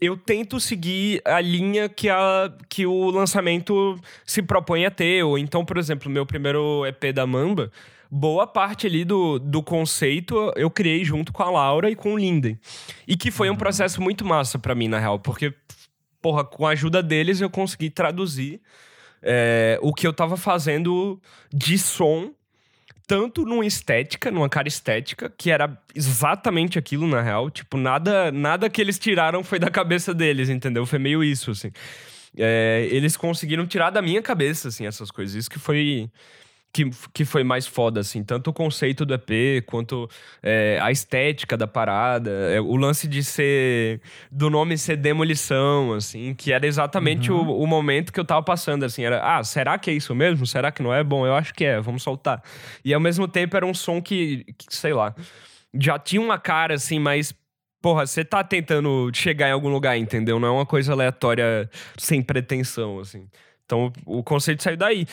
eu 0.00 0.16
tento 0.16 0.60
seguir 0.60 1.20
a 1.24 1.40
linha 1.40 1.88
que, 1.88 2.08
a, 2.08 2.52
que 2.68 2.86
o 2.86 3.10
lançamento 3.10 3.98
se 4.24 4.42
propõe 4.42 4.84
a 4.86 4.90
ter. 4.90 5.22
Ou 5.24 5.38
então, 5.38 5.64
por 5.64 5.76
exemplo, 5.76 6.10
meu 6.10 6.24
primeiro 6.24 6.86
EP 6.86 7.12
da 7.12 7.26
Mamba, 7.26 7.70
boa 8.10 8.46
parte 8.46 8.86
ali 8.86 9.04
do, 9.04 9.38
do 9.38 9.62
conceito 9.62 10.52
eu 10.56 10.70
criei 10.70 11.04
junto 11.04 11.32
com 11.32 11.42
a 11.42 11.50
Laura 11.50 11.90
e 11.90 11.96
com 11.96 12.14
o 12.14 12.18
Linden. 12.18 12.58
E 13.06 13.16
que 13.16 13.30
foi 13.30 13.50
um 13.50 13.56
processo 13.56 14.00
muito 14.00 14.24
massa 14.24 14.58
pra 14.58 14.74
mim, 14.74 14.88
na 14.88 14.98
real, 14.98 15.18
porque 15.18 15.52
porra, 16.20 16.44
com 16.44 16.66
a 16.66 16.70
ajuda 16.70 17.02
deles 17.02 17.40
eu 17.40 17.50
consegui 17.50 17.90
traduzir 17.90 18.60
é, 19.22 19.78
o 19.82 19.92
que 19.92 20.06
eu 20.06 20.12
tava 20.12 20.36
fazendo 20.36 21.20
de 21.52 21.78
som, 21.78 22.32
tanto 23.08 23.46
numa 23.46 23.64
estética, 23.64 24.30
numa 24.30 24.50
cara 24.50 24.68
estética, 24.68 25.32
que 25.36 25.50
era 25.50 25.80
exatamente 25.94 26.78
aquilo 26.78 27.08
na 27.08 27.22
real. 27.22 27.50
Tipo, 27.50 27.78
nada, 27.78 28.30
nada 28.30 28.68
que 28.68 28.82
eles 28.82 28.98
tiraram 28.98 29.42
foi 29.42 29.58
da 29.58 29.70
cabeça 29.70 30.12
deles, 30.12 30.50
entendeu? 30.50 30.84
Foi 30.84 30.98
meio 30.98 31.24
isso, 31.24 31.50
assim. 31.50 31.72
É, 32.36 32.86
eles 32.92 33.16
conseguiram 33.16 33.66
tirar 33.66 33.88
da 33.88 34.02
minha 34.02 34.20
cabeça, 34.20 34.68
assim, 34.68 34.86
essas 34.86 35.10
coisas. 35.10 35.34
Isso 35.34 35.50
que 35.50 35.58
foi. 35.58 36.10
Que, 36.70 36.90
que 37.14 37.24
foi 37.24 37.42
mais 37.42 37.66
foda, 37.66 38.00
assim. 38.00 38.22
Tanto 38.22 38.50
o 38.50 38.52
conceito 38.52 39.04
do 39.06 39.14
EP, 39.14 39.64
quanto 39.66 40.08
é, 40.42 40.78
a 40.80 40.92
estética 40.92 41.56
da 41.56 41.66
parada. 41.66 42.30
é, 42.30 42.60
o 42.60 42.76
lance 42.76 43.08
de 43.08 43.24
ser... 43.24 44.00
Do 44.30 44.50
nome 44.50 44.76
ser 44.78 44.96
demolição, 44.96 45.94
assim. 45.94 46.34
Que 46.34 46.52
era 46.52 46.66
exatamente 46.66 47.32
o, 47.32 47.40
o 47.40 47.66
momento 47.66 48.12
que 48.12 48.20
eu 48.20 48.24
tava 48.24 48.42
passando, 48.42 48.84
assim. 48.84 49.02
Era, 49.02 49.38
ah, 49.38 49.42
será 49.42 49.78
que 49.78 49.90
é 49.90 49.94
isso 49.94 50.14
mesmo? 50.14 50.46
Será 50.46 50.70
que 50.70 50.82
não 50.82 50.92
é? 50.92 51.02
Bom, 51.02 51.26
eu 51.26 51.34
acho 51.34 51.54
que 51.54 51.64
é. 51.64 51.80
Vamos 51.80 52.02
soltar. 52.02 52.42
E 52.84 52.92
ao 52.92 53.00
mesmo 53.00 53.26
tempo 53.26 53.56
era 53.56 53.66
um 53.66 53.74
som 53.74 54.00
que, 54.00 54.44
que 54.56 54.74
sei 54.74 54.92
lá... 54.92 55.14
Já 55.78 55.98
tinha 55.98 56.20
uma 56.22 56.38
cara, 56.38 56.74
assim, 56.74 56.98
mais... 56.98 57.34
Porra, 57.82 58.06
você 58.06 58.24
tá 58.24 58.42
tentando 58.42 59.10
chegar 59.14 59.48
em 59.48 59.52
algum 59.52 59.68
lugar, 59.68 59.96
entendeu? 59.98 60.40
Não 60.40 60.48
é 60.48 60.50
uma 60.50 60.66
coisa 60.66 60.92
aleatória 60.92 61.68
sem 61.96 62.22
pretensão, 62.22 62.98
assim. 62.98 63.28
Então, 63.68 63.92
o 64.06 64.22
conceito 64.22 64.62
saiu 64.62 64.78
daí. 64.78 65.06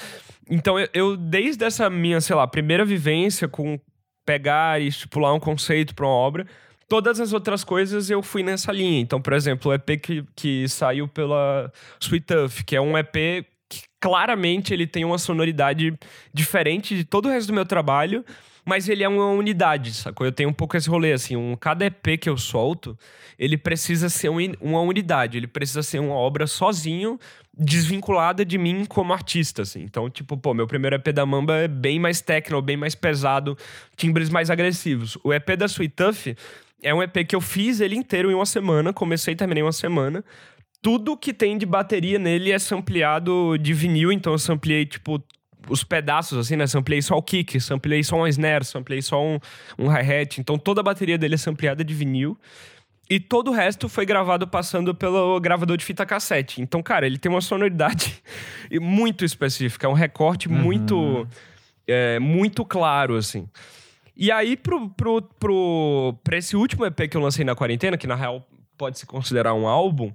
Então, 0.49 0.79
eu, 0.79 0.87
eu, 0.93 1.17
desde 1.17 1.65
essa 1.65 1.89
minha, 1.89 2.21
sei 2.21 2.33
lá, 2.33 2.47
primeira 2.47 2.85
vivência 2.85 3.49
com 3.49 3.77
pegar 4.25 4.81
e 4.81 4.87
estipular 4.87 5.33
um 5.33 5.39
conceito 5.41 5.93
para 5.93 6.05
uma 6.05 6.15
obra, 6.15 6.47
todas 6.87 7.19
as 7.19 7.33
outras 7.33 7.65
coisas 7.65 8.09
eu 8.09 8.23
fui 8.23 8.43
nessa 8.43 8.71
linha. 8.71 9.01
Então, 9.01 9.21
por 9.21 9.33
exemplo, 9.33 9.71
o 9.71 9.73
EP 9.73 10.01
que, 10.01 10.23
que 10.33 10.69
saiu 10.69 11.05
pela 11.05 11.69
Sweet 11.99 12.25
Tuff, 12.25 12.63
que 12.63 12.77
é 12.77 12.81
um 12.81 12.97
EP 12.97 13.45
que 13.67 13.81
claramente 13.99 14.73
ele 14.73 14.87
tem 14.87 15.03
uma 15.03 15.17
sonoridade 15.17 15.93
diferente 16.33 16.95
de 16.95 17.03
todo 17.03 17.25
o 17.27 17.29
resto 17.29 17.47
do 17.47 17.53
meu 17.53 17.65
trabalho, 17.65 18.23
mas 18.65 18.89
ele 18.89 19.03
é 19.03 19.07
uma 19.07 19.27
unidade, 19.27 19.93
sacou? 19.93 20.25
Eu 20.25 20.31
tenho 20.31 20.49
um 20.49 20.53
pouco 20.53 20.75
esse 20.75 20.89
rolê, 20.89 21.13
assim, 21.13 21.35
um, 21.35 21.55
cada 21.55 21.85
EP 21.85 22.19
que 22.19 22.27
eu 22.27 22.35
solto, 22.35 22.97
ele 23.37 23.57
precisa 23.57 24.09
ser 24.09 24.29
um, 24.29 24.37
uma 24.59 24.81
unidade, 24.81 25.37
ele 25.37 25.45
precisa 25.45 25.83
ser 25.83 25.99
uma 25.99 26.15
obra 26.15 26.47
sozinho, 26.47 27.19
desvinculada 27.55 28.43
de 28.43 28.57
mim 28.57 28.83
como 28.85 29.13
artista, 29.13 29.61
assim. 29.61 29.83
Então, 29.83 30.09
tipo, 30.09 30.35
pô, 30.35 30.53
meu 30.53 30.65
primeiro 30.65 30.95
EP 30.95 31.09
da 31.09 31.25
Mamba 31.25 31.57
é 31.57 31.67
bem 31.67 31.99
mais 31.99 32.21
techno, 32.21 32.59
bem 32.61 32.75
mais 32.75 32.95
pesado, 32.95 33.55
timbres 33.95 34.29
mais 34.29 34.49
agressivos. 34.49 35.15
O 35.23 35.31
EP 35.31 35.55
da 35.55 35.67
Sweet 35.67 35.93
Tuff 35.95 36.35
é 36.81 36.93
um 36.93 37.03
EP 37.03 37.25
que 37.27 37.35
eu 37.35 37.41
fiz 37.41 37.79
ele 37.79 37.95
inteiro 37.95 38.31
em 38.31 38.33
uma 38.33 38.47
semana, 38.47 38.91
comecei 38.91 39.33
e 39.35 39.37
terminei 39.37 39.61
em 39.61 39.65
uma 39.65 39.71
semana. 39.71 40.25
Tudo 40.81 41.17
que 41.17 41.33
tem 41.33 41.57
de 41.57 41.65
bateria 41.65 42.19
nele 42.19 42.51
é 42.51 42.59
sampleado 42.59 43.57
de 43.57 43.73
vinil, 43.73 44.11
então 44.11 44.33
eu 44.33 44.39
samplei, 44.39 44.85
tipo, 44.85 45.23
os 45.69 45.83
pedaços, 45.83 46.37
assim, 46.37 46.55
né? 46.55 46.67
Samplei 46.67 47.01
só 47.01 47.15
o 47.15 47.21
kick, 47.21 47.59
samplei 47.59 48.03
só 48.03 48.17
um 48.17 48.27
snare, 48.27 48.65
samplei 48.65 49.01
só 49.01 49.23
um, 49.23 49.39
um 49.77 49.87
hi-hat. 49.89 50.39
Então 50.39 50.57
toda 50.57 50.81
a 50.81 50.83
bateria 50.83 51.17
dele 51.17 51.35
é 51.35 51.37
sampleada 51.37 51.83
de 51.83 51.93
vinil. 51.93 52.37
E 53.09 53.19
todo 53.19 53.51
o 53.51 53.53
resto 53.53 53.87
foi 53.87 54.03
gravado 54.05 54.47
passando 54.47 54.95
pelo 54.95 55.39
gravador 55.39 55.77
de 55.77 55.85
fita 55.85 56.05
cassete. 56.07 56.59
Então, 56.59 56.81
cara, 56.81 57.05
ele 57.05 57.19
tem 57.19 57.31
uma 57.31 57.41
sonoridade 57.41 58.19
muito 58.81 59.23
específica, 59.23 59.85
é 59.85 59.89
um 59.89 59.93
recorte 59.93 60.47
Uhum. 60.47 60.55
muito, 60.55 61.27
é, 61.87 62.17
muito 62.17 62.65
claro, 62.65 63.15
assim. 63.15 63.47
E 64.17 64.31
aí, 64.31 64.57
pro, 64.57 64.89
pro, 64.89 65.21
pro, 65.21 66.15
pra 66.23 66.37
esse 66.37 66.55
último 66.55 66.83
EP 66.85 67.07
que 67.09 67.15
eu 67.15 67.21
lancei 67.21 67.45
na 67.45 67.53
quarentena, 67.53 67.95
que 67.95 68.07
na 68.07 68.15
real 68.15 68.43
pode 68.75 68.97
se 68.97 69.05
considerar 69.05 69.53
um 69.53 69.67
álbum, 69.67 70.11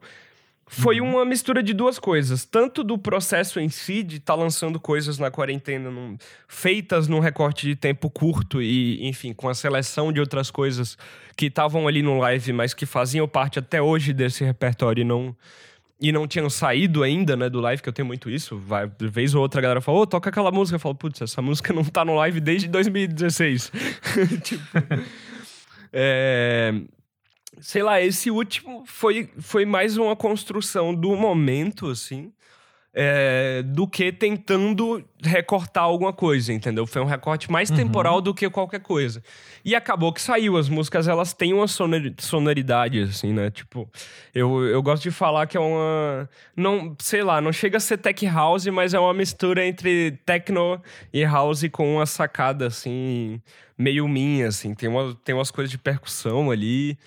foi 0.72 1.00
uma 1.00 1.24
mistura 1.24 1.64
de 1.64 1.74
duas 1.74 1.98
coisas. 1.98 2.44
Tanto 2.44 2.84
do 2.84 2.96
processo 2.96 3.58
em 3.58 3.68
si, 3.68 4.04
de 4.04 4.18
estar 4.18 4.36
lançando 4.36 4.78
coisas 4.78 5.18
na 5.18 5.28
quarentena 5.28 5.90
num- 5.90 6.16
feitas 6.46 7.08
num 7.08 7.18
recorte 7.18 7.66
de 7.66 7.74
tempo 7.74 8.08
curto 8.08 8.62
e, 8.62 9.04
enfim, 9.04 9.32
com 9.32 9.48
a 9.48 9.54
seleção 9.54 10.12
de 10.12 10.20
outras 10.20 10.48
coisas 10.48 10.96
que 11.36 11.46
estavam 11.46 11.88
ali 11.88 12.02
no 12.02 12.18
live, 12.18 12.52
mas 12.52 12.72
que 12.72 12.86
faziam 12.86 13.26
parte 13.26 13.58
até 13.58 13.82
hoje 13.82 14.12
desse 14.12 14.44
repertório 14.44 15.00
e 15.00 15.04
não, 15.04 15.34
e 16.00 16.12
não 16.12 16.28
tinham 16.28 16.48
saído 16.48 17.02
ainda, 17.02 17.36
né, 17.36 17.50
do 17.50 17.60
live, 17.60 17.82
que 17.82 17.88
eu 17.88 17.92
tenho 17.92 18.06
muito 18.06 18.30
isso. 18.30 18.56
Vai, 18.56 18.86
de 18.86 19.08
vez 19.08 19.34
ou 19.34 19.42
outra 19.42 19.60
a 19.60 19.62
galera 19.62 19.80
fala, 19.80 19.98
ô, 19.98 20.06
toca 20.06 20.30
aquela 20.30 20.52
música. 20.52 20.76
Eu 20.76 20.80
falo, 20.80 20.94
putz, 20.94 21.20
essa 21.20 21.42
música 21.42 21.72
não 21.72 21.82
tá 21.82 22.04
no 22.04 22.14
live 22.14 22.38
desde 22.38 22.68
2016. 22.68 23.72
tipo... 24.44 24.62
é 25.92 26.74
sei 27.59 27.82
lá, 27.82 28.01
esse 28.01 28.30
último 28.30 28.84
foi, 28.86 29.30
foi 29.38 29.64
mais 29.64 29.96
uma 29.96 30.14
construção 30.14 30.94
do 30.94 31.16
momento, 31.16 31.88
assim. 31.88 32.32
é, 32.92 33.62
do 33.62 33.86
que 33.86 34.11
tentando 34.11 35.05
recortar 35.22 35.84
alguma 35.84 36.12
coisa, 36.12 36.53
entendeu? 36.53 36.86
Foi 36.86 37.01
um 37.01 37.05
recorte 37.05 37.51
mais 37.51 37.70
uhum. 37.70 37.76
temporal 37.76 38.20
do 38.20 38.34
que 38.34 38.48
qualquer 38.51 38.80
coisa. 38.80 39.22
E 39.64 39.74
acabou 39.76 40.12
que 40.12 40.20
saiu. 40.20 40.57
As 40.57 40.68
músicas, 40.68 41.07
elas 41.07 41.32
têm 41.32 41.53
uma 41.53 41.66
sonoridade, 41.68 43.01
assim, 43.03 43.32
né? 43.32 43.51
Tipo, 43.51 43.88
eu, 44.34 44.64
eu 44.64 44.82
gosto 44.82 45.05
de 45.05 45.11
falar 45.11 45.46
que 45.46 45.57
é 45.57 45.61
uma... 45.61 46.28
Não, 46.57 46.96
sei 46.98 47.22
lá, 47.22 47.40
não 47.40 47.53
chega 47.53 47.76
a 47.76 47.80
ser 47.80 47.98
tech 47.98 48.26
house, 48.26 48.66
mas 48.66 48.92
é 48.92 48.98
uma 48.98 49.14
mistura 49.14 49.64
entre 49.64 50.18
techno 50.26 50.82
e 51.12 51.24
house 51.24 51.62
com 51.70 51.96
uma 51.96 52.07
sacada, 52.07 52.66
assim, 52.66 53.40
meio 53.78 54.09
minha, 54.09 54.48
assim. 54.48 54.74
Tem, 54.74 54.88
uma, 54.88 55.14
tem 55.24 55.34
umas 55.34 55.51
coisas 55.53 55.70
de 55.70 55.78
percussão 55.78 56.51
ali. 56.51 56.98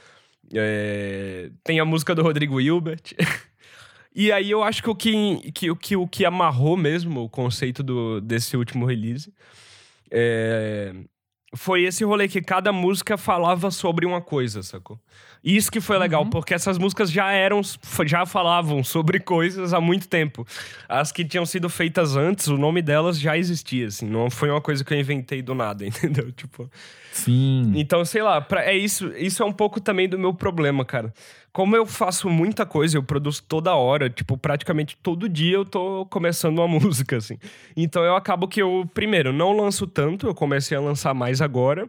É... 0.53 1.49
Tem 1.63 1.79
a 1.79 1.85
música 1.85 2.13
do 2.13 2.21
Rodrigo 2.21 2.59
Hilbert. 2.59 3.13
E 4.15 4.31
aí 4.31 4.51
eu 4.51 4.61
acho 4.61 4.83
que 4.83 4.89
o 4.91 4.95
que, 4.95 5.51
que, 5.51 5.75
que, 5.75 5.95
o 5.95 6.07
que 6.07 6.23
amarrou 6.23 6.77
mesmo 6.77 7.23
o 7.23 7.29
conceito 7.29 7.81
do, 7.81 8.21
desse 8.21 8.55
último 8.55 8.85
release 8.85 9.33
é, 10.11 10.93
foi 11.55 11.83
esse 11.83 12.03
rolê 12.03 12.27
que 12.27 12.39
cada 12.39 12.71
música 12.71 13.17
falava 13.17 13.71
sobre 13.71 14.05
uma 14.05 14.21
coisa, 14.21 14.61
sacou? 14.61 14.99
E 15.43 15.55
isso 15.57 15.71
que 15.71 15.81
foi 15.81 15.97
legal, 15.97 16.23
uhum. 16.23 16.29
porque 16.29 16.53
essas 16.53 16.77
músicas 16.77 17.11
já 17.11 17.31
eram, 17.31 17.61
já 18.05 18.25
falavam 18.25 18.83
sobre 18.83 19.19
coisas 19.19 19.73
há 19.73 19.81
muito 19.81 20.07
tempo. 20.07 20.47
As 20.87 21.11
que 21.11 21.25
tinham 21.25 21.45
sido 21.45 21.69
feitas 21.69 22.15
antes, 22.15 22.47
o 22.47 22.57
nome 22.57 22.81
delas 22.81 23.19
já 23.19 23.37
existia, 23.37 23.87
assim. 23.87 24.05
Não 24.05 24.29
foi 24.29 24.49
uma 24.49 24.61
coisa 24.61 24.83
que 24.83 24.93
eu 24.93 24.99
inventei 24.99 25.41
do 25.41 25.53
nada, 25.53 25.83
entendeu? 25.87 26.31
Tipo. 26.31 26.69
Sim. 27.11 27.73
Então, 27.75 28.05
sei 28.05 28.23
lá, 28.23 28.39
pra, 28.41 28.63
é 28.63 28.75
isso. 28.75 29.11
Isso 29.17 29.43
é 29.43 29.45
um 29.45 29.51
pouco 29.51 29.81
também 29.81 30.07
do 30.07 30.17
meu 30.17 30.33
problema, 30.33 30.85
cara 30.85 31.13
como 31.53 31.75
eu 31.75 31.85
faço 31.85 32.27
muita 32.27 32.65
coisa, 32.65 32.97
eu 32.97 33.03
produzo 33.03 33.43
toda 33.47 33.75
hora, 33.75 34.09
tipo, 34.09 34.35
praticamente 34.35 34.97
todo 34.97 35.29
dia 35.29 35.55
eu 35.55 35.63
tô 35.63 36.03
começando 36.07 36.57
uma 36.57 36.67
música, 36.79 37.17
assim. 37.17 37.37
Então 37.77 38.03
eu 38.03 38.15
acabo 38.15 38.47
que 38.47 38.59
eu, 38.59 38.89
primeiro, 38.91 39.31
não 39.31 39.55
lanço 39.55 39.85
tanto, 39.85 40.25
eu 40.25 40.33
comecei 40.33 40.75
a 40.75 40.81
lançar 40.81 41.13
mais 41.13 41.41
agora. 41.41 41.87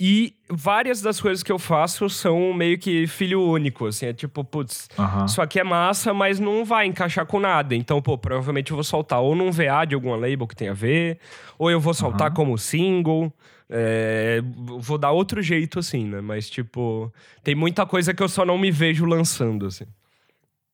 E 0.00 0.34
várias 0.48 1.00
das 1.00 1.20
coisas 1.20 1.42
que 1.42 1.52
eu 1.52 1.58
faço 1.58 2.08
são 2.10 2.52
meio 2.52 2.76
que 2.78 3.06
filho 3.06 3.40
único, 3.42 3.86
assim. 3.86 4.06
É 4.06 4.12
tipo, 4.12 4.42
putz, 4.42 4.88
uhum. 4.98 5.24
isso 5.26 5.40
aqui 5.40 5.60
é 5.60 5.64
massa, 5.64 6.12
mas 6.12 6.40
não 6.40 6.64
vai 6.64 6.86
encaixar 6.86 7.24
com 7.24 7.38
nada. 7.38 7.74
Então, 7.74 8.02
pô, 8.02 8.18
provavelmente 8.18 8.72
eu 8.72 8.76
vou 8.76 8.84
soltar 8.84 9.20
ou 9.20 9.36
num 9.36 9.52
VA 9.52 9.84
de 9.86 9.94
alguma 9.94 10.16
label 10.16 10.46
que 10.46 10.56
tem 10.56 10.68
a 10.68 10.74
ver, 10.74 11.18
ou 11.58 11.70
eu 11.70 11.78
vou 11.78 11.94
soltar 11.94 12.30
uhum. 12.30 12.34
como 12.34 12.58
single. 12.58 13.32
É, 13.74 14.42
vou 14.80 14.98
dar 14.98 15.12
outro 15.12 15.40
jeito, 15.40 15.78
assim, 15.78 16.04
né? 16.04 16.20
Mas, 16.20 16.50
tipo, 16.50 17.12
tem 17.42 17.54
muita 17.54 17.86
coisa 17.86 18.12
que 18.12 18.22
eu 18.22 18.28
só 18.28 18.44
não 18.44 18.58
me 18.58 18.70
vejo 18.70 19.06
lançando, 19.06 19.66
assim. 19.66 19.86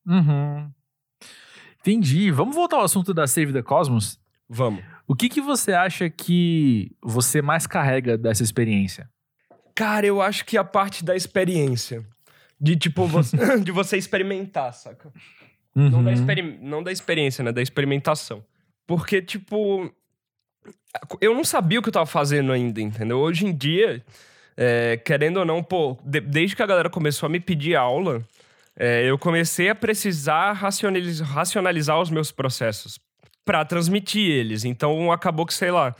Uhum. 0.05 0.69
Entendi. 1.79 2.29
Vamos 2.31 2.55
voltar 2.55 2.77
ao 2.77 2.83
assunto 2.83 3.13
da 3.13 3.25
Save 3.25 3.53
the 3.53 3.61
Cosmos? 3.61 4.19
Vamos. 4.49 4.83
O 5.09 5.15
que, 5.15 5.27
que 5.27 5.41
você 5.41 5.73
acha 5.73 6.07
que 6.07 6.95
você 7.01 7.41
mais 7.41 7.65
carrega 7.65 8.15
dessa 8.15 8.43
experiência? 8.43 9.09
Cara, 9.73 10.05
eu 10.05 10.21
acho 10.21 10.45
que 10.45 10.55
a 10.55 10.63
parte 10.63 11.03
da 11.03 11.15
experiência. 11.15 12.05
De, 12.61 12.75
tipo, 12.75 13.07
você, 13.07 13.35
de 13.59 13.71
você 13.71 13.97
experimentar, 13.97 14.71
saca? 14.71 15.11
Uhum. 15.75 15.89
Não, 15.89 16.03
da 16.03 16.11
experi 16.11 16.59
não 16.61 16.83
da 16.83 16.91
experiência, 16.91 17.43
né? 17.43 17.51
Da 17.51 17.59
experimentação. 17.59 18.45
Porque, 18.85 19.19
tipo, 19.19 19.91
eu 21.19 21.33
não 21.33 21.43
sabia 21.43 21.79
o 21.79 21.81
que 21.81 21.89
eu 21.89 21.93
tava 21.93 22.05
fazendo 22.05 22.51
ainda, 22.51 22.79
entendeu? 22.79 23.17
Hoje 23.17 23.47
em 23.47 23.55
dia, 23.55 24.05
é, 24.55 24.95
querendo 24.97 25.37
ou 25.37 25.45
não, 25.45 25.63
pô, 25.63 25.97
de, 26.05 26.19
desde 26.19 26.55
que 26.55 26.61
a 26.61 26.67
galera 26.67 26.89
começou 26.89 27.25
a 27.25 27.29
me 27.31 27.39
pedir 27.39 27.75
aula, 27.75 28.23
é, 28.77 29.09
eu 29.09 29.17
comecei 29.17 29.69
a 29.69 29.75
precisar 29.75 30.51
racionalizar, 30.51 31.27
racionalizar 31.27 31.99
os 31.99 32.11
meus 32.11 32.31
processos 32.31 32.99
para 33.45 33.65
transmitir 33.65 34.29
eles. 34.29 34.63
Então 34.65 35.11
acabou 35.11 35.45
que, 35.45 35.53
sei 35.53 35.71
lá, 35.71 35.95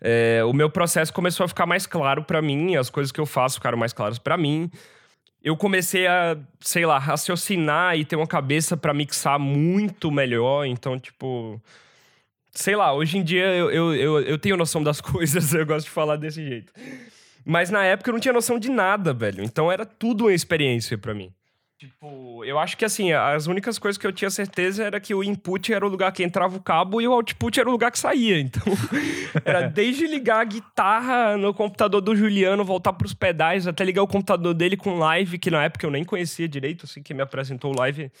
é, 0.00 0.42
o 0.44 0.52
meu 0.52 0.70
processo 0.70 1.12
começou 1.12 1.44
a 1.44 1.48
ficar 1.48 1.66
mais 1.66 1.86
claro 1.86 2.24
para 2.24 2.40
mim, 2.40 2.76
as 2.76 2.88
coisas 2.88 3.12
que 3.12 3.20
eu 3.20 3.26
faço 3.26 3.56
ficaram 3.56 3.78
mais 3.78 3.92
claras 3.92 4.18
para 4.18 4.36
mim. 4.36 4.70
Eu 5.42 5.56
comecei 5.56 6.06
a, 6.06 6.36
sei 6.60 6.84
lá, 6.84 6.98
raciocinar 6.98 7.96
e 7.96 8.04
ter 8.04 8.16
uma 8.16 8.26
cabeça 8.26 8.76
para 8.76 8.92
mixar 8.92 9.38
muito 9.38 10.10
melhor. 10.10 10.66
Então, 10.66 10.98
tipo, 10.98 11.60
sei 12.50 12.76
lá, 12.76 12.92
hoje 12.92 13.18
em 13.18 13.22
dia 13.22 13.46
eu, 13.46 13.70
eu, 13.70 13.94
eu, 13.94 14.20
eu, 14.20 14.38
tenho 14.38 14.56
noção 14.56 14.82
das 14.82 15.00
coisas, 15.02 15.52
eu 15.54 15.64
gosto 15.64 15.86
de 15.86 15.90
falar 15.90 16.16
desse 16.16 16.46
jeito. 16.46 16.72
Mas 17.44 17.70
na 17.70 17.84
época 17.84 18.10
eu 18.10 18.12
não 18.12 18.20
tinha 18.20 18.34
noção 18.34 18.58
de 18.58 18.70
nada, 18.70 19.14
velho. 19.14 19.42
Então 19.42 19.72
era 19.72 19.86
tudo 19.86 20.24
uma 20.24 20.32
experiência 20.32 20.98
para 20.98 21.14
mim. 21.14 21.32
Tipo, 21.80 22.44
eu 22.44 22.58
acho 22.58 22.76
que 22.76 22.84
assim, 22.84 23.10
as 23.10 23.46
únicas 23.46 23.78
coisas 23.78 23.96
que 23.96 24.06
eu 24.06 24.12
tinha 24.12 24.28
certeza 24.28 24.84
era 24.84 25.00
que 25.00 25.14
o 25.14 25.24
input 25.24 25.72
era 25.72 25.86
o 25.86 25.88
lugar 25.88 26.12
que 26.12 26.22
entrava 26.22 26.54
o 26.54 26.60
cabo 26.60 27.00
e 27.00 27.08
o 27.08 27.12
output 27.14 27.58
era 27.58 27.66
o 27.66 27.72
lugar 27.72 27.90
que 27.90 27.98
saía. 27.98 28.38
Então, 28.38 28.62
era 29.46 29.62
desde 29.66 30.06
ligar 30.06 30.40
a 30.40 30.44
guitarra 30.44 31.38
no 31.38 31.54
computador 31.54 32.02
do 32.02 32.14
Juliano, 32.14 32.66
voltar 32.66 32.92
pros 32.92 33.14
pedais, 33.14 33.66
até 33.66 33.82
ligar 33.82 34.02
o 34.02 34.06
computador 34.06 34.52
dele 34.52 34.76
com 34.76 34.98
live, 34.98 35.38
que 35.38 35.50
na 35.50 35.64
época 35.64 35.86
eu 35.86 35.90
nem 35.90 36.04
conhecia 36.04 36.46
direito, 36.46 36.84
assim, 36.84 37.02
que 37.02 37.14
me 37.14 37.22
apresentou 37.22 37.72
o 37.72 37.78
live 37.78 38.12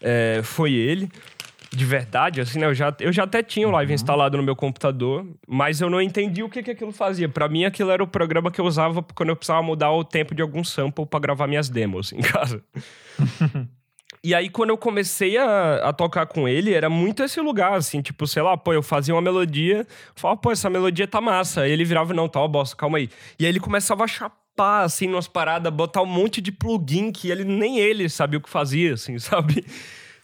é, 0.00 0.40
foi 0.42 0.72
ele 0.72 1.08
de 1.70 1.84
verdade, 1.84 2.40
assim, 2.40 2.58
né? 2.58 2.66
Eu 2.66 2.74
já, 2.74 2.94
eu 3.00 3.12
já 3.12 3.24
até 3.24 3.42
tinha 3.42 3.66
o 3.66 3.70
Live 3.70 3.90
uhum. 3.90 3.94
instalado 3.94 4.36
no 4.36 4.42
meu 4.42 4.54
computador, 4.54 5.26
mas 5.46 5.80
eu 5.80 5.90
não 5.90 6.00
entendi 6.00 6.42
o 6.42 6.48
que, 6.48 6.62
que 6.62 6.70
aquilo 6.70 6.92
fazia. 6.92 7.28
Para 7.28 7.48
mim, 7.48 7.64
aquilo 7.64 7.90
era 7.90 8.02
o 8.02 8.06
programa 8.06 8.50
que 8.50 8.60
eu 8.60 8.64
usava 8.64 9.02
quando 9.14 9.30
eu 9.30 9.36
precisava 9.36 9.62
mudar 9.62 9.90
o 9.92 10.04
tempo 10.04 10.34
de 10.34 10.42
algum 10.42 10.62
sample 10.62 11.06
para 11.06 11.20
gravar 11.20 11.46
minhas 11.46 11.68
demos 11.68 12.12
em 12.12 12.20
casa. 12.22 12.62
e 14.22 14.34
aí, 14.34 14.48
quando 14.48 14.70
eu 14.70 14.78
comecei 14.78 15.36
a, 15.36 15.88
a 15.88 15.92
tocar 15.92 16.26
com 16.26 16.48
ele, 16.48 16.72
era 16.72 16.88
muito 16.88 17.22
esse 17.22 17.40
lugar, 17.40 17.74
assim, 17.74 18.00
tipo, 18.00 18.26
sei 18.26 18.42
lá, 18.42 18.56
pô, 18.56 18.72
eu 18.72 18.82
fazia 18.82 19.14
uma 19.14 19.22
melodia, 19.22 19.86
falava, 20.14 20.40
pô, 20.40 20.52
essa 20.52 20.70
melodia 20.70 21.06
tá 21.06 21.20
massa. 21.20 21.62
Aí 21.62 21.72
ele 21.72 21.84
virava, 21.84 22.14
não, 22.14 22.28
tá 22.28 22.40
uma 22.40 22.48
bosta, 22.48 22.76
calma 22.76 22.98
aí. 22.98 23.10
E 23.38 23.44
aí 23.44 23.50
ele 23.50 23.60
começava 23.60 24.04
a 24.04 24.06
chapar, 24.06 24.84
assim, 24.84 25.08
nas 25.08 25.26
paradas, 25.26 25.72
botar 25.72 26.00
um 26.00 26.06
monte 26.06 26.40
de 26.40 26.52
plugin 26.52 27.10
que 27.10 27.28
ele 27.28 27.44
nem 27.44 27.78
ele 27.78 28.08
sabia 28.08 28.38
o 28.38 28.42
que 28.42 28.48
fazia, 28.48 28.94
assim, 28.94 29.18
sabe? 29.20 29.64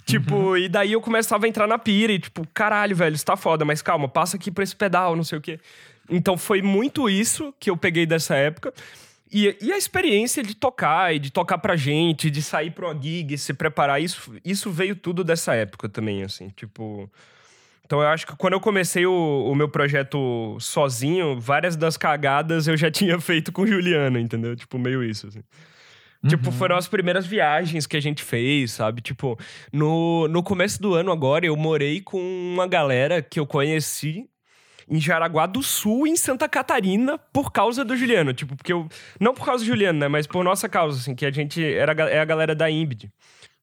Tipo, 0.05 0.35
uhum. 0.35 0.57
e 0.57 0.69
daí 0.69 0.93
eu 0.93 1.01
começava 1.01 1.47
a 1.47 1.49
entrar 1.49 1.67
na 1.67 1.79
pira 1.79 2.13
e, 2.13 2.19
tipo, 2.19 2.47
caralho, 2.53 2.95
velho, 2.95 3.15
isso 3.15 3.25
tá 3.25 3.37
foda, 3.37 3.65
mas 3.65 3.81
calma, 3.81 4.09
passa 4.09 4.37
aqui 4.37 4.51
pra 4.51 4.65
esse 4.65 4.75
pedal, 4.75 5.15
não 5.15 5.25
sei 5.25 5.39
o 5.39 5.41
quê. 5.41 5.61
Então 6.11 6.37
foi 6.37 6.61
muito 6.61 7.09
isso 7.09 7.55
que 7.59 7.71
eu 7.71 7.77
peguei 7.77 8.05
dessa 8.05 8.35
época. 8.35 8.73
E, 9.33 9.57
e 9.63 9.73
a 9.73 9.79
experiência 9.79 10.43
de 10.43 10.55
tocar, 10.55 11.15
e 11.15 11.19
de 11.19 11.31
tocar 11.31 11.57
pra 11.57 11.75
gente, 11.75 12.31
de 12.31 12.43
sair 12.43 12.71
pra 12.71 12.87
uma 12.87 13.01
gig, 13.01 13.39
se 13.39 13.55
preparar, 13.55 14.03
isso, 14.03 14.35
isso 14.45 14.71
veio 14.71 14.95
tudo 14.95 15.25
dessa 15.25 15.55
época 15.55 15.89
também, 15.89 16.23
assim, 16.23 16.49
tipo. 16.51 17.11
Então 17.87 18.01
eu 18.01 18.09
acho 18.09 18.27
que 18.27 18.37
quando 18.37 18.55
eu 18.55 18.61
comecei 18.61 19.07
o, 19.07 19.51
o 19.51 19.55
meu 19.55 19.69
projeto 19.69 20.57
sozinho, 20.61 21.41
várias 21.41 21.77
das 21.77 21.97
cagadas 21.97 22.67
eu 22.69 22.77
já 22.77 22.91
tinha 22.93 23.19
feito 23.21 23.53
com 23.53 23.63
o 23.63 23.67
Juliano, 23.67 24.19
entendeu? 24.19 24.55
Tipo, 24.55 24.79
meio 24.79 25.03
isso, 25.03 25.29
assim. 25.29 25.43
Tipo, 26.29 26.47
uhum. 26.47 26.53
foram 26.53 26.77
as 26.77 26.87
primeiras 26.87 27.27
viagens 27.27 27.85
que 27.85 27.97
a 27.97 28.01
gente 28.01 28.23
fez, 28.23 28.73
sabe? 28.73 29.01
Tipo, 29.01 29.37
no, 29.73 30.29
no 30.29 30.43
começo 30.43 30.81
do 30.81 30.95
ano 30.95 31.11
agora, 31.11 31.45
eu 31.45 31.57
morei 31.57 32.01
com 32.01 32.21
uma 32.21 32.67
galera 32.67 33.21
que 33.21 33.41
eu 33.41 33.47
conheci 33.47 34.29
em 34.89 35.01
Jaraguá 35.01 35.47
do 35.47 35.63
Sul, 35.63 36.07
em 36.07 36.17
Santa 36.17 36.49
Catarina, 36.49 37.19
por 37.33 37.51
causa 37.51 37.85
do 37.85 37.97
Juliano. 37.97 38.33
Tipo, 38.33 38.55
porque 38.55 38.73
eu. 38.73 38.89
Não 39.19 39.35
por 39.35 39.45
causa 39.45 39.65
do 39.65 39.67
Juliano, 39.67 39.99
né? 39.99 40.07
Mas 40.07 40.27
por 40.27 40.45
nossa 40.45 40.69
causa, 40.69 40.99
assim, 41.01 41.15
que 41.15 41.27
a 41.27 41.31
gente. 41.31 41.65
Era, 41.65 41.93
é 42.09 42.21
a 42.21 42.25
galera 42.25 42.55
da 42.55 42.71
Imbid. 42.71 43.11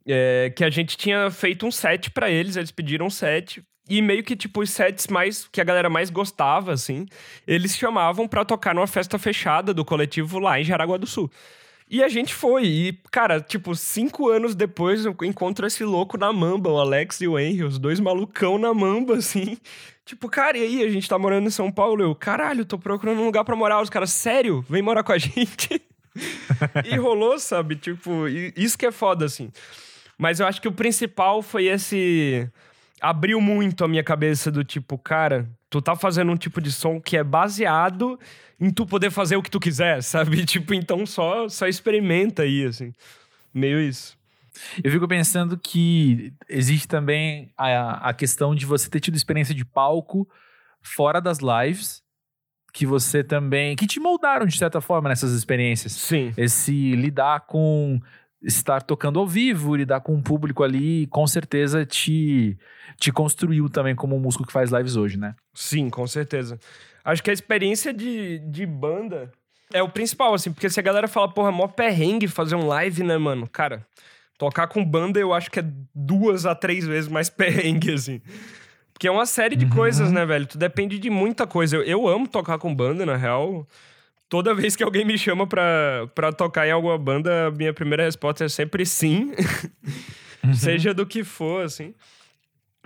É, 0.06 0.52
que 0.56 0.64
a 0.64 0.70
gente 0.70 0.98
tinha 0.98 1.30
feito 1.30 1.66
um 1.66 1.72
set 1.72 2.10
para 2.12 2.30
eles, 2.30 2.56
eles 2.56 2.72
pediram 2.72 3.06
um 3.06 3.10
set. 3.10 3.64
E 3.90 4.02
meio 4.02 4.24
que, 4.24 4.36
tipo, 4.36 4.62
os 4.62 4.70
sets 4.70 5.08
mais 5.08 5.48
que 5.48 5.60
a 5.62 5.64
galera 5.64 5.90
mais 5.90 6.10
gostava, 6.10 6.72
assim, 6.74 7.08
eles 7.48 7.76
chamavam 7.76 8.28
para 8.28 8.46
tocar 8.46 8.76
numa 8.76 8.86
festa 8.86 9.18
fechada 9.18 9.74
do 9.74 9.84
coletivo 9.84 10.40
lá 10.40 10.60
em 10.60 10.64
Jaraguá 10.64 10.98
do 10.98 11.08
Sul. 11.08 11.32
E 11.90 12.04
a 12.04 12.08
gente 12.08 12.36
foi. 12.36 12.66
E, 12.66 12.94
cara, 13.12 13.42
tipo, 13.42 13.74
cinco 13.76 14.30
anos 14.30 14.54
depois 14.54 15.06
eu 15.06 15.16
encontro 15.24 15.66
esse 15.66 15.84
louco 15.84 16.18
na 16.18 16.32
mamba, 16.32 16.70
o 16.70 16.78
Alex 16.78 17.20
e 17.22 17.28
o 17.28 17.40
Henry, 17.40 17.64
os 17.64 17.80
dois 17.80 18.00
malucão 18.00 18.58
na 18.60 18.74
mamba, 18.74 19.16
assim. 19.16 19.58
Tipo, 20.10 20.28
cara, 20.28 20.58
e 20.58 20.64
aí? 20.64 20.84
A 20.84 20.90
gente 20.90 21.08
tá 21.08 21.20
morando 21.20 21.46
em 21.46 21.52
São 21.52 21.72
Paulo. 21.72 22.02
Eu, 22.02 22.16
caralho, 22.16 22.66
tô 22.66 22.80
procurando 22.80 23.22
um 23.22 23.26
lugar 23.26 23.46
pra 23.46 23.56
morar. 23.56 23.80
Os 23.80 23.92
caras, 23.92 24.10
sério? 24.10 24.66
Vem 24.68 24.82
morar 24.82 25.04
com 25.04 25.12
a 25.12 25.18
gente. 25.20 25.80
e 26.84 26.96
rolou, 26.96 27.38
sabe? 27.38 27.76
Tipo, 27.76 28.28
isso 28.28 28.76
que 28.76 28.88
é 28.88 28.92
foda, 28.92 29.26
assim. 29.26 29.52
Mas 30.18 30.40
eu 30.40 30.48
acho 30.48 30.60
que 30.60 30.68
o 30.68 30.72
principal 30.72 31.44
foi 31.44 31.68
esse. 31.68 32.50
Abriu 33.00 33.40
muito 33.40 33.86
a 33.86 33.88
minha 33.88 34.04
cabeça 34.04 34.52
do 34.52 34.64
tipo, 34.64 34.98
cara, 34.98 35.48
tu 35.70 35.82
tá 35.82 35.96
fazendo 35.96 36.32
um 36.32 36.38
tipo 36.38 36.60
de 36.60 36.72
som 36.72 37.00
que 37.00 37.16
é 37.16 37.24
baseado 37.24 38.20
em 38.60 38.72
tu 38.72 38.86
poder 38.86 39.12
fazer 39.12 39.36
o 39.38 39.44
que 39.44 39.52
tu 39.52 39.60
quiser, 39.60 40.02
sabe? 40.04 40.44
Tipo, 40.46 40.74
então 40.74 41.06
só, 41.06 41.48
só 41.48 41.68
experimenta 41.68 42.44
aí, 42.44 42.66
assim. 42.66 42.94
Meio 43.54 43.80
isso. 43.80 44.18
Eu 44.84 44.92
fico 44.92 45.08
pensando 45.08 45.58
que 45.58 46.34
existe 46.50 46.88
também 46.88 47.52
a, 47.58 48.10
a 48.10 48.14
questão 48.14 48.54
de 48.54 48.66
você 48.66 48.90
ter 48.90 49.00
tido 49.00 49.16
experiência 49.16 49.56
de 49.56 49.64
palco 49.64 50.28
fora 50.82 51.22
das 51.22 51.40
lives, 51.40 52.04
que 52.74 52.86
você 52.86 53.24
também. 53.24 53.76
que 53.76 53.88
te 53.88 54.00
moldaram 54.00 54.46
de 54.46 54.58
certa 54.58 54.82
forma 54.82 55.10
nessas 55.10 55.32
experiências. 55.32 55.94
Sim. 55.94 56.34
Esse 56.36 56.96
lidar 56.96 57.42
com 57.42 58.00
estar 58.42 58.82
tocando 58.82 59.20
ao 59.20 59.28
vivo, 59.28 59.76
lidar 59.76 60.00
com 60.02 60.16
o 60.16 60.22
público 60.22 60.64
ali, 60.64 61.08
com 61.08 61.28
certeza 61.28 61.86
te, 61.86 62.58
te 62.98 63.12
construiu 63.12 63.70
também 63.70 63.96
como 63.96 64.16
um 64.16 64.20
músico 64.20 64.46
que 64.46 64.54
faz 64.54 64.72
lives 64.72 64.96
hoje, 64.96 65.18
né? 65.18 65.36
Sim, 65.54 65.90
com 65.90 66.08
certeza. 66.08 66.60
Acho 67.04 67.22
que 67.22 67.30
a 67.30 67.34
experiência 67.34 67.94
de, 67.94 68.40
de 68.40 68.66
banda 68.66 69.32
é 69.74 69.84
o 69.84 69.90
principal, 69.90 70.34
assim, 70.34 70.52
porque 70.52 70.70
se 70.70 70.80
a 70.80 70.84
galera 70.84 71.08
fala, 71.08 71.30
porra, 71.30 71.52
mó 71.52 71.68
perrengue 71.68 72.28
fazer 72.28 72.56
um 72.56 72.66
live, 72.66 73.04
né, 73.04 73.18
mano? 73.18 73.48
Cara, 73.48 73.86
tocar 74.38 74.68
com 74.68 74.84
banda 74.84 75.20
eu 75.20 75.34
acho 75.34 75.52
que 75.52 75.60
é 75.60 75.66
duas 75.94 76.46
a 76.46 76.56
três 76.56 76.86
vezes 76.86 77.10
mais 77.10 77.30
perrengue, 77.30 77.94
assim. 77.94 78.22
Porque 78.94 79.08
é 79.08 79.12
uma 79.12 79.26
série 79.26 79.56
de 79.56 79.66
uhum. 79.66 79.72
coisas, 79.72 80.12
né, 80.12 80.26
velho? 80.26 80.46
Tu 80.46 80.58
depende 80.58 81.00
de 81.00 81.10
muita 81.10 81.48
coisa. 81.48 81.78
Eu, 81.78 81.84
eu 81.84 82.08
amo 82.08 82.28
tocar 82.28 82.58
com 82.58 82.74
banda, 82.74 83.06
na 83.06 83.16
real 83.16 83.66
toda 84.30 84.54
vez 84.54 84.76
que 84.76 84.84
alguém 84.84 85.04
me 85.04 85.18
chama 85.18 85.48
pra, 85.48 86.08
pra 86.14 86.32
tocar 86.32 86.68
em 86.68 86.72
alguma 86.72 86.98
banda, 86.98 87.52
minha 87.52 87.74
primeira 87.74 88.04
resposta 88.04 88.46
é 88.46 88.50
sempre 88.50 88.86
sim. 88.86 89.34
Uhum. 90.42 90.54
Seja 90.54 90.94
do 90.94 91.06
que 91.06 91.24
for, 91.24 91.66
assim. 91.66 91.94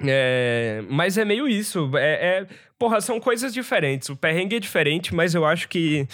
É, 0.03 0.83
mas 0.89 1.17
é 1.17 1.25
meio 1.25 1.47
isso. 1.47 1.91
É, 1.95 2.39
é, 2.39 2.47
porra, 2.79 2.99
são 2.99 3.19
coisas 3.19 3.53
diferentes. 3.53 4.09
O 4.09 4.15
perrengue 4.15 4.55
é 4.55 4.59
diferente, 4.59 5.13
mas 5.13 5.35
eu 5.35 5.45
acho 5.45 5.67
que 5.67 6.07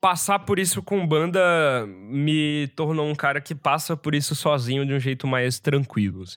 passar 0.00 0.40
por 0.40 0.58
isso 0.58 0.82
com 0.82 1.06
banda 1.06 1.84
me 1.86 2.68
tornou 2.76 3.08
um 3.08 3.14
cara 3.14 3.40
que 3.40 3.54
passa 3.54 3.96
por 3.96 4.14
isso 4.14 4.34
sozinho 4.34 4.86
de 4.86 4.92
um 4.92 5.00
jeito 5.00 5.26
mais 5.26 5.58
tranquilo. 5.58 6.22
Assim. 6.22 6.36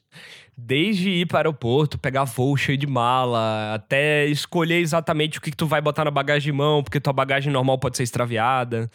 Desde 0.58 1.10
ir 1.10 1.26
para 1.28 1.36
o 1.36 1.40
aeroporto, 1.40 1.98
pegar 1.98 2.24
voo 2.24 2.56
cheio 2.58 2.78
de 2.78 2.88
mala, 2.88 3.74
até 3.74 4.26
escolher 4.28 4.80
exatamente 4.80 5.38
o 5.38 5.42
que, 5.42 5.52
que 5.52 5.58
tu 5.58 5.68
vai 5.68 5.82
botar 5.82 6.06
na 6.06 6.12
bagagem 6.12 6.52
de 6.52 6.58
mão, 6.58 6.84
porque 6.84 7.00
tua 7.00 7.14
bagagem 7.14 7.52
normal 7.52 7.78
pode 7.78 7.98
ser 7.98 8.04
extraviada. 8.04 8.90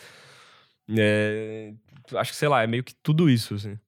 É, 0.91 1.73
acho 2.17 2.33
que, 2.33 2.37
sei 2.37 2.49
lá, 2.49 2.63
é 2.63 2.67
meio 2.67 2.85
que 2.85 2.95
tudo 3.03 3.31
isso, 3.31 3.55
assim. 3.55 3.79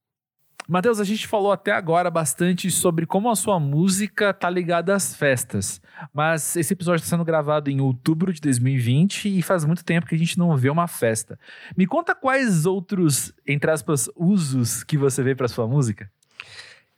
Matheus, 0.69 0.99
a 0.99 1.05
gente 1.05 1.29
falou 1.29 1.53
até 1.53 1.71
agora 1.71 2.11
bastante 2.11 2.71
sobre 2.71 3.07
como 3.07 3.31
a 3.31 3.37
sua 3.37 3.61
música 3.61 4.35
tá 4.35 4.51
ligada 4.51 4.95
às 4.95 5.15
festas. 5.15 5.81
Mas 6.13 6.57
esse 6.57 6.73
episódio 6.73 7.03
está 7.03 7.17
sendo 7.17 7.25
gravado 7.25 7.71
em 7.71 7.81
outubro 7.81 8.33
de 8.33 8.41
2020 8.41 9.39
e 9.39 9.43
faz 9.43 9.65
muito 9.65 9.85
tempo 9.85 10.07
que 10.07 10.15
a 10.15 10.19
gente 10.19 10.37
não 10.39 10.57
vê 10.57 10.69
uma 10.69 10.89
festa. 10.89 11.39
Me 11.77 11.87
conta 11.87 12.15
quais 12.15 12.67
outros, 12.67 13.33
entre 13.47 13.71
aspas, 13.71 14.11
usos 14.17 14.83
que 14.83 14.99
você 14.99 15.23
vê 15.23 15.35
para 15.35 15.47
sua 15.47 15.69
música? 15.69 16.11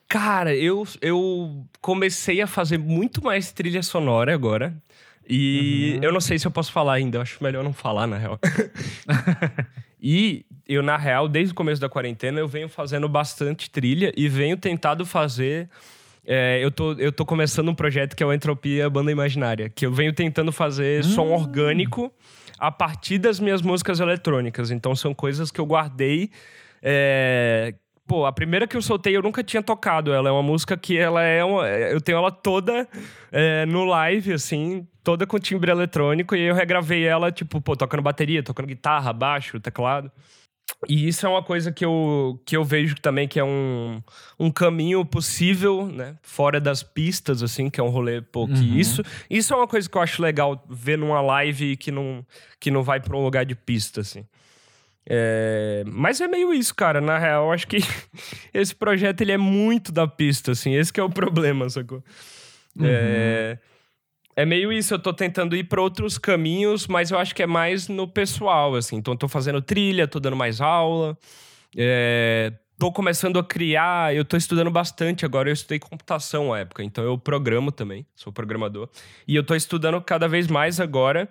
Cara, 0.08 0.56
eu, 0.56 0.86
eu 1.02 1.66
comecei 1.82 2.40
a 2.40 2.46
fazer 2.46 2.78
muito 2.78 3.22
mais 3.22 3.52
trilha 3.52 3.82
sonora 3.82 4.32
agora. 4.32 4.74
E 5.28 5.96
uhum. 5.96 6.04
eu 6.04 6.12
não 6.12 6.20
sei 6.22 6.38
se 6.38 6.46
eu 6.46 6.50
posso 6.50 6.72
falar 6.72 6.94
ainda, 6.94 7.18
eu 7.18 7.22
acho 7.22 7.44
melhor 7.44 7.62
não 7.62 7.74
falar, 7.74 8.06
na 8.06 8.16
real. 8.16 8.40
e 10.00 10.46
eu, 10.68 10.82
na 10.82 10.96
real, 10.96 11.26
desde 11.26 11.52
o 11.52 11.54
começo 11.54 11.80
da 11.80 11.88
quarentena, 11.88 12.38
eu 12.38 12.46
venho 12.46 12.68
fazendo 12.68 13.08
bastante 13.08 13.70
trilha 13.70 14.12
e 14.16 14.28
venho 14.28 14.56
tentado 14.56 15.06
fazer. 15.06 15.68
É, 16.26 16.62
eu, 16.62 16.70
tô, 16.70 16.92
eu 16.92 17.10
tô 17.10 17.24
começando 17.24 17.70
um 17.70 17.74
projeto 17.74 18.14
que 18.14 18.22
é 18.22 18.26
o 18.26 18.32
Entropia 18.32 18.90
Banda 18.90 19.10
Imaginária, 19.10 19.70
que 19.70 19.86
eu 19.86 19.92
venho 19.92 20.12
tentando 20.12 20.52
fazer 20.52 21.02
som 21.02 21.28
hum. 21.28 21.32
orgânico 21.32 22.12
a 22.58 22.70
partir 22.70 23.18
das 23.18 23.40
minhas 23.40 23.62
músicas 23.62 23.98
eletrônicas. 23.98 24.70
Então 24.70 24.94
são 24.94 25.14
coisas 25.14 25.50
que 25.50 25.58
eu 25.58 25.64
guardei. 25.64 26.30
É, 26.82 27.74
Pô, 28.08 28.24
a 28.24 28.32
primeira 28.32 28.66
que 28.66 28.74
eu 28.74 28.80
soltei 28.80 29.14
eu 29.14 29.20
nunca 29.20 29.44
tinha 29.44 29.62
tocado. 29.62 30.14
Ela 30.14 30.30
é 30.30 30.32
uma 30.32 30.42
música 30.42 30.78
que 30.78 30.96
ela 30.96 31.22
é 31.22 31.44
uma, 31.44 31.68
Eu 31.68 32.00
tenho 32.00 32.16
ela 32.16 32.30
toda 32.30 32.88
é, 33.30 33.66
no 33.66 33.84
live, 33.84 34.32
assim, 34.32 34.88
toda 35.04 35.26
com 35.26 35.38
timbre 35.38 35.70
eletrônico. 35.70 36.34
E 36.34 36.40
eu 36.40 36.54
regravei 36.54 37.04
ela, 37.04 37.30
tipo, 37.30 37.60
pô, 37.60 37.76
tocando 37.76 38.02
bateria, 38.02 38.42
tocando 38.42 38.64
guitarra, 38.64 39.12
baixo, 39.12 39.60
teclado. 39.60 40.10
E 40.86 41.08
isso 41.08 41.26
é 41.26 41.28
uma 41.28 41.42
coisa 41.42 41.72
que 41.72 41.84
eu, 41.84 42.40
que 42.46 42.56
eu 42.56 42.62
vejo 42.62 42.94
também 42.96 43.26
que 43.26 43.40
é 43.40 43.44
um, 43.44 44.00
um 44.38 44.50
caminho 44.50 45.04
possível, 45.04 45.86
né? 45.86 46.16
Fora 46.22 46.60
das 46.60 46.84
pistas, 46.84 47.42
assim, 47.42 47.68
que 47.68 47.80
é 47.80 47.82
um 47.82 47.88
rolê, 47.88 48.20
pô, 48.20 48.46
que 48.46 48.52
uhum. 48.52 48.76
isso... 48.76 49.02
Isso 49.28 49.52
é 49.52 49.56
uma 49.56 49.66
coisa 49.66 49.88
que 49.88 49.98
eu 49.98 50.02
acho 50.02 50.22
legal 50.22 50.64
ver 50.70 50.96
numa 50.96 51.20
live 51.20 51.76
que 51.76 51.90
não, 51.90 52.24
que 52.60 52.70
não 52.70 52.84
vai 52.84 53.00
pra 53.00 53.16
um 53.16 53.24
lugar 53.24 53.44
de 53.44 53.56
pista, 53.56 54.02
assim. 54.02 54.24
É, 55.10 55.82
mas 55.86 56.20
é 56.20 56.28
meio 56.28 56.52
isso, 56.52 56.74
cara. 56.74 57.00
Na 57.00 57.18
real, 57.18 57.50
acho 57.50 57.66
que 57.66 57.78
esse 58.52 58.74
projeto 58.74 59.22
ele 59.22 59.32
é 59.32 59.38
muito 59.38 59.90
da 59.90 60.06
pista, 60.06 60.52
assim. 60.52 60.74
Esse 60.74 60.92
é 61.00 61.02
o 61.02 61.08
problema, 61.08 61.68
sacou? 61.70 62.04
Uhum. 62.76 62.84
É, 62.84 63.58
é 64.39 64.47
meio 64.47 64.72
isso. 64.72 64.95
Eu 64.95 65.01
tô 65.01 65.12
tentando 65.12 65.57
ir 65.57 65.64
para 65.64 65.82
outros 65.82 66.16
caminhos, 66.16 66.86
mas 66.86 67.11
eu 67.11 67.18
acho 67.18 67.34
que 67.34 67.43
é 67.43 67.47
mais 67.47 67.89
no 67.89 68.07
pessoal, 68.07 68.76
assim. 68.76 68.95
Então, 68.95 69.16
tô 69.16 69.26
fazendo 69.26 69.61
trilha, 69.61 70.07
tô 70.07 70.20
dando 70.20 70.36
mais 70.36 70.61
aula. 70.61 71.18
É, 71.76 72.53
tô 72.78 72.93
começando 72.93 73.36
a 73.41 73.43
criar. 73.43 74.14
Eu 74.14 74.24
tô 74.24 74.36
estudando 74.36 74.70
bastante 74.70 75.24
agora. 75.24 75.49
Eu 75.49 75.53
estudei 75.55 75.80
computação 75.80 76.53
à 76.55 76.61
época, 76.61 76.84
então 76.84 77.03
eu 77.03 77.18
programo 77.18 77.72
também. 77.72 78.07
Sou 78.14 78.32
programador. 78.32 78.89
E 79.26 79.34
eu 79.34 79.43
tô 79.43 79.57
estudando 79.57 80.01
cada 80.01 80.28
vez 80.28 80.47
mais 80.47 80.78
agora 80.78 81.28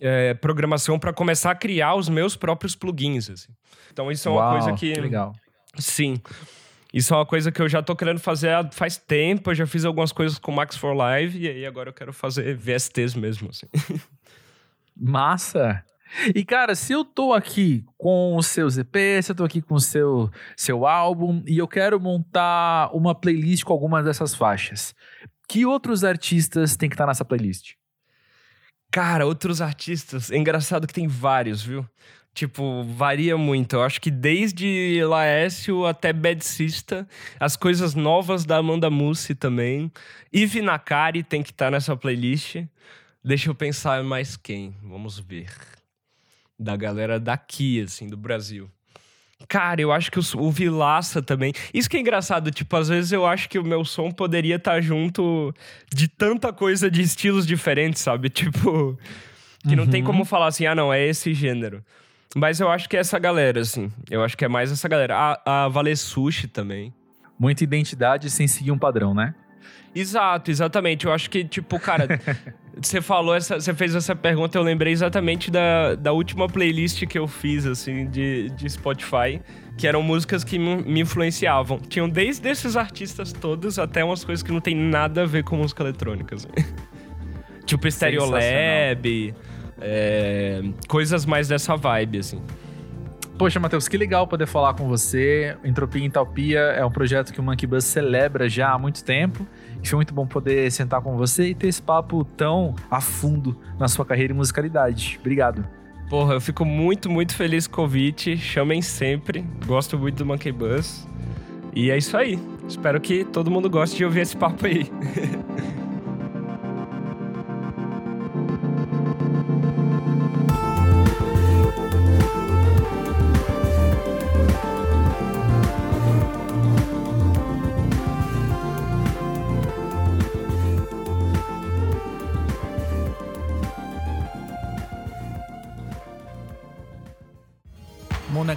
é, 0.00 0.32
programação 0.32 0.98
para 0.98 1.12
começar 1.12 1.50
a 1.50 1.54
criar 1.54 1.94
os 1.94 2.08
meus 2.08 2.36
próprios 2.36 2.74
plugins. 2.74 3.28
Assim. 3.28 3.52
Então 3.92 4.10
isso 4.10 4.26
é 4.28 4.32
uma 4.32 4.40
Uau, 4.40 4.52
coisa 4.52 4.72
que. 4.72 4.94
Legal. 4.94 5.34
Sim. 5.78 6.14
Isso 6.92 7.12
é 7.12 7.16
uma 7.16 7.26
coisa 7.26 7.52
que 7.52 7.60
eu 7.60 7.68
já 7.68 7.82
tô 7.82 7.94
querendo 7.94 8.20
fazer 8.20 8.50
faz 8.72 8.96
tempo. 8.96 9.50
Eu 9.50 9.54
já 9.54 9.66
fiz 9.66 9.84
algumas 9.84 10.12
coisas 10.12 10.38
com 10.38 10.52
Max 10.52 10.76
for 10.76 10.94
Live 10.94 11.38
e 11.38 11.48
aí 11.48 11.66
agora 11.66 11.90
eu 11.90 11.94
quero 11.94 12.12
fazer 12.12 12.56
VSTs 12.56 13.14
mesmo. 13.14 13.50
Assim. 13.50 13.66
Massa! 14.96 15.84
E 16.34 16.44
cara, 16.44 16.74
se 16.74 16.92
eu 16.92 17.04
tô 17.04 17.32
aqui 17.32 17.84
com 17.98 18.36
o 18.36 18.42
seu 18.42 18.68
EP, 18.68 19.22
se 19.22 19.32
eu 19.32 19.36
tô 19.36 19.44
aqui 19.44 19.60
com 19.60 19.74
o 19.74 19.80
seu, 19.80 20.30
seu 20.56 20.86
álbum 20.86 21.42
e 21.46 21.58
eu 21.58 21.68
quero 21.68 22.00
montar 22.00 22.90
uma 22.94 23.14
playlist 23.14 23.64
com 23.64 23.72
algumas 23.72 24.04
dessas 24.04 24.34
faixas, 24.34 24.94
que 25.48 25.66
outros 25.66 26.04
artistas 26.04 26.76
tem 26.76 26.88
que 26.88 26.94
estar 26.94 27.04
tá 27.04 27.08
nessa 27.08 27.24
playlist? 27.24 27.74
Cara, 28.90 29.26
outros 29.26 29.60
artistas. 29.60 30.30
É 30.30 30.36
engraçado 30.36 30.86
que 30.86 30.94
tem 30.94 31.08
vários, 31.08 31.62
viu? 31.62 31.86
Tipo, 32.36 32.84
varia 32.84 33.38
muito. 33.38 33.76
Eu 33.76 33.82
acho 33.82 33.98
que 33.98 34.10
desde 34.10 35.02
Laércio 35.08 35.86
até 35.86 36.12
Bad 36.12 36.44
Sista, 36.44 37.08
as 37.40 37.56
coisas 37.56 37.94
novas 37.94 38.44
da 38.44 38.58
Amanda 38.58 38.90
Mussi 38.90 39.34
também. 39.34 39.90
Ivy 40.30 40.60
Nakari 40.60 41.22
tem 41.22 41.42
que 41.42 41.50
estar 41.50 41.64
tá 41.64 41.70
nessa 41.70 41.96
playlist. 41.96 42.56
Deixa 43.24 43.48
eu 43.48 43.54
pensar 43.54 44.04
mais 44.04 44.36
quem. 44.36 44.76
Vamos 44.82 45.18
ver. 45.18 45.48
Da 46.58 46.76
galera 46.76 47.18
daqui, 47.18 47.80
assim, 47.80 48.06
do 48.06 48.18
Brasil. 48.18 48.70
Cara, 49.48 49.80
eu 49.80 49.90
acho 49.90 50.12
que 50.12 50.18
o, 50.18 50.22
o 50.36 50.50
Vilaça 50.50 51.22
também. 51.22 51.54
Isso 51.72 51.88
que 51.88 51.96
é 51.96 52.00
engraçado, 52.00 52.50
tipo, 52.50 52.76
às 52.76 52.90
vezes 52.90 53.12
eu 53.12 53.24
acho 53.24 53.48
que 53.48 53.58
o 53.58 53.64
meu 53.64 53.82
som 53.82 54.10
poderia 54.10 54.56
estar 54.56 54.72
tá 54.72 54.80
junto 54.82 55.54
de 55.90 56.06
tanta 56.06 56.52
coisa 56.52 56.90
de 56.90 57.00
estilos 57.00 57.46
diferentes, 57.46 58.02
sabe? 58.02 58.28
Tipo, 58.36 58.98
que 59.62 59.70
uhum. 59.70 59.76
não 59.76 59.86
tem 59.86 60.04
como 60.04 60.18
uhum. 60.18 60.24
falar 60.26 60.48
assim, 60.48 60.66
ah, 60.66 60.74
não, 60.74 60.92
é 60.92 61.02
esse 61.02 61.32
gênero. 61.32 61.82
Mas 62.38 62.60
eu 62.60 62.68
acho 62.68 62.86
que 62.86 62.98
é 62.98 63.00
essa 63.00 63.18
galera, 63.18 63.62
assim. 63.62 63.90
Eu 64.10 64.22
acho 64.22 64.36
que 64.36 64.44
é 64.44 64.48
mais 64.48 64.70
essa 64.70 64.86
galera. 64.86 65.16
A, 65.16 65.64
a 65.64 65.68
Vale 65.68 65.96
Sushi 65.96 66.46
também. 66.46 66.92
Muita 67.38 67.64
identidade 67.64 68.28
sem 68.28 68.46
seguir 68.46 68.72
um 68.72 68.78
padrão, 68.78 69.14
né? 69.14 69.34
Exato, 69.94 70.50
exatamente. 70.50 71.06
Eu 71.06 71.14
acho 71.14 71.30
que, 71.30 71.42
tipo, 71.42 71.80
cara, 71.80 72.20
você 72.78 73.00
falou 73.00 73.34
essa. 73.34 73.58
Você 73.58 73.72
fez 73.72 73.94
essa 73.94 74.14
pergunta, 74.14 74.58
eu 74.58 74.62
lembrei 74.62 74.92
exatamente 74.92 75.50
da, 75.50 75.94
da 75.94 76.12
última 76.12 76.46
playlist 76.46 77.06
que 77.06 77.18
eu 77.18 77.26
fiz, 77.26 77.64
assim, 77.64 78.06
de, 78.06 78.50
de 78.50 78.68
Spotify, 78.68 79.40
que 79.78 79.86
eram 79.86 80.02
músicas 80.02 80.44
que 80.44 80.58
me 80.58 81.00
influenciavam. 81.00 81.78
Tinham 81.78 82.06
desde 82.06 82.50
esses 82.50 82.76
artistas 82.76 83.32
todos 83.32 83.78
até 83.78 84.04
umas 84.04 84.22
coisas 84.22 84.42
que 84.42 84.52
não 84.52 84.60
tem 84.60 84.76
nada 84.76 85.22
a 85.22 85.26
ver 85.26 85.42
com 85.42 85.56
música 85.56 85.82
eletrônica. 85.82 86.34
Assim. 86.34 86.48
tipo 87.64 87.90
Stereolab, 87.90 89.34
é, 89.80 90.62
coisas 90.88 91.26
mais 91.26 91.48
dessa 91.48 91.76
vibe, 91.76 92.18
assim. 92.18 92.40
Poxa, 93.38 93.60
Matheus, 93.60 93.86
que 93.86 93.98
legal 93.98 94.26
poder 94.26 94.46
falar 94.46 94.72
com 94.72 94.88
você. 94.88 95.56
Entropia 95.62 96.02
e 96.02 96.06
Entalpia 96.06 96.58
é 96.58 96.84
um 96.84 96.90
projeto 96.90 97.34
que 97.34 97.40
o 97.40 97.42
Monkey 97.42 97.66
Bus 97.66 97.84
celebra 97.84 98.48
já 98.48 98.72
há 98.72 98.78
muito 98.78 99.04
tempo. 99.04 99.46
E 99.82 99.86
foi 99.86 99.96
muito 99.96 100.14
bom 100.14 100.26
poder 100.26 100.70
sentar 100.72 101.02
com 101.02 101.18
você 101.18 101.48
e 101.48 101.54
ter 101.54 101.68
esse 101.68 101.82
papo 101.82 102.24
tão 102.24 102.74
a 102.90 102.98
fundo 102.98 103.54
na 103.78 103.88
sua 103.88 104.06
carreira 104.06 104.32
e 104.32 104.36
musicalidade. 104.36 105.18
Obrigado. 105.20 105.66
Porra, 106.08 106.34
eu 106.34 106.40
fico 106.40 106.64
muito, 106.64 107.10
muito 107.10 107.34
feliz 107.34 107.66
com 107.66 107.82
o 107.82 107.84
convite. 107.84 108.38
Chamem 108.38 108.80
sempre. 108.80 109.44
Gosto 109.66 109.98
muito 109.98 110.16
do 110.16 110.24
Monkey 110.24 110.52
Bus. 110.52 111.06
E 111.74 111.90
é 111.90 111.98
isso 111.98 112.16
aí. 112.16 112.38
Espero 112.66 112.98
que 112.98 113.22
todo 113.22 113.50
mundo 113.50 113.68
goste 113.68 113.98
de 113.98 114.04
ouvir 114.04 114.20
esse 114.20 114.36
papo 114.36 114.64
aí. 114.64 114.90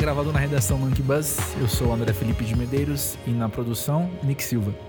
gravado 0.09 0.33
na 0.33 0.39
redação 0.39 0.75
Monkey 0.75 1.03
Buzz. 1.03 1.37
Eu 1.61 1.67
sou 1.67 1.89
o 1.89 1.93
André 1.93 2.11
Felipe 2.13 2.43
de 2.43 2.55
Medeiros 2.55 3.15
e 3.27 3.29
na 3.29 3.47
produção, 3.47 4.09
Nick 4.23 4.43
Silva. 4.43 4.88